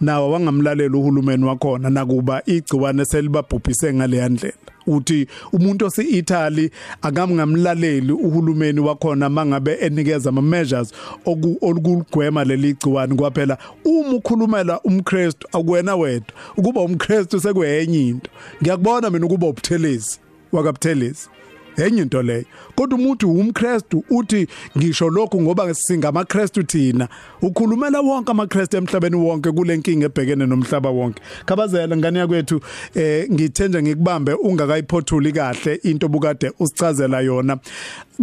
nawo 0.02 0.32
wangamlalela 0.32 0.98
uhulumeni 0.98 1.46
wakhona 1.46 1.90
nakuba 1.90 2.42
igciwane 2.46 3.06
selibabhubhise 3.06 3.94
ngale 3.94 4.30
ndlela. 4.30 4.54
Uthi 4.88 5.28
umuntu 5.54 5.86
oseItaly 5.86 6.72
akamngamlaleli 7.02 8.12
uhulumeni 8.12 8.80
wakhona 8.80 9.30
mangabe 9.30 9.78
enikeza 9.82 10.30
ama 10.30 10.42
measures 10.42 10.94
okugwema 11.26 12.44
leli 12.44 12.74
gciwane 12.74 13.16
kwaphela 13.16 13.58
uma 13.86 14.10
ukhulumela 14.14 14.82
umKristu 14.82 15.48
akwena 15.54 15.96
wedwa. 15.96 16.34
Ukuba 16.58 16.82
umKristu 16.82 17.40
sekuyenye 17.40 18.08
into. 18.08 18.30
Ngiyakubona 18.62 19.10
mina 19.10 19.26
ukuba 19.26 19.48
ubuthelezi 19.48 20.20
wakabuthelezi. 20.52 21.30
Enye 21.78 22.02
into 22.02 22.22
leyo. 22.22 22.46
Kodwa 22.76 23.00
umuntu 23.00 23.32
umKristu 23.32 24.04
uthi 24.10 24.48
ngisho 24.78 25.10
lokhu 25.10 25.42
ngoba 25.42 25.74
singamaKristu 25.74 26.64
thina. 26.64 27.08
Ukhulumela 27.42 28.02
wonke 28.02 28.32
amaKristu 28.32 28.78
emhlabeni 28.78 29.16
wonke 29.16 29.52
kulenkinga 29.52 30.06
ebhekene 30.06 30.46
nomhlaba 30.46 30.90
wonke. 30.90 31.22
Khabazela 31.46 31.98
ngane 31.98 32.20
yakwethu 32.20 32.62
eh 32.96 33.30
ngithenja 33.32 33.82
ngikubambe 33.82 34.34
ungakayiphothuli 34.34 35.32
kahle 35.32 35.76
into 35.84 36.08
bukade 36.08 36.52
usichazela 36.60 37.22
yona. 37.22 37.58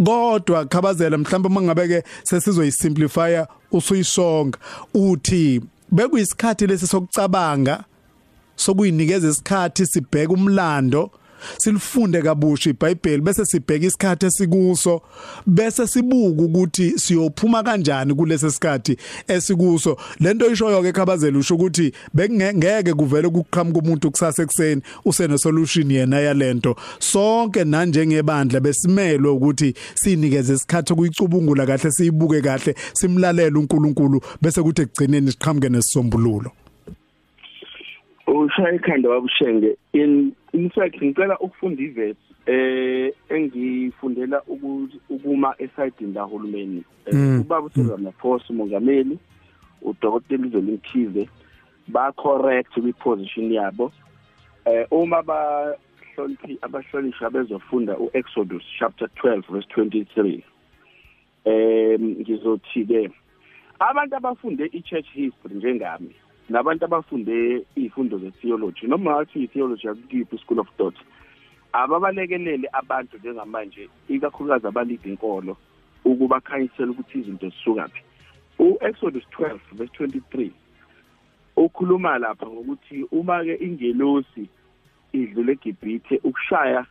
Kodwa 0.05 0.65
khabazela 0.65 1.17
mhlawumbe 1.17 1.49
mangabeke 1.49 2.03
sesizoyisimplifya 2.23 3.47
usuyisonga. 3.71 4.57
Uthi 4.93 5.61
bekuyisikhathi 5.91 6.67
lesi 6.67 6.87
sokucabanga 6.87 7.83
sokuyinikeza 8.55 9.29
isikhathi 9.29 9.85
sibheke 9.85 10.33
umlando 10.33 11.11
silifunde 11.57 12.21
kabusha 12.21 12.69
iBhayibheli 12.69 13.21
bese 13.21 13.45
sibheka 13.45 13.85
isikhathi 13.85 14.25
esikuso 14.25 15.01
bese 15.47 15.87
sibuka 15.87 16.43
ukuthi 16.43 16.99
siyophuma 16.99 17.63
kanjani 17.63 18.15
kulesi 18.15 18.51
sikhathi 18.51 18.97
esikuso. 19.27 19.97
Lento 20.19 20.51
ishoyo 20.51 20.81
ke 20.81 20.91
khabazela 20.91 21.37
usho 21.39 21.55
ukuthi 21.55 21.91
bekungeke 22.13 22.93
kuvele 22.93 23.27
ukuqhamuka 23.27 23.79
umuntu 23.79 24.11
kusasa 24.11 24.43
ekseni 24.43 24.81
usene 25.05 25.37
solution 25.37 25.91
yena 25.91 26.19
yalento. 26.19 26.75
Sonke 26.99 27.63
nanjengebandla 27.63 28.59
besimelwe 28.59 29.31
ukuthi 29.31 29.73
sinikeze 29.95 30.53
isikhathi 30.53 30.93
ukuyicubungula 30.93 31.65
kahle 31.65 31.91
siyibuke 31.91 32.41
kahle 32.41 32.75
simlalele 32.93 33.57
uNkulunkulu 33.57 34.21
bese 34.41 34.61
kuthi 34.61 34.81
ekugcineni 34.81 35.31
siqhamuke 35.31 35.69
nesisombululo. 35.69 36.51
Ushaya 38.27 38.75
ikhanda 38.75 39.09
wabushenge 39.09 39.77
in 39.93 40.33
fact 40.69 41.01
ngicela 41.01 41.37
ukufunda 41.39 41.81
iverse 41.83 42.21
eh 42.45 43.13
engifundela 43.29 44.41
ukuma 45.09 45.55
esidini 45.57 46.13
lahulumeni 46.13 46.83
Mm. 47.11 47.41
ubaba 47.41 47.65
uSizwe 47.67 47.97
Maphosi 47.97 48.53
umongameli 48.53 49.19
udokotela 49.81 50.47
Izolinthize 50.47 51.29
ba 51.87 52.11
correct 52.11 52.71
kwi 52.73 52.93
position 52.93 53.51
yabo. 53.51 53.91
Eh 54.65 54.87
uma 54.91 55.21
bahloniphi 55.21 56.57
abahlolisha 56.61 57.29
bezofunda 57.29 57.97
uExodus 57.97 58.63
chapter 58.79 59.09
12 59.21 59.51
verse 59.51 59.67
23 59.75 60.41
eh 61.45 61.99
ngizothi 61.99 62.85
ke 62.85 63.09
abantu 63.79 64.15
abafunde 64.15 64.65
ichurch 64.71 65.11
history 65.13 65.55
njengami 65.55 66.15
nabantu 66.49 66.85
abafunde 66.85 67.65
izifundo 67.75 68.17
zetheology 68.17 68.87
noma 68.87 69.11
ngathi 69.11 69.43
itheology 69.43 69.87
akukiphi 69.87 70.37
school 70.37 70.59
of 70.59 70.69
thought 70.77 70.95
ababalekelele 71.73 72.67
abantu 72.71 73.17
njengamanje 73.17 73.89
ikakhulukazi 74.09 74.67
abalida 74.67 75.09
inkolo 75.09 75.57
ukuba 76.05 76.41
khanyisela 76.41 76.91
ukuthi 76.91 77.19
izinto 77.19 77.49
zisukaphi 77.49 78.01
uExodus 78.59 79.23
12 79.39 79.59
verse 79.71 79.93
23 80.03 80.49
ukhuluma 81.55 82.17
lapha 82.17 82.47
ngokuthi 82.47 83.03
uma 83.11 83.43
ke 83.43 83.55
ingelosi 83.55 84.47
idlule 85.13 85.51
eGibhithe 85.51 86.19
ukushaya 86.23 86.85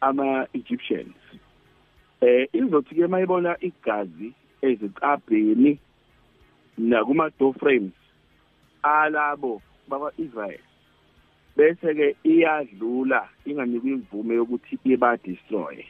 ama 0.00 0.46
Egyptians 0.54 1.16
eh 2.20 2.48
izothi 2.52 2.94
ke 2.94 3.06
mayibona 3.06 3.56
igazi 3.60 4.32
ezicabheni 4.62 5.78
nakuma 6.78 7.30
door 7.38 7.54
frames 7.54 7.92
alabo 8.82 9.62
baba 9.88 10.10
Israel 10.18 10.60
bese 11.56 11.94
ke 11.94 12.16
iyadlula 12.24 13.28
inganikwa 13.46 13.90
imvume 13.90 14.34
yokuthi 14.34 14.78
iba 14.84 15.16
destroy 15.16 15.84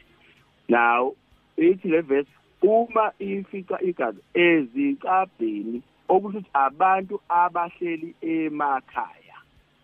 now 0.69 1.13
ithi 1.57 1.87
le 1.87 2.01
verse 2.01 2.29
uma 2.61 3.11
ifica 3.19 3.77
igazi 3.81 4.19
ezicabheni 4.33 5.81
okusho 6.09 6.37
ukuthi 6.37 6.49
abantu 6.53 7.21
abahleli 7.29 8.15
emakhaya. 8.21 9.37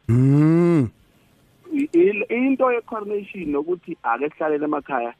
Mm 0.09 0.89
into 1.71 2.71
ye 2.71 2.81
coronation 2.81 3.51
nokuthi 3.51 3.97
ake 4.03 4.29
sihlalele 4.29 4.65
emakhaya 4.65 5.13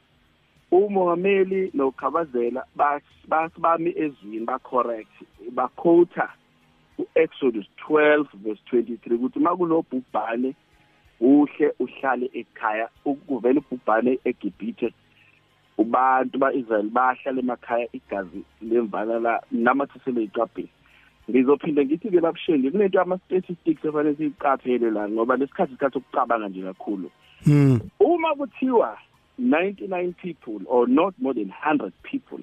umongameli 0.70 1.70
nokhabazela 1.74 2.64
bas- 2.76 3.26
basibami 3.28 3.90
ezwini 3.96 4.46
ba 4.46 4.58
correct 4.58 5.12
ba 5.50 5.68
quote 5.68 6.22
uExodus 6.98 7.66
12 7.88 8.26
verse 8.34 8.62
23 8.72 9.14
ukuthi 9.14 9.38
makunobhubhane 9.38 10.54
uhle 11.20 11.72
uhlale 11.78 12.30
ekhaya 12.34 12.88
ukuvela 13.04 13.60
ubhubhane 13.60 14.18
eGibhithe 14.24 14.92
ubantu 15.78 16.38
baIsrael 16.38 16.88
bahlala 16.90 17.40
emakhaya 17.40 17.88
igazi 17.92 18.42
lemvala 18.62 19.18
la 19.18 19.42
namathisele 19.50 20.22
icabheni 20.22 20.68
ngizophinde 21.30 21.84
ngithi 21.84 22.10
ke 22.10 22.20
babushenge 22.20 22.70
kunento 22.70 23.00
ama 23.00 23.18
statistics 23.18 23.84
efanele 23.84 24.16
siyiqaphele 24.16 24.90
la 24.90 25.08
ngoba 25.08 25.36
lesikhathi 25.36 25.72
isikhathi 25.72 25.94
sokucabanga 25.94 26.48
nje 26.48 26.62
kakhulu. 26.62 27.10
Mm 27.46 27.80
uma 28.00 28.34
kuthiwa 28.34 28.98
99 29.38 30.12
people 30.12 30.60
or 30.66 30.88
not 30.88 31.14
more 31.18 31.34
than 31.34 31.52
100 31.64 31.92
people 32.02 32.38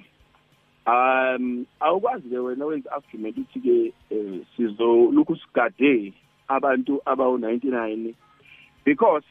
um 0.85 1.65
awukwazi 1.79 2.29
ke 2.29 2.37
wena 2.37 2.65
wenza 2.65 2.91
argument 2.91 3.37
ukuthi 3.37 3.59
ke 3.59 3.93
eh, 4.09 4.41
sizolukhu 4.55 5.35
sigade 5.35 6.13
abantu 6.47 7.01
abawu 7.05 7.37
99 7.37 8.13
because 8.85 9.25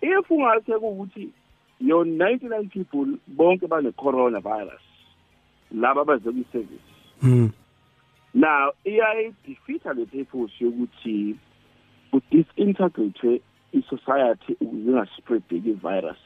if 0.00 0.30
ungase 0.30 0.74
ukuthi 0.74 1.28
your 1.80 2.04
99 2.04 2.68
people 2.68 3.18
bonke 3.26 3.66
bane 3.66 3.92
coronavirus 3.92 4.82
laba 5.72 6.04
baze 6.04 6.30
ku 6.30 6.44
service 6.52 6.90
mm 7.22 7.50
now 8.34 8.72
iyayi 8.84 9.34
defeata 9.46 9.92
le 9.92 10.06
purpose 10.06 10.54
yokuthi 10.60 11.36
ku 12.10 12.20
disintegrate 12.30 13.42
i-society 13.72 14.52
ukuze 14.60 14.90
ingaspread 14.90 15.42
the 15.48 15.72
virus 15.72 16.18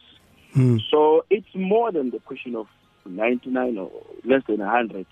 mm 0.57 0.81
So 0.91 1.25
it's 1.31 1.55
more 1.55 1.93
than 1.93 2.11
the 2.11 2.19
question 2.19 2.57
of 2.57 2.67
99 3.11 3.79
or 3.79 3.91
less 4.25 4.43
than 4.47 4.61
100. 4.61 5.07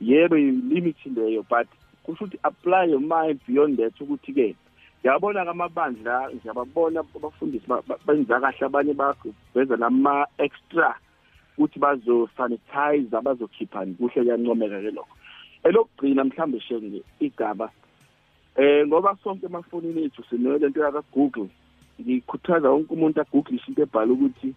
Yebo 0.00 0.36
limiting 0.36 1.14
leyo 1.14 1.44
but 1.48 1.66
kusho 2.04 2.24
ukuthi 2.24 2.38
apply 2.44 2.84
your 2.84 3.00
mind 3.00 3.40
beyond 3.46 3.76
that 3.78 4.00
ukuthi 4.00 4.32
ke 4.32 4.56
ngiyabona 5.02 5.44
kamabandla 5.44 6.30
ngiyababona 6.34 7.00
abafundisi 7.00 7.66
ba- 7.66 7.82
ba- 7.88 7.98
benza 8.06 8.40
kahle 8.40 8.66
abanye 8.66 8.94
baveza 8.94 9.76
nama 9.76 10.26
extra 10.38 10.94
ukuthi 11.58 11.78
bazo 11.78 12.28
sanitize 12.36 13.16
abazokhiphani 13.16 13.94
kuhle 13.94 14.22
kuyancomeka 14.22 14.80
ke 14.80 14.90
lokho 14.90 15.16
elokugcina 15.64 16.24
mhlambe 16.24 16.60
shenge 16.60 17.02
igaba 17.20 17.70
eh 18.56 18.86
ngoba 18.86 19.16
sonke 19.24 19.46
emafonini 19.46 20.04
ethu 20.04 20.24
sinele 20.30 20.58
lento 20.58 20.80
yaka 20.80 21.02
Google 21.12 21.48
ngikhuthaza 22.00 22.70
wonke 22.70 22.94
umuntu 22.94 23.20
agoogle 23.20 23.60
into 23.68 23.82
ebhala 23.82 24.12
ukuthi 24.12 24.54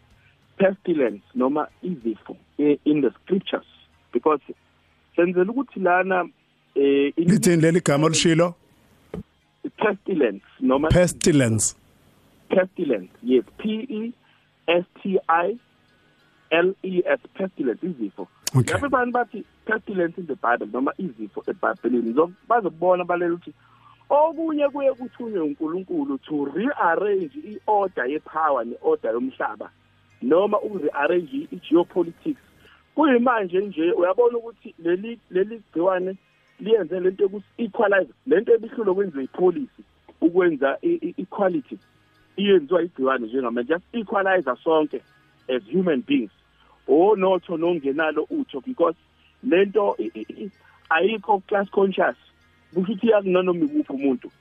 pestilence 0.58 1.24
noma 1.36 1.68
izifo 1.82 2.38
i- 2.58 2.80
in 2.86 3.02
the 3.02 3.12
scriptures. 3.12 3.66
Because 4.14 4.42
senzela 5.16 5.52
ukuthi 5.52 5.80
lana 5.80 6.30
eh 6.76 7.14
in- 7.18 7.28
lithini 7.30 7.62
leli 7.62 7.82
gama 7.82 8.06
olishilo 8.06 8.56
pestilence 9.78 10.46
noma 10.60 10.90
pestilence. 10.90 11.76
Pestilence 12.50 13.12
yes. 13.24 13.44
P 13.58 13.88
E 13.90 14.14
S 14.68 14.86
T 15.02 15.20
I 15.28 15.58
L 16.52 16.76
E 16.84 17.02
S 17.06 17.20
pestilence 17.34 17.84
izifo. 17.86 18.28
Lapho 18.54 18.86
abantu 18.86 19.12
bathi 19.12 19.44
pestilence 19.66 20.18
in 20.18 20.28
the 20.28 20.36
bible 20.36 20.68
noma 20.74 20.92
izifo 20.98 21.44
eBhayibhelini 21.48 22.14
Zo- 22.14 22.32
bazobona 22.48 23.04
balela 23.04 23.34
ukuthi 23.34 23.54
okunye 24.10 24.70
kuye 24.70 24.94
kuthunywe 24.94 25.40
uNkulunkulu 25.42 26.18
to 26.18 26.46
rearrange 26.46 27.32
iorder 27.68 28.06
yepower 28.06 28.66
neorder 28.66 29.12
yomhlaba. 29.14 29.70
Noma 30.24 30.60
ukurearrange 30.60 31.48
igeopolitics. 31.52 32.42
Kuyimanje 32.96 33.60
nje 33.60 33.92
uyabona 33.92 34.38
ukuthi 34.38 34.76
leli 34.80 35.20
leli 35.32 35.62
gciwane 35.72 36.16
liyenze 36.60 37.00
lento 37.00 37.24
yokuthi 37.24 37.46
equalize 37.58 38.14
lento 38.28 38.54
ebihlulo 38.54 38.96
kwenziwa 38.96 39.24
ipolicy 39.24 39.82
ukwenza 40.22 40.78
equality. 41.18 41.78
Iyenziwa 42.38 42.84
igciwane 42.84 43.28
njengamanje 43.28 43.74
just 43.74 43.86
equalizer 43.94 44.58
sonke 44.64 45.02
as 45.50 45.64
human 45.72 46.02
beings. 46.08 46.32
Onotho 46.88 47.58
nongenalo 47.58 48.28
utho 48.30 48.62
because 48.62 48.98
lento 49.44 49.98
ayikho 50.90 51.40
class 51.48 51.70
conscious. 51.70 52.18
Kusho 52.74 52.92
ukuthi 52.94 53.08
iyakunanoma 53.08 53.66
ikuphi 53.66 53.94
umuntu. 53.94 54.32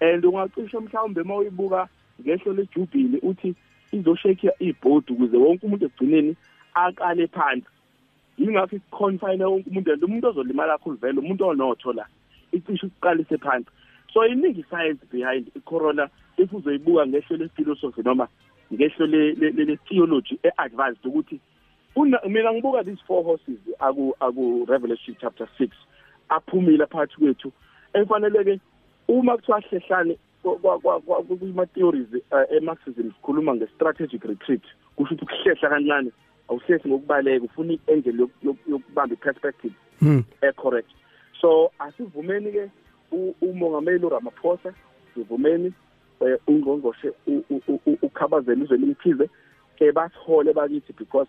And 0.00 0.24
ungacishe 0.24 0.78
mhlawumbe 0.78 1.20
uma 1.20 1.36
uyibuka 1.36 1.88
ngehlo 2.20 2.52
lejubhili 2.52 3.18
uthi 3.18 3.54
izoshekha 3.92 4.52
ibhodi 4.58 5.12
ukuze 5.12 5.36
wonke 5.36 5.66
umuntu 5.66 5.84
egcineni 5.86 6.36
aqale 6.74 7.26
phansi. 7.26 7.66
Yingakho 8.38 8.76
iconfine 8.76 9.44
wonke 9.44 9.70
umuntu 9.70 9.92
and 9.92 10.02
umuntu 10.02 10.28
ozolimala 10.28 10.78
kakhulu 10.78 10.96
vele 10.96 11.20
umuntu 11.20 11.44
onotho 11.44 11.92
la 11.92 12.06
icishe 12.52 12.86
ukuqalise 12.86 13.38
phansi. 13.38 13.70
So 14.12 14.26
iningi 14.26 14.64
science 14.70 15.00
behind 15.12 15.50
i-corona 15.56 16.08
if 16.38 16.52
uzoyibuka 16.52 17.06
ngehlo 17.06 17.36
le-philosophy 17.36 18.02
noma 18.02 18.28
ngehlo 18.72 19.06
le- 19.06 19.34
le- 19.34 19.50
le- 19.50 19.64
le-theology 19.64 20.38
e-advanced 20.42 21.04
ukuthi 21.04 21.40
mina 22.28 22.52
ngibuka 22.52 22.84
these 22.84 23.00
four 23.06 23.24
horses 23.24 23.58
aku 23.78 24.14
aku 24.20 24.66
revelation 24.68 25.16
chapter 25.20 25.48
6 25.58 25.68
aphumile 26.28 26.86
phakathi 26.86 27.16
kwethu. 27.16 27.52
Efanele-ke 27.94 28.60
uma 29.08 29.36
kuthiwa 29.36 29.60
hlehlane 29.60 30.18
kuma-theories 30.54 32.06
e-marxism 32.50 33.10
sikhuluma 33.12 33.54
nge-strategic 33.54 34.24
retreat 34.24 34.62
kusho 34.96 35.14
ukuthi 35.14 35.24
ukuhlehla 35.24 35.68
kancane 35.68 36.10
awuhlehli 36.48 36.90
ngokubaleka 36.90 37.44
ufuna 37.44 37.72
i-angel 37.72 38.20
yoku- 38.20 38.46
yoku- 38.46 38.70
yokubamba 38.70 39.14
i-perspective 39.14 39.74
Hmm. 40.00 40.24
e-correct 40.42 40.90
so 41.40 41.70
asivumeni 41.78 42.52
ke 42.52 42.70
u- 43.12 43.34
umongameli 43.42 44.06
uRamaphosa 44.06 44.74
sivumeni 45.14 45.72
eh, 46.20 46.38
ungqongqoshe 46.46 47.12
ukhabazela 48.02 48.64
izwe 48.64 48.76
limthize 48.78 49.28
ke 49.76 49.92
basihole 49.92 50.52
bakithi 50.52 50.92
because 50.98 51.28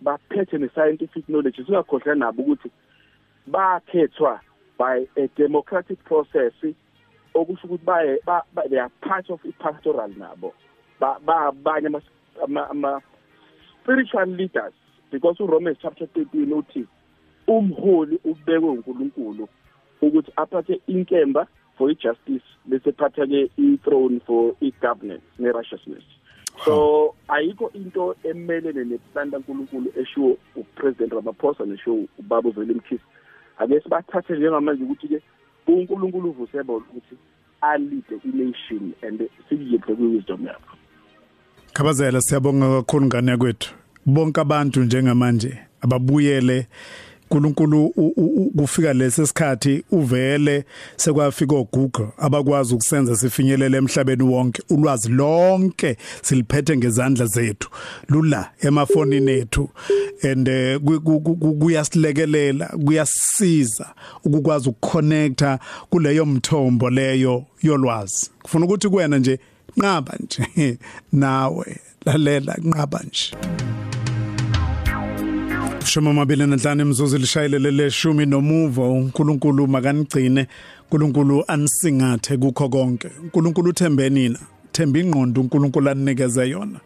baphethe 0.00 0.58
ne-scientific 0.58 1.24
knowledge 1.26 1.64
singakhohlwa 1.64 2.14
nabo 2.14 2.42
ukuthi 2.42 2.70
bakhethwa 3.46 4.40
by 4.78 5.06
a 5.16 5.28
democratic 5.36 5.98
process 6.04 6.52
okusho 7.40 7.66
ukuthi 7.66 7.84
baye 7.84 8.18
ba- 8.26 8.44
ba- 8.54 8.68
they 8.68 8.78
are 8.80 8.90
part 9.00 9.30
of 9.30 9.40
i-pastoral 9.44 10.10
nabo. 10.18 10.52
Ba- 11.00 11.18
babanye 11.24 11.86
ama- 11.86 12.02
ama- 12.44 12.70
ama 12.70 13.02
spiritual 13.82 14.26
leaders. 14.26 14.72
Because 15.10 15.38
uRomans 15.38 15.78
chapter 15.80 16.06
13 16.06 16.52
uthi 16.52 16.86
umholi 17.46 18.18
ubekwe 18.24 18.68
uNkulunkulu 18.70 19.48
ukuthi 20.02 20.32
aphathe 20.36 20.80
inkemba 20.86 21.46
for 21.78 21.90
i-justice 21.90 22.44
bese 22.66 22.92
phatha 22.92 23.26
ke 23.26 23.50
i-throne 23.56 24.20
for 24.26 24.54
i-governance 24.60 25.22
ne-righteousness. 25.38 26.04
So 26.64 27.14
ayikho 27.28 27.70
into 27.74 28.14
emelene 28.24 28.84
neplan 28.84 29.30
kaNkulunkulu 29.30 29.92
eshiwo 29.96 30.36
upresident 30.56 31.12
Ramaphosa 31.12 31.64
neshiwo 31.64 32.04
ubaba 32.18 32.48
uvele 32.48 32.74
mkhisi 32.74 33.04
ake 33.58 33.80
sibathathe 33.80 34.36
njengamanje 34.36 34.84
ukuthi 34.84 35.08
ke 35.08 35.22
uNkulunkulu 35.68 36.30
uvuseba 36.30 36.74
ukuthi 36.74 37.16
alide 37.60 38.14
i-nation 38.24 38.92
and 39.08 39.20
siyiphe 39.48 39.94
kwi-wisdom 39.94 40.46
yakho 40.46 40.76
Khabazela 41.72 42.20
siyabonga 42.20 42.68
kakhulu 42.76 43.06
ngane 43.06 43.36
kwethu. 43.36 43.74
Bonke 44.06 44.40
abantu 44.40 44.80
njengamanje 44.80 45.58
ababuyele 45.80 46.66
uNkulunkulu 47.30 47.88
kufika 48.56 48.92
lesi 48.92 49.26
sikhathi 49.26 49.84
uvele 49.90 50.64
sekwafika 50.96 51.56
oGoogle 51.56 52.08
abakwazi 52.18 52.74
ukusenza 52.74 53.16
sifinyelele 53.16 53.76
emhlabeni 53.78 54.22
wonke. 54.22 54.62
Ulwazi 54.70 55.08
lonke 55.08 55.96
siliphethe 56.22 56.76
ngezandla 56.76 57.26
zethu 57.26 57.70
lula 58.08 58.50
emafonini 58.60 59.32
ethu. 59.32 59.68
And 60.22 60.48
eh, 60.48 60.78
ku- 60.80 61.00
ku- 61.00 61.20
ku- 61.20 61.54
kuyasilekelela 61.54 62.66
kuyasiza 62.66 63.94
ukukwazi 64.24 64.68
ukuconnecta 64.68 65.58
kuleyo 65.90 66.26
mthombo 66.26 66.90
leyo 66.90 67.44
yolwazi. 67.62 68.30
Kufuna 68.42 68.64
ukuthi 68.66 68.88
kuwena 68.88 69.18
nje 69.18 69.38
nqaba 69.76 70.14
nje 70.20 70.78
nawe 71.12 71.76
lalela 72.06 72.56
nqaba 72.62 73.00
nje. 73.06 73.32
Shoma 75.88 76.12
mabili 76.12 76.46
nanhlanu 76.46 76.82
imzuzu 76.82 77.18
lishayelele 77.18 77.70
leshumi 77.70 78.26
nomuvo. 78.26 78.92
uNkulunkulu 78.92 79.66
makanigcine. 79.66 80.46
uNkulunkulu 80.82 81.44
anisingathe 81.48 82.36
kukho 82.36 82.68
konke. 82.68 83.10
uNkulunkulu 83.22 83.70
uthembe 83.70 84.10
nina. 84.10 84.38
Themba 84.72 84.98
ingqondo 84.98 85.40
uNkulunkulu 85.40 85.90
anikeze 85.90 86.48
yona. 86.48 86.80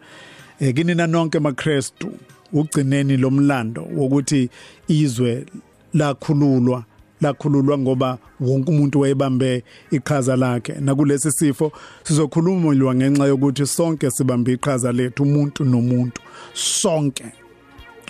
Eh 0.59 0.73
kinina 0.73 1.07
nonke 1.07 1.39
maKristu 1.39 2.11
ugcineni 2.53 3.17
lomlando 3.17 3.87
wokuthi 3.95 4.49
izwe 4.87 5.45
lakhululwa 5.93 6.83
lakhululwa 7.21 7.77
ngoba 7.77 8.17
wonke 8.39 8.71
umuntu 8.71 8.99
wayebambe 8.99 9.63
iqhaza 9.91 10.35
lakhe. 10.35 10.73
Nakulesi 10.79 11.31
sifo 11.31 11.71
sizokhulumulwa 12.03 12.95
ngenxa 12.95 13.25
yokuthi 13.25 13.65
sonke 13.65 14.11
sibambe 14.11 14.53
iqhaza 14.53 14.91
lethu 14.91 15.23
umuntu 15.23 15.65
nomuntu 15.65 16.21
sonke. 16.53 17.42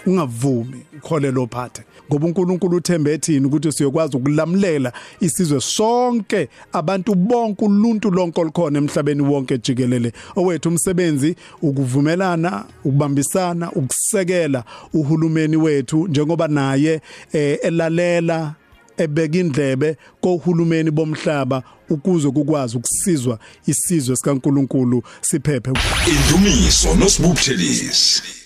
Ungavumi 0.06 0.86
ukholelo 0.98 1.48
phathe. 1.48 1.84
Ngoba 2.10 2.28
uNkulunkulu 2.28 2.78
uthembe 2.78 3.14
ethini 3.14 3.46
ukuthi 3.46 3.72
siyokwazi 3.72 4.18
ukulamulela 4.18 4.94
isizwe 5.20 5.62
sonke 5.62 6.50
abantu 6.74 7.16
bonke 7.16 7.66
uluntu 7.66 8.12
lonke 8.12 8.42
olukhona 8.42 8.78
emhlabeni 8.78 9.22
wonke 9.22 9.58
jikelele. 9.58 10.14
Owethu 10.36 10.70
umsebenzi 10.70 11.36
ukuvumelana 11.62 12.66
ukubambisana 12.86 13.72
ukusekela 13.72 14.64
uhulumeni 14.94 15.58
wethu 15.58 16.08
njengoba 16.08 16.48
naye 16.48 17.02
eh, 17.34 17.60
elalela 17.62 18.56
ebeka 18.98 19.38
indlebe 19.38 19.98
kohulumeni 20.22 20.92
bomhlaba 20.92 21.64
ukuze 21.90 22.32
kukwazi 22.32 22.78
ukusizwa 22.78 23.40
isizwe 23.68 24.16
sikaNkuluNkulu 24.16 25.04
siphephe. 25.22 25.72
Indumiso 26.08 26.96
nosibuphelisi 26.96 28.43